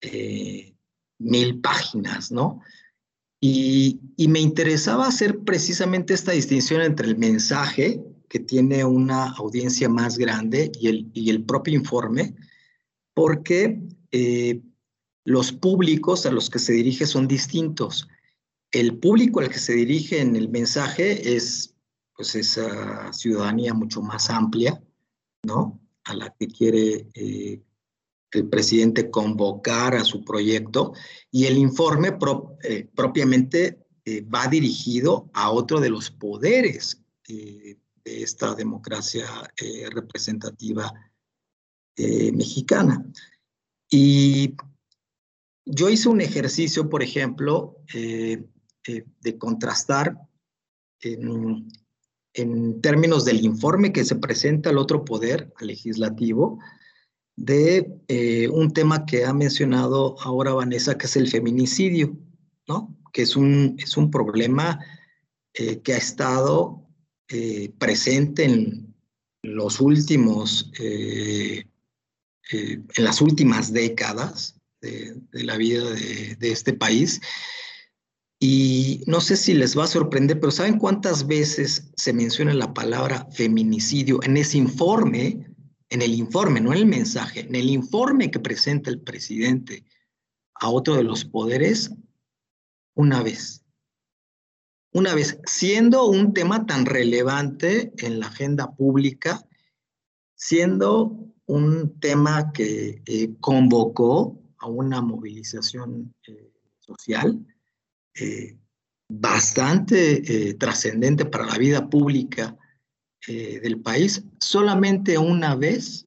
eh, 0.00 0.74
mil 1.18 1.60
páginas, 1.60 2.30
¿no? 2.30 2.60
Y, 3.40 4.00
me 4.28 4.40
interesaba 4.40 5.06
hacer 5.06 5.40
precisamente 5.40 6.14
esta 6.14 6.32
distinción 6.32 6.80
entre 6.80 7.08
el 7.08 7.18
mensaje, 7.18 8.02
que 8.28 8.38
tiene 8.40 8.84
una 8.84 9.30
audiencia 9.32 9.88
más 9.88 10.16
grande, 10.16 10.72
y 10.80 10.88
el, 10.88 11.10
y 11.12 11.30
el 11.30 11.44
propio 11.44 11.74
informe, 11.74 12.34
porque 13.12 13.80
eh, 14.12 14.62
los 15.24 15.52
públicos 15.52 16.26
a 16.26 16.32
los 16.32 16.48
que 16.50 16.58
se 16.58 16.72
dirige 16.72 17.06
son 17.06 17.28
distintos 17.28 18.08
el 18.74 18.98
público 18.98 19.38
al 19.38 19.48
que 19.48 19.58
se 19.58 19.72
dirige 19.72 20.20
en 20.20 20.34
el 20.34 20.48
mensaje 20.48 21.36
es 21.36 21.76
pues 22.16 22.34
esa 22.34 23.12
ciudadanía 23.12 23.72
mucho 23.72 24.02
más 24.02 24.30
amplia, 24.30 24.82
¿no? 25.44 25.80
A 26.04 26.14
la 26.14 26.34
que 26.36 26.48
quiere 26.48 27.06
eh, 27.14 27.62
el 28.32 28.48
presidente 28.48 29.10
convocar 29.10 29.94
a 29.94 30.04
su 30.04 30.24
proyecto 30.24 30.92
y 31.30 31.46
el 31.46 31.56
informe 31.56 32.18
eh, 32.64 32.88
propiamente 32.94 33.86
eh, 34.04 34.22
va 34.22 34.48
dirigido 34.48 35.30
a 35.34 35.52
otro 35.52 35.80
de 35.80 35.90
los 35.90 36.10
poderes 36.10 37.00
de 37.26 37.78
esta 38.04 38.54
democracia 38.54 39.24
representativa 39.90 40.92
mexicana. 41.96 43.02
Y 43.88 44.54
yo 45.64 45.88
hice 45.88 46.10
un 46.10 46.20
ejercicio, 46.20 46.90
por 46.90 47.02
ejemplo, 47.02 47.78
de 48.86 49.38
contrastar 49.38 50.16
en, 51.00 51.70
términos 52.80 53.24
del 53.24 53.44
informe 53.44 53.92
que 53.92 54.04
se 54.04 54.16
presenta 54.16 54.70
al 54.70 54.78
otro 54.78 55.04
poder, 55.04 55.52
al 55.60 55.68
legislativo, 55.68 56.58
de 57.36 58.00
eh, 58.08 58.48
un 58.48 58.72
tema 58.72 59.06
que 59.06 59.24
ha 59.24 59.32
mencionado 59.32 60.16
ahora 60.20 60.52
Vanessa, 60.52 60.98
que 60.98 61.06
es 61.06 61.16
el 61.16 61.28
feminicidio, 61.28 62.16
¿no? 62.68 62.96
Que 63.12 63.22
es 63.22 63.36
un, 63.36 63.76
es 63.78 63.96
un 63.96 64.10
problema 64.10 64.80
eh, 65.54 65.80
que 65.80 65.94
ha 65.94 65.98
estado 65.98 66.80
presente 67.78 68.44
en 68.44 68.94
los 69.42 69.80
últimos, 69.80 70.70
en 70.78 71.64
las 72.98 73.20
últimas 73.20 73.72
décadas 73.72 74.60
de, 74.80 75.16
la 75.32 75.56
vida 75.56 75.82
de 75.90 76.36
este 76.52 76.74
país 76.74 77.20
y 78.46 79.02
no 79.06 79.22
sé 79.22 79.36
si 79.36 79.54
les 79.54 79.74
va 79.74 79.84
a 79.84 79.86
sorprender, 79.86 80.38
pero 80.38 80.52
¿saben 80.52 80.78
cuántas 80.78 81.26
veces 81.26 81.90
se 81.96 82.12
menciona 82.12 82.52
la 82.52 82.74
palabra 82.74 83.26
feminicidio 83.30 84.22
en 84.22 84.36
ese 84.36 84.58
informe? 84.58 85.46
En 85.88 86.02
el 86.02 86.12
informe, 86.12 86.60
no 86.60 86.72
en 86.74 86.80
el 86.80 86.84
mensaje, 86.86 87.40
en 87.40 87.54
el 87.54 87.70
informe 87.70 88.30
que 88.30 88.40
presenta 88.40 88.90
el 88.90 89.00
presidente 89.00 89.86
a 90.56 90.68
otro 90.68 90.94
de 90.94 91.04
los 91.04 91.24
poderes, 91.24 91.90
una 92.94 93.22
vez. 93.22 93.64
una 94.92 95.14
vez, 95.14 95.40
siendo 95.46 96.04
un 96.04 96.34
tema 96.34 96.66
tan 96.66 96.84
relevante 96.84 97.94
en 97.96 98.20
la 98.20 98.26
agenda 98.26 98.74
pública, 98.76 99.42
siendo 100.34 101.16
un 101.46 101.98
tema 101.98 102.52
que 102.52 103.00
eh, 103.06 103.34
convocó 103.40 104.38
a 104.58 104.66
una 104.66 105.00
movilización 105.00 106.14
eh, 106.28 106.52
social 106.80 107.42
eh, 108.18 108.56
bastante 109.08 110.54
trascendente 110.54 111.24
para 111.24 111.46
la 111.46 111.58
vida 111.58 111.88
pública 111.90 112.56
del 113.26 113.80
país, 113.80 114.24
solamente 114.40 115.18
una 115.18 115.54
vez 115.54 116.06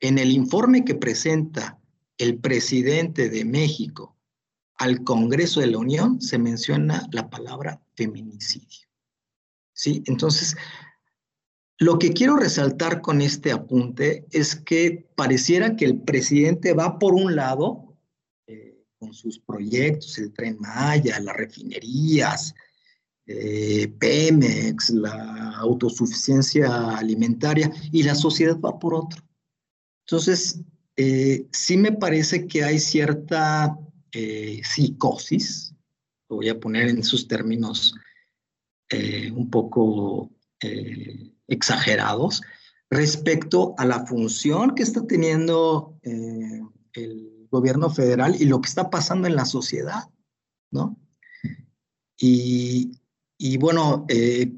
en 0.00 0.18
el 0.18 0.30
informe 0.30 0.84
que 0.84 0.94
presenta 0.94 1.78
el 2.18 2.38
presidente 2.38 3.28
de 3.28 3.44
México 3.44 4.18
al 4.78 5.02
Congreso 5.02 5.60
de 5.60 5.66
la 5.66 5.78
Unión 5.78 6.20
se 6.20 6.38
menciona 6.38 7.06
la 7.12 7.28
palabra 7.28 7.82
feminicidio. 7.94 8.86
¿Sí? 9.72 10.02
Entonces, 10.06 10.56
lo 11.78 11.98
que 11.98 12.12
quiero 12.12 12.36
resaltar 12.36 13.00
con 13.00 13.20
este 13.20 13.52
apunte 13.52 14.26
es 14.30 14.56
que 14.56 15.08
pareciera 15.16 15.76
que 15.76 15.84
el 15.84 16.00
presidente 16.00 16.72
va 16.72 16.98
por 16.98 17.14
un 17.14 17.36
lado 17.36 17.84
eh, 17.84 17.87
con 18.98 19.12
sus 19.12 19.38
proyectos, 19.38 20.18
el 20.18 20.32
tren 20.32 20.56
Maya, 20.58 21.20
las 21.20 21.36
refinerías, 21.36 22.54
eh, 23.26 23.88
Pemex, 23.98 24.90
la 24.90 25.56
autosuficiencia 25.58 26.96
alimentaria, 26.96 27.70
y 27.92 28.02
la 28.02 28.14
sociedad 28.14 28.58
va 28.58 28.78
por 28.78 28.94
otro. 28.94 29.22
Entonces, 30.06 30.60
eh, 30.96 31.46
sí 31.52 31.76
me 31.76 31.92
parece 31.92 32.46
que 32.46 32.64
hay 32.64 32.78
cierta 32.78 33.78
eh, 34.12 34.62
psicosis, 34.64 35.74
lo 36.30 36.36
voy 36.36 36.48
a 36.48 36.58
poner 36.58 36.88
en 36.88 37.04
sus 37.04 37.28
términos 37.28 37.94
eh, 38.88 39.30
un 39.30 39.50
poco 39.50 40.30
eh, 40.62 41.30
exagerados, 41.46 42.40
respecto 42.90 43.74
a 43.76 43.84
la 43.84 44.06
función 44.06 44.74
que 44.74 44.82
está 44.82 45.06
teniendo 45.06 45.98
el 46.02 47.37
gobierno 47.50 47.90
federal 47.90 48.36
y 48.40 48.46
lo 48.46 48.60
que 48.60 48.68
está 48.68 48.90
pasando 48.90 49.26
en 49.26 49.36
la 49.36 49.44
sociedad, 49.44 50.04
¿no? 50.70 50.98
Y, 52.20 52.96
bueno, 53.58 54.04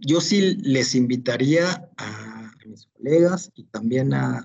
yo 0.00 0.20
sí 0.20 0.56
les 0.56 0.94
invitaría 0.94 1.90
a, 1.98 2.50
mis 2.66 2.86
colegas 2.86 3.50
y 3.54 3.64
también 3.64 4.14
a, 4.14 4.38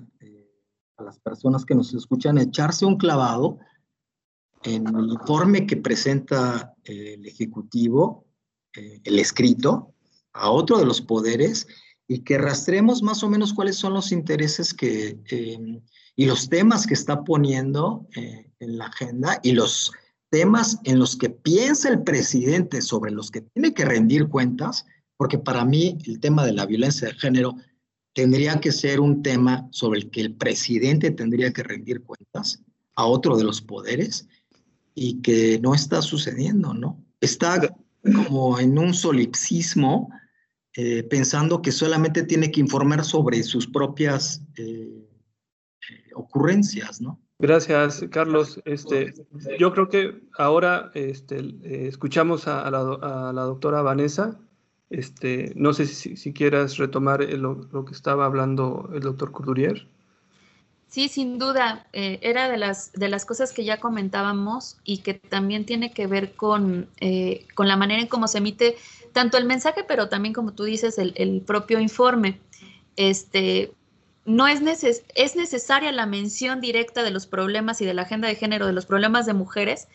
a 0.96 1.02
las 1.02 1.18
personas 1.20 1.64
que 1.64 1.74
nos 1.74 1.94
escuchan 1.94 2.36
a 2.36 2.42
echarse 2.42 2.84
un 2.84 2.96
clavado 2.96 3.58
en 4.66 4.86
el 4.88 5.10
informe 5.10 5.66
que 5.66 5.76
presenta 5.76 6.74
eh, 6.84 7.14
el 7.14 7.26
Ejecutivo, 7.26 8.26
eh, 8.74 9.00
el 9.04 9.18
escrito, 9.18 9.94
a 10.32 10.50
otro 10.50 10.78
de 10.78 10.84
los 10.84 11.00
poderes 11.00 11.66
y 12.08 12.20
que 12.20 12.38
rastremos 12.38 13.02
más 13.02 13.22
o 13.22 13.28
menos 13.28 13.52
cuáles 13.52 13.76
son 13.76 13.94
los 13.94 14.12
intereses 14.12 14.72
que, 14.72 15.18
em, 15.28 15.80
y 16.14 16.26
los 16.26 16.48
temas 16.48 16.86
que 16.86 16.94
está 16.94 17.24
poniendo 17.24 18.06
eh, 18.16 18.50
en 18.60 18.78
la 18.78 18.86
agenda 18.86 19.40
y 19.42 19.52
los 19.52 19.92
temas 20.30 20.78
en 20.84 20.98
los 20.98 21.16
que 21.16 21.30
piensa 21.30 21.88
el 21.88 22.02
presidente 22.02 22.82
sobre 22.82 23.10
los 23.10 23.30
que 23.30 23.42
tiene 23.42 23.74
que 23.74 23.84
rendir 23.84 24.28
cuentas, 24.28 24.84
porque 25.16 25.38
para 25.38 25.64
mí 25.64 25.98
el 26.06 26.20
tema 26.20 26.44
de 26.44 26.52
la 26.52 26.66
violencia 26.66 27.08
de 27.08 27.14
género 27.14 27.56
tendría 28.12 28.60
que 28.60 28.72
ser 28.72 29.00
un 29.00 29.22
tema 29.22 29.68
sobre 29.70 30.00
el 30.00 30.10
que 30.10 30.22
el 30.22 30.34
presidente 30.34 31.10
tendría 31.10 31.52
que 31.52 31.62
rendir 31.62 32.02
cuentas 32.02 32.62
a 32.94 33.06
otro 33.06 33.36
de 33.36 33.44
los 33.44 33.60
poderes 33.60 34.26
y 34.94 35.20
que 35.20 35.58
no 35.60 35.74
está 35.74 36.00
sucediendo, 36.00 36.72
¿no? 36.72 37.04
Está 37.20 37.74
como 38.02 38.58
en 38.58 38.78
un 38.78 38.94
solipsismo, 38.94 40.08
eh, 40.76 41.02
pensando 41.04 41.62
que 41.62 41.72
solamente 41.72 42.22
tiene 42.22 42.50
que 42.50 42.60
informar 42.60 43.04
sobre 43.04 43.42
sus 43.42 43.66
propias 43.66 44.42
eh, 44.56 45.08
ocurrencias, 46.14 47.00
¿no? 47.00 47.18
Gracias, 47.38 48.04
Carlos. 48.10 48.60
Este, 48.64 49.14
yo 49.58 49.72
creo 49.72 49.88
que 49.88 50.22
ahora 50.38 50.90
este, 50.94 51.38
eh, 51.38 51.86
escuchamos 51.88 52.46
a, 52.46 52.70
la, 52.70 52.78
a, 52.78 53.32
la, 53.32 53.42
doctora 53.42 53.82
Vanessa. 53.82 54.38
Este, 54.88 55.52
no 55.56 55.72
sé 55.72 55.86
si, 55.86 56.16
si 56.16 56.32
quieras 56.32 56.78
retomar 56.78 57.22
lo, 57.22 57.68
lo, 57.72 57.84
que 57.84 57.92
estaba 57.92 58.24
hablando 58.24 58.88
el 58.94 59.00
doctor 59.00 59.32
Courdurier. 59.32 59.86
Sí, 60.88 61.08
sin 61.08 61.38
duda, 61.38 61.86
eh, 61.92 62.20
era 62.22 62.48
de 62.48 62.56
las, 62.56 62.92
de 62.92 63.08
las 63.08 63.26
cosas 63.26 63.52
que 63.52 63.64
ya 63.64 63.80
comentábamos 63.80 64.78
y 64.84 64.98
que 64.98 65.14
también 65.14 65.66
tiene 65.66 65.92
que 65.92 66.06
ver 66.06 66.34
con, 66.34 66.88
eh, 67.00 67.46
con 67.54 67.66
la 67.66 67.76
manera 67.76 68.00
en 68.00 68.08
cómo 68.08 68.28
se 68.28 68.38
emite 68.38 68.76
tanto 69.16 69.38
el 69.38 69.46
mensaje, 69.46 69.82
pero 69.82 70.10
también, 70.10 70.34
como 70.34 70.52
tú 70.52 70.64
dices, 70.64 70.98
el, 70.98 71.14
el 71.16 71.40
propio 71.40 71.80
informe. 71.80 72.38
Este, 72.96 73.72
no 74.26 74.46
es, 74.46 74.60
neces 74.60 75.04
es 75.14 75.36
necesaria 75.36 75.90
la 75.90 76.04
mención 76.04 76.60
directa 76.60 77.02
de 77.02 77.10
los 77.10 77.26
problemas 77.26 77.80
y 77.80 77.86
de 77.86 77.94
la 77.94 78.02
agenda 78.02 78.28
de 78.28 78.34
género, 78.34 78.66
de 78.66 78.74
los 78.74 78.84
problemas 78.84 79.24
de 79.24 79.32
mujeres, 79.32 79.88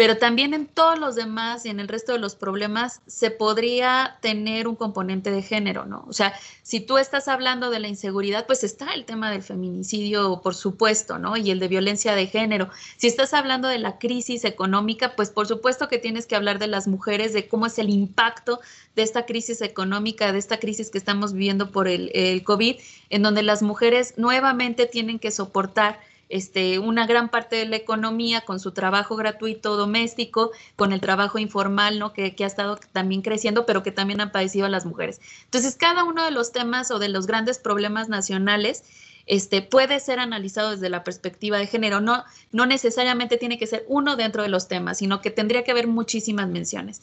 pero 0.00 0.16
también 0.16 0.54
en 0.54 0.66
todos 0.66 0.98
los 0.98 1.14
demás 1.14 1.66
y 1.66 1.68
en 1.68 1.78
el 1.78 1.86
resto 1.86 2.12
de 2.12 2.18
los 2.18 2.34
problemas 2.34 3.02
se 3.06 3.30
podría 3.30 4.16
tener 4.22 4.66
un 4.66 4.74
componente 4.74 5.30
de 5.30 5.42
género, 5.42 5.84
¿no? 5.84 6.06
O 6.08 6.14
sea, 6.14 6.32
si 6.62 6.80
tú 6.80 6.96
estás 6.96 7.28
hablando 7.28 7.68
de 7.68 7.80
la 7.80 7.88
inseguridad, 7.88 8.46
pues 8.46 8.64
está 8.64 8.94
el 8.94 9.04
tema 9.04 9.30
del 9.30 9.42
feminicidio, 9.42 10.40
por 10.42 10.54
supuesto, 10.54 11.18
¿no? 11.18 11.36
Y 11.36 11.50
el 11.50 11.60
de 11.60 11.68
violencia 11.68 12.14
de 12.14 12.28
género. 12.28 12.70
Si 12.96 13.08
estás 13.08 13.34
hablando 13.34 13.68
de 13.68 13.78
la 13.78 13.98
crisis 13.98 14.46
económica, 14.46 15.16
pues 15.16 15.28
por 15.28 15.46
supuesto 15.46 15.88
que 15.88 15.98
tienes 15.98 16.24
que 16.24 16.34
hablar 16.34 16.58
de 16.58 16.68
las 16.68 16.88
mujeres, 16.88 17.34
de 17.34 17.46
cómo 17.46 17.66
es 17.66 17.78
el 17.78 17.90
impacto 17.90 18.60
de 18.96 19.02
esta 19.02 19.26
crisis 19.26 19.60
económica, 19.60 20.32
de 20.32 20.38
esta 20.38 20.58
crisis 20.58 20.88
que 20.88 20.96
estamos 20.96 21.34
viviendo 21.34 21.72
por 21.72 21.88
el, 21.88 22.10
el 22.14 22.42
COVID, 22.42 22.76
en 23.10 23.22
donde 23.22 23.42
las 23.42 23.60
mujeres 23.60 24.14
nuevamente 24.16 24.86
tienen 24.86 25.18
que 25.18 25.30
soportar 25.30 26.00
este, 26.30 26.78
una 26.78 27.06
gran 27.06 27.28
parte 27.28 27.56
de 27.56 27.66
la 27.66 27.76
economía 27.76 28.42
con 28.42 28.60
su 28.60 28.72
trabajo 28.72 29.16
gratuito 29.16 29.76
doméstico, 29.76 30.52
con 30.76 30.92
el 30.92 31.00
trabajo 31.00 31.38
informal, 31.38 31.98
¿no? 31.98 32.12
Que, 32.12 32.34
ha 32.40 32.46
estado 32.46 32.78
también 32.92 33.20
creciendo, 33.22 33.66
pero 33.66 33.82
que 33.82 33.92
también 33.92 34.20
han 34.20 34.32
padecido 34.32 34.68
las 34.68 34.86
mujeres. 34.86 35.20
Entonces, 35.44 35.76
cada 35.76 36.04
uno 36.04 36.24
de 36.24 36.30
los 36.30 36.52
temas 36.52 36.90
o 36.90 36.98
de 36.98 37.08
los 37.08 37.26
grandes 37.26 37.58
problemas 37.58 38.08
nacionales 38.08 38.84
este, 39.26 39.60
puede 39.60 40.00
ser 40.00 40.18
analizado 40.18 40.70
desde 40.70 40.88
la 40.88 41.04
perspectiva 41.04 41.58
de 41.58 41.66
género. 41.66 42.00
No, 42.00 42.24
no 42.52 42.64
necesariamente 42.66 43.36
tiene 43.36 43.58
que 43.58 43.66
ser 43.66 43.84
uno 43.88 44.16
dentro 44.16 44.42
de 44.42 44.48
los 44.48 44.68
temas, 44.68 44.98
sino 44.98 45.20
que 45.20 45.30
tendría 45.30 45.64
que 45.64 45.72
haber 45.72 45.86
muchísimas 45.86 46.48
menciones. 46.48 47.02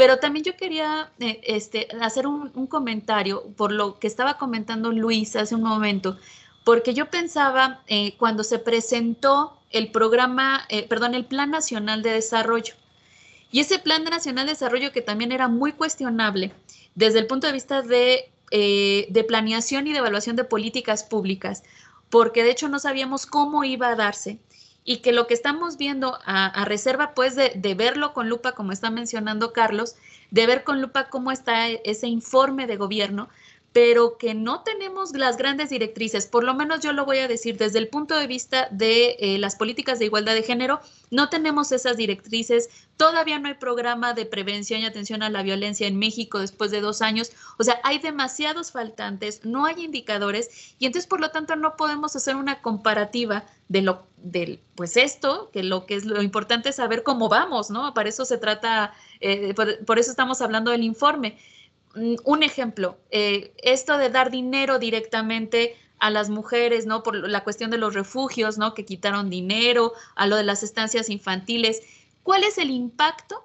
Pero 0.00 0.16
también 0.16 0.44
yo 0.44 0.56
quería 0.56 1.12
eh, 1.18 1.42
este, 1.42 1.88
hacer 2.00 2.26
un, 2.26 2.48
comentario 2.68 3.44
por 3.54 3.70
lo 3.70 3.98
que 3.98 4.06
estaba 4.06 4.38
comentando 4.38 4.92
Luis 4.92 5.36
hace 5.36 5.54
un 5.54 5.62
momento 5.62 6.16
porque 6.64 6.94
yo 6.94 7.10
pensaba 7.10 7.80
eh, 7.86 8.14
cuando 8.18 8.44
se 8.44 8.58
presentó 8.58 9.56
el 9.70 9.90
programa, 9.90 10.66
eh, 10.68 10.86
perdón, 10.88 11.14
el 11.14 11.24
Plan 11.24 11.50
Nacional 11.50 12.02
de 12.02 12.12
Desarrollo. 12.12 12.74
Y 13.52 13.60
ese 13.60 13.78
Plan 13.78 14.04
Nacional 14.04 14.46
de 14.46 14.52
Desarrollo 14.52 14.92
que 14.92 15.02
también 15.02 15.32
era 15.32 15.48
muy 15.48 15.72
cuestionable 15.72 16.52
desde 16.94 17.20
el 17.20 17.26
punto 17.26 17.46
de 17.46 17.52
vista 17.52 17.82
de, 17.82 18.30
eh, 18.50 19.06
de 19.10 19.24
planeación 19.24 19.86
y 19.86 19.92
de 19.92 19.98
evaluación 19.98 20.36
de 20.36 20.44
políticas 20.44 21.04
públicas, 21.04 21.62
porque 22.10 22.42
de 22.42 22.50
hecho 22.50 22.68
no 22.68 22.78
sabíamos 22.78 23.26
cómo 23.26 23.64
iba 23.64 23.88
a 23.88 23.96
darse 23.96 24.38
y 24.84 24.98
que 24.98 25.12
lo 25.12 25.26
que 25.26 25.34
estamos 25.34 25.76
viendo 25.76 26.18
a, 26.24 26.64
reserva 26.64 27.14
pues 27.14 27.36
de, 27.36 27.52
de, 27.54 27.74
verlo 27.74 28.12
con 28.12 28.28
lupa, 28.28 28.52
como 28.52 28.72
está 28.72 28.90
mencionando 28.90 29.52
Carlos, 29.52 29.94
de 30.30 30.46
ver 30.46 30.64
con 30.64 30.80
lupa 30.80 31.08
cómo 31.08 31.30
está 31.30 31.68
ese 31.68 32.08
informe 32.08 32.66
de 32.66 32.76
gobierno, 32.76 33.28
pero 33.72 34.18
que 34.18 34.34
no 34.34 34.62
tenemos 34.62 35.12
las 35.12 35.36
grandes 35.36 35.70
directrices, 35.70 36.26
por 36.26 36.42
lo 36.42 36.54
menos 36.54 36.80
yo 36.80 36.92
lo 36.92 37.04
voy 37.04 37.18
a 37.18 37.28
decir 37.28 37.56
desde 37.56 37.78
el 37.78 37.88
punto 37.88 38.16
de 38.16 38.26
vista 38.26 38.68
de 38.70 39.16
eh, 39.20 39.38
las 39.38 39.54
políticas 39.54 39.98
de 39.98 40.06
igualdad 40.06 40.34
de 40.34 40.42
género, 40.42 40.80
no 41.10 41.28
tenemos 41.28 41.70
esas 41.70 41.96
directrices, 41.96 42.68
todavía 42.96 43.38
no 43.38 43.48
hay 43.48 43.54
programa 43.54 44.12
de 44.12 44.26
prevención 44.26 44.80
y 44.80 44.86
atención 44.86 45.22
a 45.22 45.30
la 45.30 45.42
violencia 45.42 45.86
en 45.86 45.98
México 45.98 46.40
después 46.40 46.72
de 46.72 46.80
dos 46.80 47.00
años, 47.00 47.30
o 47.58 47.64
sea, 47.64 47.80
hay 47.84 47.98
demasiados 47.98 48.72
faltantes, 48.72 49.44
no 49.44 49.66
hay 49.66 49.84
indicadores 49.84 50.74
y 50.78 50.86
entonces 50.86 51.08
por 51.08 51.20
lo 51.20 51.30
tanto 51.30 51.54
no 51.54 51.76
podemos 51.76 52.16
hacer 52.16 52.34
una 52.34 52.62
comparativa 52.62 53.44
de 53.68 53.82
lo 53.82 54.06
del 54.16 54.60
pues 54.74 54.96
esto, 54.96 55.50
que 55.52 55.62
lo 55.62 55.86
que 55.86 55.94
es 55.94 56.04
lo 56.04 56.22
importante 56.22 56.70
es 56.70 56.76
saber 56.76 57.04
cómo 57.04 57.28
vamos, 57.28 57.70
¿no? 57.70 57.94
Para 57.94 58.08
eso 58.08 58.24
se 58.24 58.36
trata, 58.36 58.92
eh, 59.20 59.54
por, 59.54 59.84
por 59.84 59.98
eso 59.98 60.10
estamos 60.10 60.40
hablando 60.40 60.72
del 60.72 60.82
informe. 60.82 61.38
Mm, 61.94 62.16
un 62.24 62.42
ejemplo, 62.42 62.98
eh, 63.10 63.52
esto 63.62 63.98
de 63.98 64.10
dar 64.10 64.30
dinero 64.30 64.78
directamente 64.78 65.76
a 65.98 66.10
las 66.10 66.30
mujeres, 66.30 66.86
¿no? 66.86 67.02
Por 67.02 67.28
la 67.28 67.44
cuestión 67.44 67.70
de 67.70 67.78
los 67.78 67.94
refugios, 67.94 68.58
¿no? 68.58 68.74
Que 68.74 68.84
quitaron 68.84 69.28
dinero, 69.30 69.92
a 70.14 70.26
lo 70.26 70.36
de 70.36 70.44
las 70.44 70.62
estancias 70.62 71.10
infantiles. 71.10 71.82
¿Cuál 72.22 72.44
es 72.44 72.58
el 72.58 72.70
impacto? 72.70 73.44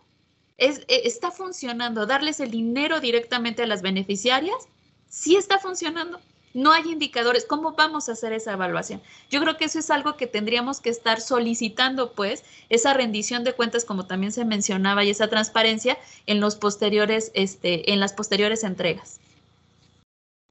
¿Es, 0.57 0.79
e, 0.87 1.07
¿Está 1.07 1.31
funcionando 1.31 2.05
darles 2.05 2.39
el 2.39 2.51
dinero 2.51 2.99
directamente 2.99 3.63
a 3.63 3.67
las 3.67 3.81
beneficiarias? 3.81 4.67
Sí 5.09 5.35
está 5.35 5.59
funcionando. 5.59 6.19
No 6.55 6.71
hay 6.71 6.91
indicadores. 6.91 7.45
¿Cómo 7.45 7.73
vamos 7.73 8.09
a 8.09 8.13
hacer 8.13 8.33
esa 8.33 8.53
evaluación? 8.53 9.01
Yo 9.29 9.41
creo 9.41 9.57
que 9.57 9.65
eso 9.65 9.77
es 9.77 9.91
algo 9.91 10.17
que 10.17 10.25
tendríamos 10.25 10.79
que 10.79 10.89
estar 10.89 11.21
solicitando, 11.21 12.13
pues, 12.13 12.43
esa 12.69 12.93
rendición 12.93 13.43
de 13.43 13.53
cuentas, 13.53 13.85
como 13.85 14.07
también 14.07 14.31
se 14.31 14.45
mencionaba, 14.45 15.03
y 15.03 15.09
esa 15.09 15.27
transparencia 15.27 15.97
en 16.25 16.39
los 16.39 16.55
posteriores, 16.55 17.31
este, 17.35 17.91
en 17.91 17.99
las 17.99 18.13
posteriores 18.13 18.63
entregas. 18.63 19.19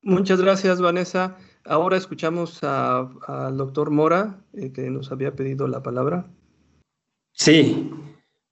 Muchas 0.03 0.41
gracias, 0.41 0.81
Vanessa. 0.81 1.37
Ahora 1.65 1.97
escuchamos 1.97 2.63
al 2.63 3.57
doctor 3.57 3.91
Mora, 3.91 4.39
eh, 4.53 4.71
que 4.73 4.91
nos 4.91 5.11
había 5.11 5.35
pedido 5.35 5.67
la 5.67 5.83
palabra. 5.83 6.27
Sí, 7.33 7.91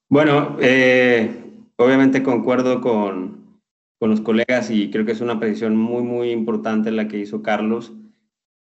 bueno, 0.08 0.56
eh, 0.60 1.44
obviamente 1.76 2.22
concuerdo 2.22 2.80
con, 2.80 3.41
con, 4.02 4.10
los 4.10 4.20
colegas 4.20 4.68
y 4.72 4.90
creo 4.90 5.06
que 5.06 5.12
es 5.12 5.20
una 5.20 5.38
precisión 5.38 5.76
muy, 5.76 6.02
muy 6.02 6.30
importante 6.30 6.90
la 6.90 7.06
que 7.06 7.18
hizo 7.18 7.40
Carlos, 7.40 7.92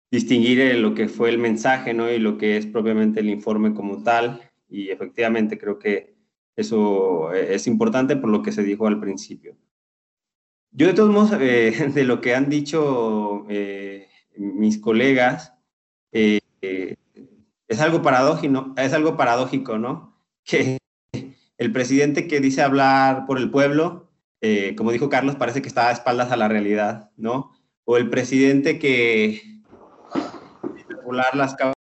distinguir 0.09 0.77
lo 0.77 0.95
que 0.95 1.09
fue 1.09 1.31
el 1.31 1.39
mensaje 1.39 1.93
¿no? 1.95 2.09
y 2.09 2.21
lo 2.21 2.39
que 2.39 2.57
es 2.57 2.65
propiamente 2.65 3.19
el 3.19 3.29
informe 3.29 3.75
como 3.75 4.05
tal. 4.05 4.41
Y 4.69 4.91
efectivamente 4.91 5.59
creo 5.59 5.81
que 5.81 6.15
eso 6.55 7.33
es 7.33 7.67
importante 7.67 8.15
por 8.15 8.31
lo 8.31 8.41
que 8.41 8.53
se 8.53 8.63
dijo 8.63 8.87
al 8.87 9.01
principio. 9.01 9.57
Yo 10.71 10.87
de 10.87 10.95
todos 10.95 11.11
modos, 11.11 11.33
eh, 11.41 11.91
de 11.93 12.05
lo 12.05 12.21
que 12.21 12.37
han 12.37 12.49
dicho 12.49 13.47
eh, 13.49 14.09
mis 14.37 14.79
colegas, 14.79 15.55
eh, 16.13 16.39
es, 17.67 17.81
algo 17.81 18.01
paradójico, 18.01 18.75
es 18.77 18.93
algo 18.93 19.17
paradójico, 19.17 19.77
¿no? 19.77 20.15
Que 20.45 20.79
el 21.59 21.73
presidente 21.73 22.29
que 22.29 22.39
dice 22.39 22.63
hablar 22.63 23.27
por 23.27 23.39
el 23.39 23.51
pueblo, 23.51 24.06
como 24.77 24.93
dijo 24.93 25.09
Carlos, 25.09 25.37
parece 25.37 25.63
que 25.63 25.69
está 25.69 25.89
a 25.89 25.93
espaldas 25.93 26.31
a 26.31 26.37
la 26.37 26.49
realidad, 26.49 27.11
¿no? 27.17 27.53
O 27.85 27.97
el 27.97 28.09
presidente 28.11 28.79
que 28.79 29.61
regular 30.89 31.35
las 31.35 31.57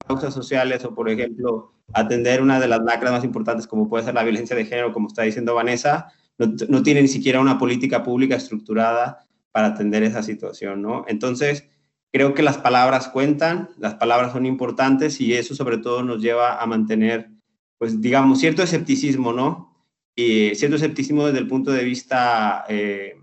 causas 0.07 0.35
sociales 0.35 0.85
o, 0.85 0.95
por 0.95 1.09
ejemplo, 1.09 1.73
atender 1.93 2.43
una 2.43 2.61
de 2.61 2.69
las 2.69 2.81
lacras 2.83 3.13
más 3.13 3.25
importantes 3.25 3.67
como 3.67 3.89
puede 3.89 4.05
ser 4.05 4.15
la 4.15 4.25
violencia 4.25 4.57
de 4.57 4.65
género, 4.65 4.93
como 4.93 5.09
está 5.09 5.23
diciendo 5.23 5.55
Vanessa, 5.55 6.13
no, 6.39 6.83
tiene 6.83 7.03
ni 7.03 7.09
siquiera 7.09 7.41
una 7.41 7.59
política 7.59 8.03
pública 8.03 8.37
estructurada 8.37 9.27
para 9.53 9.69
atender 9.69 10.03
esa 10.03 10.23
situación, 10.23 10.83
¿no? 10.83 11.05
Entonces, 11.09 11.69
creo 12.13 12.35
que 12.35 12.43
las 12.43 12.59
palabras 12.59 13.09
cuentan, 13.09 13.71
las 13.79 13.95
palabras 13.95 14.33
son 14.33 14.45
importantes 14.45 15.21
y 15.21 15.35
eso 15.35 15.55
sobre 15.55 15.79
todo 15.79 16.03
nos 16.03 16.21
lleva 16.21 16.61
a 16.61 16.67
mantener, 16.67 17.31
pues 17.79 18.01
digamos, 18.01 18.39
cierto 18.39 18.63
escepticismo, 18.63 19.33
¿no? 19.33 19.76
Y 20.17 20.55
cierto 20.55 20.77
escepticismo 20.77 21.27
desde 21.27 21.41
el 21.41 21.47
punto 21.47 21.71
de 21.71 21.85
vista 21.85 22.65
eh, 22.69 23.17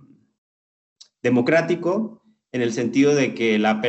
democrático, 1.23 2.23
en 2.51 2.61
el 2.61 2.71
sentido 2.71 3.15
de 3.15 3.33
que 3.33 3.57
la 3.57 3.81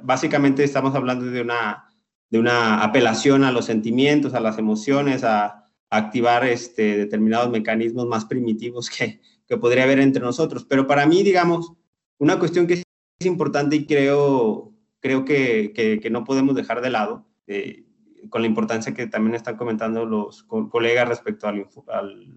básicamente 0.00 0.62
estamos 0.62 0.94
hablando 0.94 1.26
de 1.26 1.40
una, 1.40 1.92
de 2.30 2.38
una 2.38 2.84
apelación 2.84 3.42
a 3.42 3.50
los 3.50 3.64
sentimientos, 3.64 4.32
a 4.34 4.40
las 4.40 4.58
emociones, 4.58 5.24
a, 5.24 5.56
activar 5.92 6.44
este, 6.44 6.96
determinados 6.96 7.50
mecanismos 7.50 8.06
más 8.06 8.24
primitivos 8.24 8.88
que, 8.88 9.20
que 9.48 9.56
podría 9.56 9.82
haber 9.82 9.98
entre 9.98 10.22
nosotros. 10.22 10.64
Pero 10.64 10.86
para 10.86 11.04
mí, 11.04 11.24
digamos, 11.24 11.72
una 12.18 12.38
cuestión 12.38 12.68
que 12.68 12.74
es 12.74 12.84
importante 13.24 13.74
y 13.74 13.86
creo, 13.86 14.72
creo 15.00 15.24
que, 15.24 15.72
que, 15.74 16.10
no 16.10 16.22
podemos 16.22 16.54
dejar 16.54 16.80
de 16.80 16.90
lado, 16.90 17.26
eh, 17.48 17.84
con 18.28 18.42
la 18.42 18.48
importancia 18.48 18.94
que 18.94 19.06
también 19.06 19.34
están 19.34 19.56
comentando 19.56 20.04
los 20.04 20.42
colegas 20.44 21.08
respecto 21.08 21.48
al, 21.48 21.66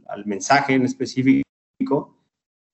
al, 0.07 0.25
mensaje 0.25 0.73
en 0.73 0.85
específico, 0.85 2.17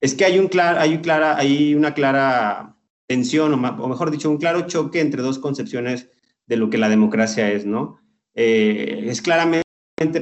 es 0.02 0.16
que 0.16 0.26
hay, 0.26 0.40
un 0.40 0.50
hay, 0.60 1.00
clara, 1.00 1.38
hay 1.38 1.76
una 1.76 1.94
clara 1.94 2.78
tensión, 3.08 3.54
o, 3.54 3.88
mejor 3.88 4.12
dicho, 4.12 4.30
un 4.30 4.38
claro 4.38 4.62
choque 4.68 5.02
entre 5.02 5.22
dos 5.22 5.40
concepciones 5.40 6.10
de 6.46 6.58
lo 6.58 6.70
que 6.70 6.78
la 6.78 6.90
democracia 6.90 7.52
es, 7.52 7.66
¿no? 7.66 8.00
Eh, 8.36 9.06
es 9.08 9.22
claramente 9.22 9.64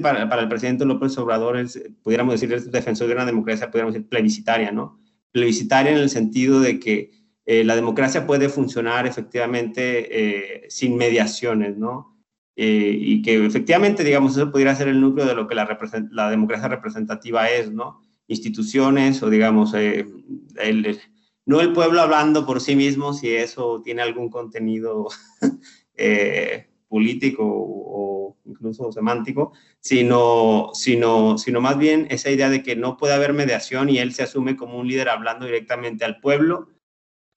para, 0.01 0.27
para, 0.29 0.41
el 0.41 0.49
presidente 0.49 0.85
López 0.85 1.17
Obrador 1.17 1.57
es, 1.57 1.81
pudiéramos 2.01 2.33
decir, 2.33 2.51
es 2.53 2.71
defensor 2.71 3.07
de 3.07 3.13
una 3.13 3.25
democracia, 3.25 3.69
pudiéramos 3.69 3.93
decir, 3.93 4.09
plebiscitaria, 4.09 4.71
¿no? 4.71 4.99
Plebiscitaria 5.31 5.91
en 5.91 5.97
el 5.97 6.09
sentido 6.09 6.59
de 6.59 6.79
que 6.79 7.11
eh, 7.45 7.63
la 7.63 7.77
democracia 7.77 8.27
puede 8.27 8.49
funcionar 8.49 9.07
efectivamente 9.07 10.07
eh, 10.09 10.65
sin 10.69 10.97
mediaciones, 10.97 11.77
¿no? 11.77 12.16
Eh, 12.59 12.97
y 12.99 13.21
que 13.21 13.45
efectivamente, 13.45 14.03
digamos, 14.03 14.35
eso 14.35 14.51
pudiera 14.51 14.75
ser 14.75 14.87
el 14.87 14.99
núcleo 14.99 15.27
de 15.27 15.35
lo 15.35 15.47
que 15.47 15.53
la, 15.53 16.29
democracia 16.31 16.67
representativa 16.67 17.49
es, 17.51 17.71
¿no? 17.71 18.01
Instituciones 18.27 19.21
o, 19.21 19.29
digamos, 19.29 19.75
el, 19.75 20.99
no 21.45 21.61
el 21.61 21.71
pueblo 21.71 22.01
hablando 22.01 22.47
por 22.47 22.59
sí 22.59 22.75
mismo, 22.75 23.13
si 23.13 23.29
eso 23.29 23.81
tiene 23.83 24.01
algún 24.01 24.29
contenido 24.29 25.07
político 26.89 27.43
o 27.45 28.37
incluso 28.45 28.91
semántico, 28.91 29.53
sino, 29.79 30.71
sino, 30.73 31.37
sino 31.37 31.61
más 31.61 31.77
bien 31.77 32.07
esa 32.09 32.31
idea 32.31 32.49
de 32.49 32.63
que 32.63 32.75
no 32.75 32.97
puede 32.97 33.13
haber 33.13 33.33
mediación 33.33 33.89
y 33.89 33.99
él 33.99 34.13
se 34.13 34.23
asume 34.23 34.55
como 34.55 34.79
un 34.79 34.87
líder 34.87 35.09
hablando 35.09 35.45
directamente 35.45 36.05
al 36.05 36.19
pueblo 36.19 36.69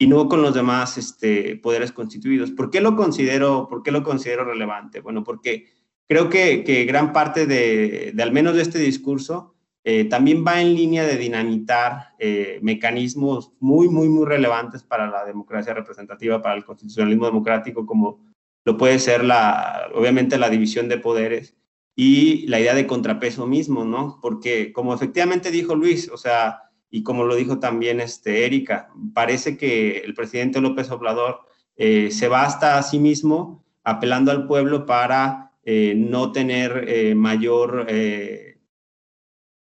y 0.00 0.06
no 0.06 0.30
con 0.30 0.40
los 0.40 0.54
demás 0.54 0.96
este, 0.96 1.56
poderes 1.56 1.92
constituidos. 1.92 2.50
¿Por 2.50 2.70
qué 2.70 2.80
lo 2.80 2.96
considero, 2.96 3.68
por 3.68 3.82
qué 3.82 3.90
lo 3.90 4.02
considero 4.02 4.44
relevante? 4.44 5.00
Bueno, 5.00 5.22
porque 5.22 5.66
creo 6.08 6.30
que, 6.30 6.86
gran 6.88 7.12
parte 7.12 7.46
de, 7.46 8.12
de, 8.14 8.22
al 8.22 8.32
menos 8.32 8.54
de 8.54 8.62
este 8.62 8.78
discurso 8.78 9.54
eh, 9.84 10.06
también 10.06 10.42
va 10.42 10.62
en 10.62 10.74
línea 10.74 11.04
de 11.04 11.18
dinamitar 11.18 12.14
eh, 12.18 12.60
mecanismos 12.62 13.52
muy, 13.60 13.90
muy, 13.90 14.08
muy 14.08 14.24
relevantes 14.24 14.82
para 14.82 15.06
la 15.06 15.26
democracia 15.26 15.74
representativa, 15.74 16.40
para 16.40 16.54
el 16.54 16.64
constitucionalismo 16.64 17.26
democrático, 17.26 17.84
como 17.84 18.24
lo 18.64 18.78
puede 18.78 18.98
ser 19.00 19.22
la, 19.22 19.90
obviamente 19.94 20.38
la 20.38 20.48
división 20.48 20.88
de 20.88 20.96
poderes 20.96 21.58
y 21.94 22.46
la 22.46 22.58
idea 22.58 22.74
de 22.74 22.86
contrapeso 22.86 23.46
mismo, 23.46 23.84
¿no? 23.84 24.18
Porque 24.22 24.72
como 24.72 24.94
efectivamente 24.94 25.50
dijo 25.50 25.74
Luis, 25.74 26.10
o 26.10 26.16
sea, 26.16 26.69
y 26.90 27.02
como 27.02 27.24
lo 27.24 27.36
dijo 27.36 27.58
también 27.58 28.00
este, 28.00 28.46
Erika, 28.46 28.90
parece 29.14 29.56
que 29.56 29.98
el 29.98 30.14
presidente 30.14 30.60
López 30.60 30.90
Obrador 30.90 31.40
eh, 31.76 32.10
se 32.10 32.28
basta 32.28 32.78
a 32.78 32.82
sí 32.82 32.98
mismo 32.98 33.64
apelando 33.84 34.30
al 34.30 34.46
pueblo 34.46 34.86
para 34.86 35.52
eh, 35.64 35.94
no 35.96 36.32
tener 36.32 36.84
eh, 36.88 37.14
mayor, 37.14 37.86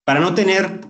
para 0.03 0.20
no 0.20 0.34
tener, 0.34 0.82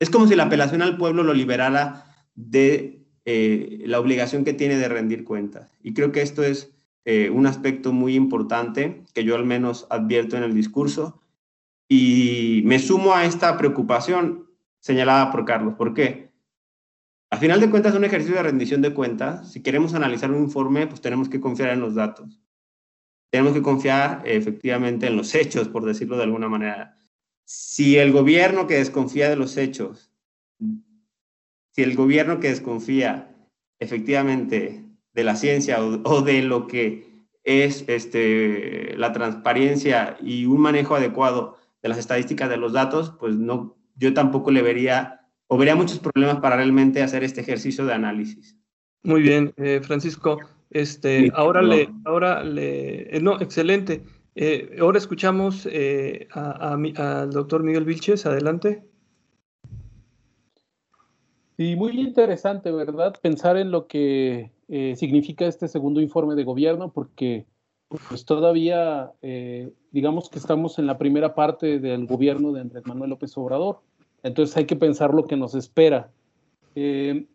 es 0.00 0.10
como 0.10 0.26
si 0.26 0.36
la 0.36 0.44
apelación 0.44 0.82
al 0.82 0.96
pueblo 0.96 1.22
lo 1.22 1.32
liberara 1.32 2.04
de 2.34 3.04
eh, 3.26 3.82
la 3.86 4.00
obligación 4.00 4.44
que 4.44 4.52
tiene 4.52 4.76
de 4.76 4.88
rendir 4.88 5.24
cuentas. 5.24 5.70
Y 5.82 5.94
creo 5.94 6.12
que 6.12 6.20
esto 6.20 6.42
es 6.42 6.74
eh, 7.06 7.30
un 7.30 7.46
aspecto 7.46 7.92
muy 7.92 8.14
importante 8.14 9.04
que 9.14 9.24
yo 9.24 9.34
al 9.34 9.46
menos 9.46 9.86
advierto 9.88 10.36
en 10.36 10.42
el 10.42 10.54
discurso 10.54 11.22
y 11.88 12.62
me 12.64 12.78
sumo 12.78 13.14
a 13.14 13.24
esta 13.24 13.56
preocupación 13.56 14.50
señalada 14.80 15.30
por 15.30 15.44
Carlos. 15.44 15.74
¿Por 15.74 15.94
qué? 15.94 16.32
Al 17.30 17.38
final 17.38 17.60
de 17.60 17.70
cuentas, 17.70 17.94
un 17.94 18.04
ejercicio 18.04 18.36
de 18.36 18.42
rendición 18.42 18.80
de 18.82 18.94
cuentas. 18.94 19.52
Si 19.52 19.62
queremos 19.62 19.94
analizar 19.94 20.30
un 20.30 20.42
informe, 20.42 20.86
pues 20.86 21.00
tenemos 21.00 21.28
que 21.28 21.40
confiar 21.40 21.70
en 21.70 21.80
los 21.80 21.94
datos. 21.94 22.40
Tenemos 23.30 23.52
que 23.52 23.62
confiar 23.62 24.22
efectivamente 24.24 25.06
en 25.06 25.16
los 25.16 25.34
hechos, 25.34 25.68
por 25.68 25.84
decirlo 25.84 26.16
de 26.16 26.24
alguna 26.24 26.48
manera. 26.48 26.96
Si 27.44 27.98
el 27.98 28.12
gobierno 28.12 28.66
que 28.66 28.76
desconfía 28.76 29.28
de 29.28 29.36
los 29.36 29.56
hechos 29.56 30.14
si 31.74 31.82
el 31.82 31.96
gobierno 31.96 32.38
que 32.38 32.50
desconfía 32.50 33.34
efectivamente 33.80 34.84
de 35.12 35.24
la 35.24 35.34
ciencia 35.34 35.82
o, 35.82 36.22
de 36.22 36.42
lo 36.42 36.68
que 36.68 37.24
es 37.42 37.84
este, 37.88 38.96
la 38.96 39.12
transparencia 39.12 40.16
y 40.22 40.46
un 40.46 40.60
manejo 40.60 40.94
adecuado 40.94 41.58
de 41.84 41.88
las 41.88 41.98
estadísticas 41.98 42.50
de 42.50 42.56
los 42.56 42.72
datos, 42.72 43.14
pues 43.20 43.36
no, 43.36 43.76
yo 43.94 44.12
tampoco 44.12 44.50
le 44.50 44.62
vería 44.62 45.20
o 45.46 45.56
vería 45.56 45.76
muchos 45.76 46.00
problemas 46.00 46.40
para 46.40 46.56
realmente 46.56 47.00
hacer 47.00 47.22
este 47.22 47.42
ejercicio 47.42 47.86
de 47.86 47.92
análisis. 47.92 48.58
Muy 49.04 49.22
bien, 49.22 49.54
eh, 49.58 49.80
Francisco. 49.84 50.38
Este, 50.70 51.30
ahora 51.34 51.62
le, 51.62 51.88
ahora 52.04 52.42
le, 52.42 53.16
eh, 53.16 53.20
no, 53.20 53.40
excelente. 53.40 54.02
Eh, 54.34 54.76
ahora 54.80 54.98
escuchamos 54.98 55.68
al 56.32 57.30
doctor 57.30 57.62
Miguel 57.62 57.84
Vilches, 57.84 58.26
adelante. 58.26 58.82
Y 61.56 61.76
muy 61.76 62.00
interesante, 62.00 62.72
¿verdad? 62.72 63.14
Pensar 63.22 63.56
en 63.56 63.70
lo 63.70 63.86
que 63.86 64.50
eh, 64.68 64.96
significa 64.96 65.46
este 65.46 65.68
segundo 65.68 66.00
informe 66.00 66.34
de 66.34 66.44
gobierno, 66.44 66.92
porque 66.92 67.46
pues 68.08 68.24
todavía, 68.24 69.12
eh, 69.22 69.72
digamos 69.94 70.28
que 70.28 70.38
estamos 70.38 70.78
en 70.78 70.86
la 70.86 70.98
primera 70.98 71.34
parte 71.34 71.78
del 71.78 72.06
gobierno 72.06 72.52
de 72.52 72.60
Andrés 72.60 72.84
Manuel 72.86 73.10
López 73.10 73.36
Obrador. 73.38 73.80
Entonces 74.22 74.56
hay 74.56 74.66
que 74.66 74.76
pensar 74.76 75.14
lo 75.14 75.24
que 75.24 75.36
nos 75.36 75.54
espera. 75.54 76.10
Eh, 76.74 77.26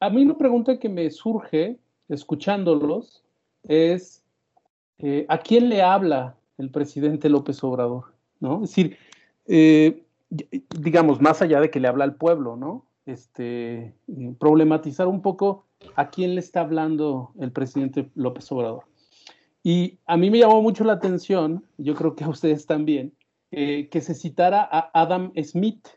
a 0.00 0.10
mí 0.10 0.22
una 0.22 0.36
pregunta 0.36 0.78
que 0.78 0.88
me 0.88 1.08
surge 1.10 1.78
escuchándolos 2.08 3.24
es, 3.62 4.22
¿a 5.28 5.38
quién 5.38 5.68
le 5.68 5.80
habla 5.82 6.36
el 6.58 6.70
presidente 6.70 7.30
López 7.30 7.62
Obrador? 7.64 8.12
¿No? 8.40 8.64
Es 8.64 8.74
decir, 8.74 8.98
digamos, 10.78 11.20
más 11.20 11.40
allá 11.40 11.60
de 11.60 11.70
que 11.70 11.80
le 11.80 11.88
habla 11.88 12.04
al 12.04 12.16
pueblo, 12.16 12.56
¿no? 12.56 12.84
este, 13.06 13.94
problematizar 14.38 15.08
un 15.08 15.22
poco 15.22 15.66
a 15.96 16.10
quién 16.10 16.34
le 16.34 16.40
está 16.40 16.60
hablando 16.60 17.32
el 17.38 17.52
presidente 17.52 18.10
López 18.14 18.50
Obrador. 18.52 18.84
Y 19.66 19.98
a 20.04 20.18
mí 20.18 20.30
me 20.30 20.38
llamó 20.38 20.60
mucho 20.60 20.84
la 20.84 20.92
atención, 20.92 21.64
yo 21.78 21.94
creo 21.94 22.14
que 22.14 22.22
a 22.22 22.28
ustedes 22.28 22.66
también, 22.66 23.14
eh, 23.50 23.88
que 23.88 24.02
se 24.02 24.14
citara 24.14 24.68
a 24.70 24.90
Adam 24.92 25.32
Smith, 25.42 25.88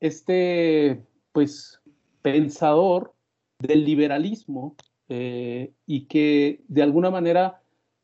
este, 0.00 1.04
pues, 1.32 1.78
pensador 2.22 3.12
del 3.58 3.84
liberalismo 3.84 4.76
eh, 5.10 5.74
y 5.84 6.06
que 6.06 6.64
de 6.68 6.82
alguna 6.82 7.10
manera 7.10 7.60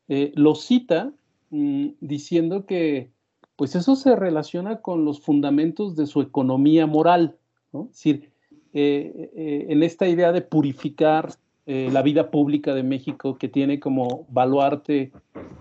eh, 0.09 0.31
lo 0.35 0.53
cita 0.53 1.11
mm, 1.49 1.87
diciendo 1.99 2.67
que, 2.67 3.09
pues, 3.55 3.75
eso 3.75 3.95
se 3.95 4.15
relaciona 4.15 4.83
con 4.83 5.05
los 5.05 5.21
fundamentos 5.21 5.95
de 5.95 6.05
su 6.05 6.21
economía 6.21 6.85
moral, 6.85 7.35
¿no? 7.73 7.85
Es 7.85 7.97
decir, 7.97 8.31
en 8.73 9.81
esta 9.81 10.07
idea 10.07 10.31
de 10.31 10.41
purificar 10.41 11.29
la 11.67 12.01
vida 12.01 12.31
pública 12.31 12.73
de 12.73 12.81
México 12.81 13.37
que 13.37 13.49
tiene 13.49 13.79
como 13.79 14.25
baluarte 14.29 15.11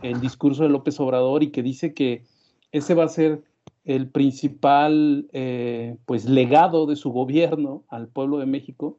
el 0.03 0.21
discurso 0.21 0.63
de 0.63 0.69
López 0.69 1.01
Obrador 1.01 1.43
y 1.43 1.51
que 1.51 1.65
dice 1.65 1.95
que 1.95 2.23
ese 2.71 2.95
va 2.95 3.05
a 3.05 3.09
ser 3.09 3.43
el 3.85 4.09
principal 4.09 5.29
eh, 5.33 5.97
pues 6.07 6.25
legado 6.29 6.87
de 6.87 6.97
su 6.97 7.11
gobierno 7.11 7.85
al 7.89 8.09
pueblo 8.09 8.39
de 8.39 8.47
México. 8.47 8.99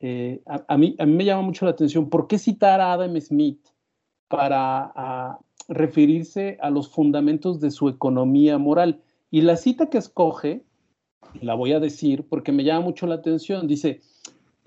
Eh, 0.00 0.42
a, 0.46 0.76
mí, 0.76 0.96
a 0.98 1.06
mí 1.06 1.12
me 1.12 1.24
llama 1.24 1.42
mucho 1.42 1.64
la 1.64 1.70
atención 1.70 2.10
por 2.10 2.26
qué 2.26 2.38
citar 2.38 2.80
a 2.80 2.92
Adam 2.92 3.18
Smith 3.20 3.64
para 4.28 5.38
referirse 5.68 6.58
a 6.60 6.70
los 6.70 6.88
fundamentos 6.88 7.60
de 7.60 7.70
su 7.70 7.88
economía 7.88 8.58
moral. 8.58 9.00
Y 9.30 9.42
la 9.42 9.56
cita 9.56 9.88
que 9.90 9.98
escoge, 9.98 10.64
la 11.40 11.54
voy 11.54 11.72
a 11.72 11.80
decir 11.80 12.26
porque 12.28 12.52
me 12.52 12.64
llama 12.64 12.86
mucho 12.86 13.06
la 13.06 13.16
atención, 13.16 13.68
dice, 13.68 14.00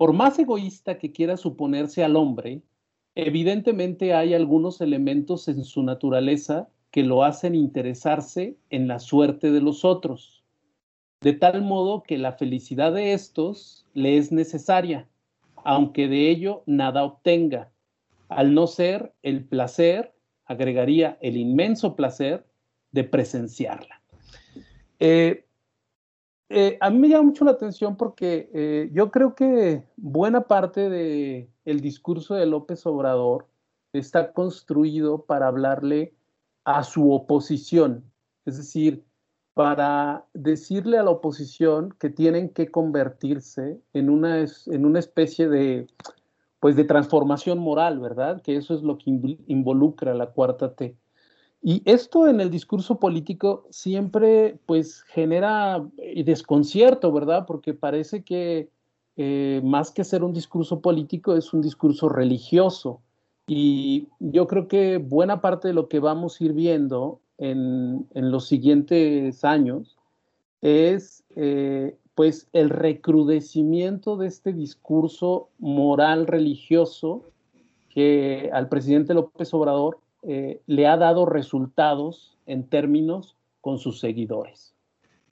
por 0.00 0.14
más 0.14 0.38
egoísta 0.38 0.96
que 0.96 1.12
quiera 1.12 1.36
suponerse 1.36 2.02
al 2.02 2.16
hombre, 2.16 2.62
evidentemente 3.14 4.14
hay 4.14 4.32
algunos 4.32 4.80
elementos 4.80 5.46
en 5.46 5.62
su 5.62 5.82
naturaleza 5.82 6.70
que 6.90 7.02
lo 7.02 7.22
hacen 7.22 7.54
interesarse 7.54 8.56
en 8.70 8.88
la 8.88 8.98
suerte 8.98 9.50
de 9.50 9.60
los 9.60 9.84
otros, 9.84 10.42
de 11.20 11.34
tal 11.34 11.60
modo 11.60 12.02
que 12.02 12.16
la 12.16 12.32
felicidad 12.32 12.94
de 12.94 13.12
estos 13.12 13.86
le 13.92 14.16
es 14.16 14.32
necesaria, 14.32 15.06
aunque 15.64 16.08
de 16.08 16.30
ello 16.30 16.62
nada 16.64 17.04
obtenga. 17.04 17.70
Al 18.30 18.54
no 18.54 18.68
ser 18.68 19.12
el 19.22 19.44
placer, 19.44 20.14
agregaría 20.46 21.18
el 21.20 21.36
inmenso 21.36 21.94
placer 21.94 22.46
de 22.90 23.04
presenciarla. 23.04 24.00
Eh, 24.98 25.44
eh, 26.52 26.76
a 26.80 26.90
mí 26.90 26.98
me 26.98 27.08
llama 27.08 27.22
mucho 27.22 27.44
la 27.44 27.52
atención 27.52 27.96
porque 27.96 28.50
eh, 28.52 28.90
yo 28.92 29.12
creo 29.12 29.36
que 29.36 29.84
buena 29.96 30.48
parte 30.48 30.90
del 30.90 31.48
el 31.64 31.80
discurso 31.80 32.34
de 32.34 32.44
López 32.46 32.84
Obrador 32.86 33.46
está 33.92 34.32
construido 34.32 35.22
para 35.22 35.46
hablarle 35.46 36.12
a 36.64 36.82
su 36.82 37.12
oposición, 37.12 38.04
es 38.46 38.56
decir, 38.56 39.04
para 39.54 40.26
decirle 40.34 40.98
a 40.98 41.04
la 41.04 41.10
oposición 41.10 41.94
que 42.00 42.10
tienen 42.10 42.48
que 42.48 42.70
convertirse 42.70 43.80
en 43.92 44.10
una, 44.10 44.44
en 44.66 44.84
una 44.84 44.98
especie 44.98 45.48
de, 45.48 45.86
pues 46.58 46.74
de 46.74 46.84
transformación 46.84 47.58
moral, 47.58 48.00
¿verdad? 48.00 48.42
Que 48.42 48.56
eso 48.56 48.74
es 48.74 48.82
lo 48.82 48.98
que 48.98 49.36
involucra 49.46 50.14
la 50.14 50.26
cuarta 50.26 50.74
T. 50.74 50.96
Y 51.62 51.82
esto 51.84 52.26
en 52.26 52.40
el 52.40 52.50
discurso 52.50 52.98
político 52.98 53.66
siempre 53.70 54.58
pues 54.66 55.02
genera 55.02 55.86
eh, 55.98 56.24
desconcierto, 56.24 57.12
¿verdad? 57.12 57.44
Porque 57.46 57.74
parece 57.74 58.22
que 58.24 58.70
eh, 59.16 59.60
más 59.62 59.90
que 59.90 60.04
ser 60.04 60.24
un 60.24 60.32
discurso 60.32 60.80
político 60.80 61.36
es 61.36 61.52
un 61.52 61.60
discurso 61.60 62.08
religioso. 62.08 63.02
Y 63.46 64.08
yo 64.20 64.46
creo 64.46 64.68
que 64.68 64.98
buena 64.98 65.40
parte 65.42 65.68
de 65.68 65.74
lo 65.74 65.88
que 65.88 65.98
vamos 65.98 66.40
a 66.40 66.44
ir 66.44 66.52
viendo 66.54 67.20
en, 67.36 68.06
los 68.14 68.46
siguientes 68.46 69.44
años 69.44 69.98
es 70.62 71.24
eh, 71.36 71.96
pues 72.14 72.48
el 72.52 72.70
recrudecimiento 72.70 74.16
de 74.16 74.28
este 74.28 74.52
discurso 74.52 75.48
moral 75.58 76.26
religioso 76.26 77.24
que 77.88 78.50
al 78.52 78.68
presidente 78.68 79.14
López 79.14 79.52
Obrador 79.52 79.98
eh, 80.22 80.60
le 80.66 80.86
ha 80.86 80.96
dado 80.96 81.26
resultados 81.26 82.36
en 82.46 82.68
términos 82.68 83.36
con 83.60 83.78
sus 83.78 84.00
seguidores. 84.00 84.74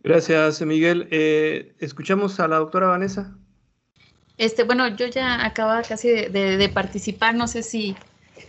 Gracias, 0.02 0.62
Miguel. 0.62 1.08
Eh, 1.10 1.74
escuchamos 1.78 2.38
a 2.40 2.48
la 2.48 2.56
doctora 2.56 2.86
Vanessa. 2.88 3.36
Este, 4.38 4.62
bueno, 4.62 4.88
yo 4.96 5.06
ya 5.08 5.44
acababa 5.44 5.82
casi 5.82 6.08
de, 6.08 6.70
participar, 6.72 7.34
no 7.34 7.48
sé 7.48 7.62
si 7.62 7.96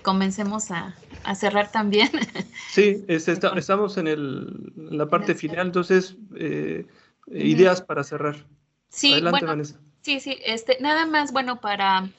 comencemos 0.03 0.69
a, 0.71 0.95
cerrar 1.35 1.71
también. 1.71 2.09
Sí, 2.69 3.03
estamos 3.07 3.97
en, 3.97 4.95
la 4.95 5.07
parte 5.07 5.33
final, 5.33 5.67
entonces, 5.67 6.15
eh, 6.35 6.85
ideas 7.27 7.81
para 7.81 8.03
cerrar. 8.03 8.45
Sí, 8.89 9.13
Adelante, 9.13 9.45
Vanessa. 9.45 9.79
Sí, 10.01 10.19
sí, 10.19 10.37
este, 10.45 10.77
nada 10.79 11.07
más, 11.07 11.33
bueno, 11.33 11.59
para, 11.59 12.09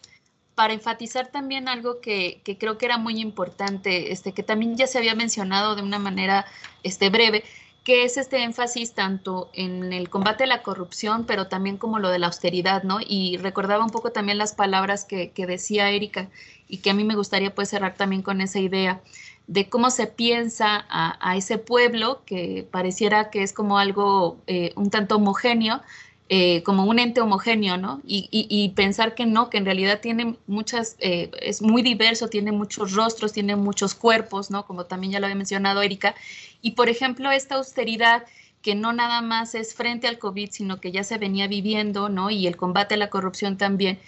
para 0.61 0.75
enfatizar 0.75 1.29
también 1.29 1.69
algo 1.69 2.03
que, 2.03 2.43
que, 2.45 2.59
creo 2.59 2.77
que 2.77 2.85
era 2.85 2.99
muy 2.99 3.19
importante, 3.19 4.13
este, 4.13 4.33
que 4.33 4.43
también 4.43 4.77
ya 4.77 4.87
se 4.87 4.99
había 4.99 5.15
mencionado 5.15 5.75
de 5.75 5.81
una 5.81 5.99
manera 5.99 6.45
este, 6.83 7.09
breve, 7.09 7.45
que 7.83 8.05
es 8.05 8.19
este 8.19 8.43
énfasis 8.43 8.93
tanto 8.93 9.49
en 9.55 9.95
el 9.95 10.11
combate 10.11 10.45
a 10.45 10.47
la 10.47 10.61
corrupción, 10.61 11.25
pero 11.25 11.47
también 11.47 11.79
como 11.79 11.99
lo 11.99 12.11
de 12.11 12.19
la 12.19 12.27
austeridad, 12.27 12.83
¿no? 12.83 12.99
Y 13.01 13.39
recordaba 13.39 13.83
un 13.83 13.89
poco 13.89 14.13
también 14.13 14.37
las 14.37 14.53
palabras 14.53 15.07
que, 15.07 15.33
decía 15.35 15.89
Erika 15.89 16.29
y 16.69 16.77
que 16.83 16.91
a 16.91 16.95
mí 16.95 17.05
me 17.05 17.15
gustaría 17.15 17.55
pues 17.55 17.71
cerrar 17.71 17.95
también 17.95 18.21
con 18.21 18.43
esa 18.43 18.59
idea 18.59 19.01
de 19.47 19.71
cómo 19.71 19.89
se 19.89 20.09
piensa 20.09 20.85
a, 20.91 21.37
ese 21.39 21.57
pueblo 21.57 22.21
que 22.27 22.69
pareciera 22.71 23.31
que 23.31 23.43
es 23.43 23.55
como 23.55 23.79
algo 23.79 24.37
eh, 24.47 24.75
un 24.77 24.91
tanto 24.91 25.17
homogéneo, 25.17 25.81
eh, 26.33 26.63
como 26.63 26.85
un 26.85 27.01
ente 27.01 27.21
homogéneo, 27.21 27.77
¿no? 27.77 28.01
Y, 28.07 28.73
pensar 28.77 29.17
que 29.17 29.27
no, 29.27 29.51
que 29.51 29.59
en 29.59 29.65
realidad 29.65 30.01
tiene 30.01 30.37
muchas, 30.47 30.95
eh, 31.01 31.29
es 31.43 31.61
muy 31.61 31.83
diverso, 31.83 32.29
tiene 32.29 32.53
muchos 32.53 32.93
rostros, 32.93 33.33
tiene 33.33 33.57
muchos 33.57 33.97
cuerpos, 33.97 34.49
¿no? 34.49 34.65
Como 34.65 34.87
también 34.87 35.13
ya 35.13 35.19
lo 35.19 35.27
había 35.27 35.35
mencionado 35.35 35.83
Erika. 35.83 36.15
Y 36.63 36.73
por 36.73 36.89
ejemplo, 36.89 37.33
esta 37.33 37.57
austeridad 37.57 38.27
que 38.63 38.77
no 38.77 38.93
nada 38.93 39.23
más 39.23 39.57
es 39.57 39.75
frente 39.75 40.07
al 40.07 40.21
COVID, 40.21 40.51
sino 40.53 40.81
que 40.81 40.93
ya 40.93 41.03
se 41.03 41.19
venía 41.19 41.49
viviendo, 41.49 42.09
¿no? 42.09 42.31
Y 42.31 42.47
el 42.47 42.57
combate 42.57 42.95
a 42.95 42.99
la 42.99 43.11
corrupción 43.11 43.57
también, 43.57 43.99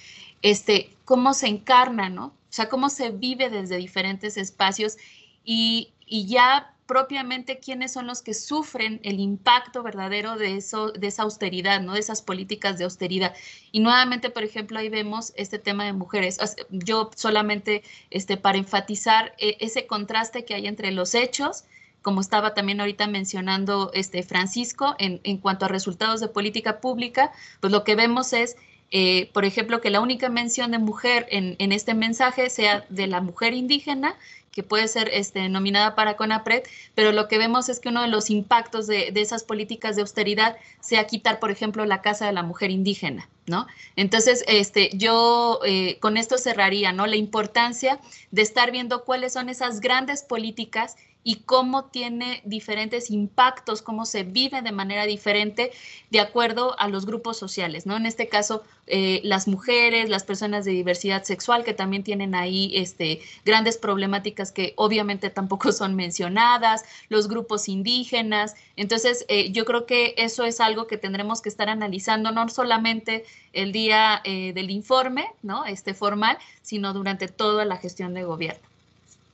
este, 0.42 0.90
cómo 1.04 1.34
se 1.34 1.48
encarna, 1.48 2.08
¿no? 2.08 2.26
O 2.26 2.32
sea, 2.50 2.68
cómo 2.68 2.88
se 2.88 3.10
vive 3.10 3.50
desde 3.50 3.78
diferentes 3.78 4.36
espacios 4.36 4.96
y, 5.44 5.88
y 6.06 6.26
ya 6.26 6.71
propiamente 6.92 7.58
quiénes 7.58 7.90
son 7.90 8.06
los 8.06 8.20
que 8.20 8.34
sufren 8.34 9.00
el 9.02 9.18
impacto 9.18 9.82
verdadero 9.82 10.36
de, 10.36 10.58
eso, 10.58 10.90
de 10.90 11.06
esa 11.06 11.22
austeridad, 11.22 11.80
¿no? 11.80 11.94
de 11.94 12.00
esas 12.00 12.20
políticas 12.20 12.76
de 12.76 12.84
austeridad. 12.84 13.34
Y 13.70 13.80
nuevamente, 13.80 14.28
por 14.28 14.44
ejemplo, 14.44 14.78
ahí 14.78 14.90
vemos 14.90 15.32
este 15.36 15.58
tema 15.58 15.86
de 15.86 15.94
mujeres. 15.94 16.38
Yo 16.68 17.10
solamente 17.16 17.82
este, 18.10 18.36
para 18.36 18.58
enfatizar 18.58 19.34
eh, 19.38 19.56
ese 19.60 19.86
contraste 19.86 20.44
que 20.44 20.52
hay 20.52 20.66
entre 20.66 20.90
los 20.90 21.14
hechos, 21.14 21.64
como 22.02 22.20
estaba 22.20 22.52
también 22.52 22.78
ahorita 22.78 23.06
mencionando 23.06 23.90
este 23.94 24.22
Francisco, 24.22 24.94
en, 24.98 25.38
cuanto 25.38 25.64
a 25.64 25.68
resultados 25.68 26.20
de 26.20 26.28
política 26.28 26.78
pública, 26.78 27.32
pues 27.60 27.72
lo 27.72 27.84
que 27.84 27.94
vemos 27.94 28.34
es 28.34 28.56
eh, 28.94 29.30
por 29.32 29.46
ejemplo, 29.46 29.80
que 29.80 29.88
la 29.88 30.02
única 30.02 30.28
mención 30.28 30.70
de 30.72 30.78
mujer 30.78 31.26
en, 31.30 31.72
este 31.72 31.94
mensaje 31.94 32.50
sea 32.50 32.84
de 32.90 33.06
la 33.06 33.22
mujer 33.22 33.54
indígena 33.54 34.14
que 34.52 34.62
puede 34.62 34.86
ser 34.86 35.08
este, 35.12 35.48
nominada 35.48 35.94
para 35.94 36.16
CONAPRED, 36.16 36.62
pero 36.94 37.10
lo 37.12 37.26
que 37.26 37.38
vemos 37.38 37.68
es 37.68 37.80
que 37.80 37.88
uno 37.88 38.02
de 38.02 38.08
los 38.08 38.30
impactos 38.30 38.86
de, 38.86 39.12
esas 39.16 39.44
políticas 39.44 39.96
de 39.96 40.02
austeridad 40.02 40.56
sea 40.80 41.06
quitar, 41.06 41.40
por 41.40 41.50
ejemplo, 41.50 41.84
la 41.86 42.02
casa 42.02 42.26
de 42.26 42.32
la 42.32 42.42
mujer 42.42 42.70
indígena, 42.70 43.28
¿no? 43.46 43.66
Entonces, 43.96 44.44
este, 44.46 44.90
yo 44.92 45.60
eh, 45.64 45.98
con 46.00 46.16
esto 46.16 46.36
cerraría, 46.36 46.92
¿no? 46.92 47.06
La 47.06 47.16
importancia 47.16 47.98
de 48.30 48.42
estar 48.42 48.70
viendo 48.70 49.04
cuáles 49.04 49.32
son 49.32 49.48
esas 49.48 49.80
grandes 49.80 50.22
políticas 50.22 50.96
y 51.24 51.36
cómo 51.36 51.84
tiene 51.84 52.42
diferentes 52.44 53.10
impactos, 53.10 53.82
cómo 53.82 54.06
se 54.06 54.24
vive 54.24 54.62
de 54.62 54.72
manera 54.72 55.04
diferente 55.04 55.70
de 56.10 56.20
acuerdo 56.20 56.78
a 56.78 56.88
los 56.88 57.06
grupos 57.06 57.36
sociales, 57.36 57.86
¿no? 57.86 57.96
En 57.96 58.06
este 58.06 58.28
caso, 58.28 58.62
eh, 58.88 59.20
las 59.22 59.46
mujeres, 59.46 60.10
las 60.10 60.24
personas 60.24 60.64
de 60.64 60.72
diversidad 60.72 61.22
sexual 61.22 61.62
que 61.62 61.72
también 61.72 62.02
tienen 62.02 62.34
ahí 62.34 62.72
este, 62.74 63.20
grandes 63.44 63.78
problemáticas 63.78 64.50
que 64.50 64.74
obviamente 64.76 65.30
tampoco 65.42 65.72
son 65.72 65.94
mencionadas, 65.94 66.84
los 67.08 67.28
grupos 67.28 67.68
indígenas. 67.68 68.56
Entonces, 68.76 69.24
eh, 69.28 69.52
yo 69.52 69.64
creo 69.64 69.86
que 69.86 70.14
eso 70.16 70.44
es 70.44 70.60
algo 70.60 70.86
que 70.86 70.96
tendremos 70.96 71.40
que 71.40 71.48
estar 71.48 71.68
analizando, 71.68 72.32
no 72.32 72.48
solamente 72.48 73.24
el 73.52 73.72
día 73.72 74.20
eh, 74.24 74.52
del 74.54 74.70
informe, 74.70 75.26
¿no? 75.42 75.64
Este 75.64 75.94
formal, 75.94 76.38
sino 76.62 76.92
durante 76.92 77.28
toda 77.28 77.64
la 77.64 77.76
gestión 77.76 78.14
de 78.14 78.24
gobierno. 78.24 78.71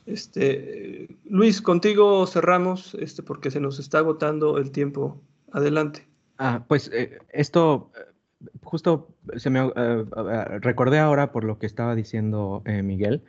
Este, 0.08 1.16
Luis, 1.24 1.60
contigo 1.60 2.26
cerramos 2.26 2.94
este, 2.94 3.22
porque 3.22 3.50
se 3.50 3.60
nos 3.60 3.78
está 3.78 3.98
agotando 3.98 4.58
el 4.58 4.70
tiempo. 4.70 5.20
Adelante. 5.52 6.06
Ah, 6.38 6.64
pues 6.66 6.90
esto 7.30 7.90
justo 8.62 9.08
se 9.36 9.50
me 9.50 9.60
eh, 9.74 10.04
recordé 10.60 10.98
ahora 10.98 11.32
por 11.32 11.44
lo 11.44 11.58
que 11.58 11.66
estaba 11.66 11.94
diciendo 11.94 12.62
Miguel 12.64 13.22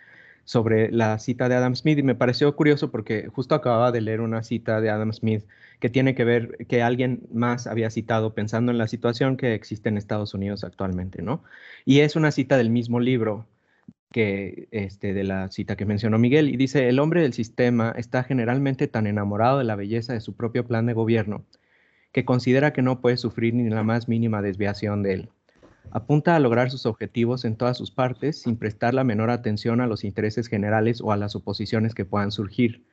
sobre 0.49 0.91
la 0.91 1.19
cita 1.19 1.47
de 1.47 1.53
Adam 1.53 1.75
Smith 1.75 1.99
y 1.99 2.03
me 2.03 2.15
pareció 2.15 2.55
curioso 2.55 2.89
porque 2.89 3.27
justo 3.27 3.53
acababa 3.53 3.91
de 3.91 4.01
leer 4.01 4.19
una 4.19 4.41
cita 4.41 4.81
de 4.81 4.89
Adam 4.89 5.13
Smith 5.13 5.45
que 5.79 5.91
tiene 5.91 6.15
que 6.15 6.23
ver 6.23 6.65
que 6.67 6.81
alguien 6.81 7.21
más 7.31 7.67
había 7.67 7.91
citado 7.91 8.33
pensando 8.33 8.71
en 8.71 8.79
la 8.79 8.87
situación 8.87 9.37
que 9.37 9.53
existe 9.53 9.89
en 9.89 9.97
Estados 9.97 10.33
Unidos 10.33 10.63
actualmente, 10.63 11.21
¿no? 11.21 11.43
Y 11.85 11.99
es 11.99 12.15
una 12.15 12.31
cita 12.31 12.57
del 12.57 12.71
mismo 12.71 12.99
libro 12.99 13.45
que 14.11 14.67
este, 14.71 15.13
de 15.13 15.23
la 15.23 15.49
cita 15.49 15.75
que 15.75 15.85
mencionó 15.85 16.17
Miguel 16.17 16.49
y 16.49 16.57
dice, 16.57 16.89
el 16.89 16.99
hombre 16.99 17.21
del 17.21 17.33
sistema 17.33 17.93
está 17.95 18.23
generalmente 18.23 18.87
tan 18.87 19.07
enamorado 19.07 19.59
de 19.59 19.63
la 19.65 19.75
belleza 19.75 20.13
de 20.13 20.21
su 20.21 20.35
propio 20.35 20.65
plan 20.65 20.85
de 20.85 20.93
gobierno 20.93 21.45
que 22.11 22.25
considera 22.25 22.73
que 22.73 22.81
no 22.81 23.01
puede 23.01 23.17
sufrir 23.17 23.53
ni 23.53 23.69
la 23.69 23.83
más 23.83 24.07
mínima 24.07 24.41
desviación 24.41 25.03
de 25.03 25.13
él. 25.13 25.29
Apunta 25.91 26.35
a 26.35 26.39
lograr 26.39 26.69
sus 26.69 26.85
objetivos 26.85 27.45
en 27.45 27.55
todas 27.55 27.77
sus 27.77 27.91
partes 27.91 28.41
sin 28.41 28.57
prestar 28.57 28.93
la 28.93 29.03
menor 29.03 29.29
atención 29.29 29.81
a 29.81 29.87
los 29.87 30.03
intereses 30.03 30.47
generales 30.47 31.01
o 31.01 31.11
a 31.11 31.17
las 31.17 31.35
oposiciones 31.35 31.95
que 31.95 32.05
puedan 32.05 32.31
surgir. 32.31 32.83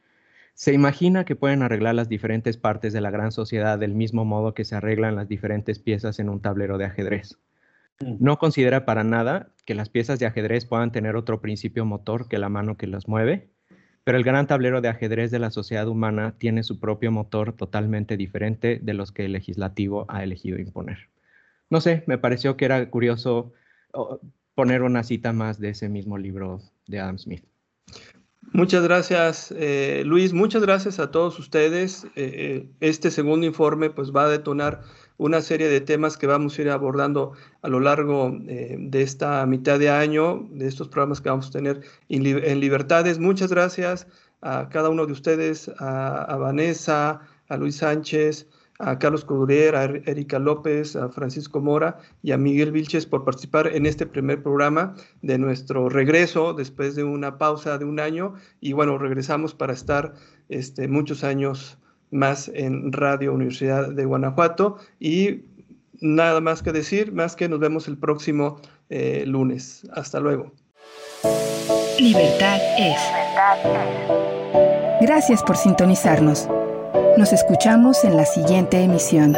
Se 0.54 0.72
imagina 0.72 1.24
que 1.24 1.36
pueden 1.36 1.62
arreglar 1.62 1.94
las 1.94 2.08
diferentes 2.08 2.56
partes 2.56 2.94
de 2.94 3.02
la 3.02 3.10
gran 3.10 3.32
sociedad 3.32 3.78
del 3.78 3.94
mismo 3.94 4.24
modo 4.24 4.54
que 4.54 4.64
se 4.64 4.76
arreglan 4.76 5.16
las 5.16 5.28
diferentes 5.28 5.78
piezas 5.78 6.18
en 6.18 6.30
un 6.30 6.40
tablero 6.40 6.78
de 6.78 6.86
ajedrez. 6.86 7.38
Mm. 8.00 8.16
No 8.20 8.38
considera 8.38 8.84
para 8.84 9.04
nada 9.04 9.48
que 9.64 9.74
las 9.74 9.88
piezas 9.88 10.18
de 10.18 10.26
ajedrez 10.26 10.66
puedan 10.66 10.92
tener 10.92 11.16
otro 11.16 11.40
principio 11.40 11.84
motor 11.84 12.28
que 12.28 12.38
la 12.38 12.48
mano 12.48 12.76
que 12.76 12.86
las 12.86 13.08
mueve, 13.08 13.50
pero 14.04 14.18
el 14.18 14.24
gran 14.24 14.46
tablero 14.46 14.80
de 14.80 14.88
ajedrez 14.88 15.30
de 15.30 15.38
la 15.38 15.50
sociedad 15.50 15.88
humana 15.88 16.36
tiene 16.38 16.62
su 16.62 16.78
propio 16.78 17.10
motor 17.10 17.52
totalmente 17.52 18.16
diferente 18.16 18.78
de 18.82 18.94
los 18.94 19.12
que 19.12 19.24
el 19.24 19.32
legislativo 19.32 20.06
ha 20.08 20.22
elegido 20.22 20.58
imponer 20.58 21.08
no 21.70 21.80
sé, 21.80 22.04
me 22.06 22.18
pareció 22.18 22.56
que 22.56 22.64
era 22.64 22.90
curioso 22.90 23.52
poner 24.54 24.82
una 24.82 25.02
cita 25.02 25.32
más 25.32 25.58
de 25.58 25.70
ese 25.70 25.88
mismo 25.88 26.18
libro 26.18 26.60
de 26.86 27.00
Adam 27.00 27.18
Smith. 27.18 27.44
Muchas 28.52 28.84
gracias, 28.84 29.52
eh, 29.56 30.02
Luis. 30.06 30.32
Muchas 30.32 30.62
gracias 30.62 31.00
a 31.00 31.10
todos 31.10 31.38
ustedes. 31.38 32.04
Eh, 32.04 32.10
eh, 32.16 32.70
este 32.80 33.10
segundo 33.10 33.46
informe 33.46 33.90
pues, 33.90 34.12
va 34.12 34.24
a 34.24 34.28
detonar 34.28 34.82
una 35.18 35.40
serie 35.40 35.68
de 35.68 35.80
temas 35.80 36.16
que 36.16 36.26
vamos 36.26 36.58
a 36.58 36.62
ir 36.62 36.70
abordando 36.70 37.32
a 37.62 37.68
lo 37.68 37.80
largo 37.80 38.36
de 38.38 39.02
esta 39.02 39.44
mitad 39.46 39.78
de 39.78 39.90
año, 39.90 40.46
de 40.50 40.66
estos 40.66 40.88
programas 40.88 41.20
que 41.20 41.28
vamos 41.28 41.48
a 41.48 41.50
tener 41.50 41.80
en, 42.08 42.60
Libertades. 42.60 43.18
Muchas 43.18 43.50
gracias 43.50 44.06
a 44.42 44.68
cada 44.68 44.90
uno 44.90 45.06
de 45.06 45.12
ustedes, 45.12 45.70
a 45.78 46.36
Vanessa, 46.38 47.20
a 47.48 47.56
Luis 47.56 47.76
Sánchez, 47.76 48.46
a 48.78 48.98
Carlos 48.98 49.24
Codurer, 49.24 49.74
a 49.74 49.84
er-, 49.84 50.02
Erika 50.06 50.38
López, 50.38 50.96
a 50.96 51.08
Francisco 51.08 51.60
Mora 51.60 51.98
y 52.22 52.32
a 52.32 52.38
Miguel 52.38 52.72
Vilches 52.72 53.06
por 53.06 53.24
participar 53.24 53.68
en 53.68 53.86
este 53.86 54.06
primer 54.06 54.42
programa 54.42 54.94
de 55.22 55.38
nuestro 55.38 55.88
regreso 55.88 56.52
después 56.52 56.94
de 56.94 57.04
una 57.04 57.38
pausa 57.38 57.78
de 57.78 57.84
un 57.84 58.00
año. 58.00 58.34
Y 58.60 58.72
bueno, 58.72 58.98
regresamos 58.98 59.54
para 59.54 59.72
estar 59.72 60.14
este, 60.48 60.88
muchos 60.88 61.24
años 61.24 61.78
más 62.10 62.50
en 62.54 62.92
Radio 62.92 63.32
Universidad 63.32 63.88
de 63.88 64.04
Guanajuato. 64.04 64.78
Y 65.00 65.42
nada 66.00 66.40
más 66.40 66.62
que 66.62 66.72
decir, 66.72 67.12
más 67.12 67.36
que 67.36 67.48
nos 67.48 67.58
vemos 67.58 67.88
el 67.88 67.98
próximo 67.98 68.60
eh, 68.90 69.24
lunes. 69.26 69.86
Hasta 69.92 70.20
luego. 70.20 70.52
Libertad 71.98 72.58
es. 72.78 72.98
Gracias 75.00 75.42
por 75.42 75.56
sintonizarnos. 75.56 76.48
Nos 77.16 77.32
escuchamos 77.32 78.04
en 78.04 78.16
la 78.16 78.26
siguiente 78.26 78.80
emisión. 78.82 79.36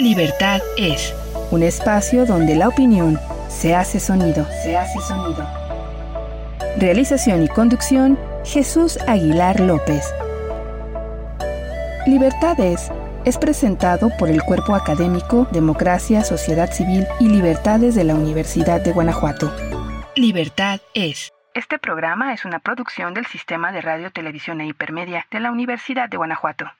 Libertad 0.00 0.60
es 0.76 1.14
un 1.52 1.62
espacio 1.62 2.26
donde 2.26 2.56
la 2.56 2.68
opinión 2.68 3.18
se 3.48 3.74
hace 3.74 4.00
sonido. 4.00 4.46
Se 4.64 4.76
hace 4.76 4.98
sonido. 5.00 5.46
Realización 6.78 7.44
y 7.44 7.48
conducción 7.48 8.18
Jesús 8.44 8.98
Aguilar 9.06 9.60
López. 9.60 10.12
Libertad 12.06 12.58
es 12.58 12.90
es 13.24 13.38
presentado 13.38 14.10
por 14.18 14.28
el 14.28 14.42
Cuerpo 14.42 14.74
Académico 14.74 15.46
Democracia, 15.52 16.24
Sociedad 16.24 16.72
Civil 16.72 17.06
y 17.20 17.28
Libertades 17.28 17.94
de 17.94 18.02
la 18.02 18.16
Universidad 18.16 18.80
de 18.80 18.90
Guanajuato. 18.90 19.52
Libertad 20.16 20.80
es. 20.94 21.32
Este 21.54 21.78
programa 21.78 22.32
es 22.32 22.44
una 22.44 22.58
producción 22.58 23.14
del 23.14 23.26
Sistema 23.26 23.70
de 23.70 23.82
Radio, 23.82 24.10
Televisión 24.10 24.60
e 24.60 24.66
Hipermedia 24.66 25.28
de 25.30 25.38
la 25.38 25.52
Universidad 25.52 26.08
de 26.08 26.16
Guanajuato. 26.16 26.72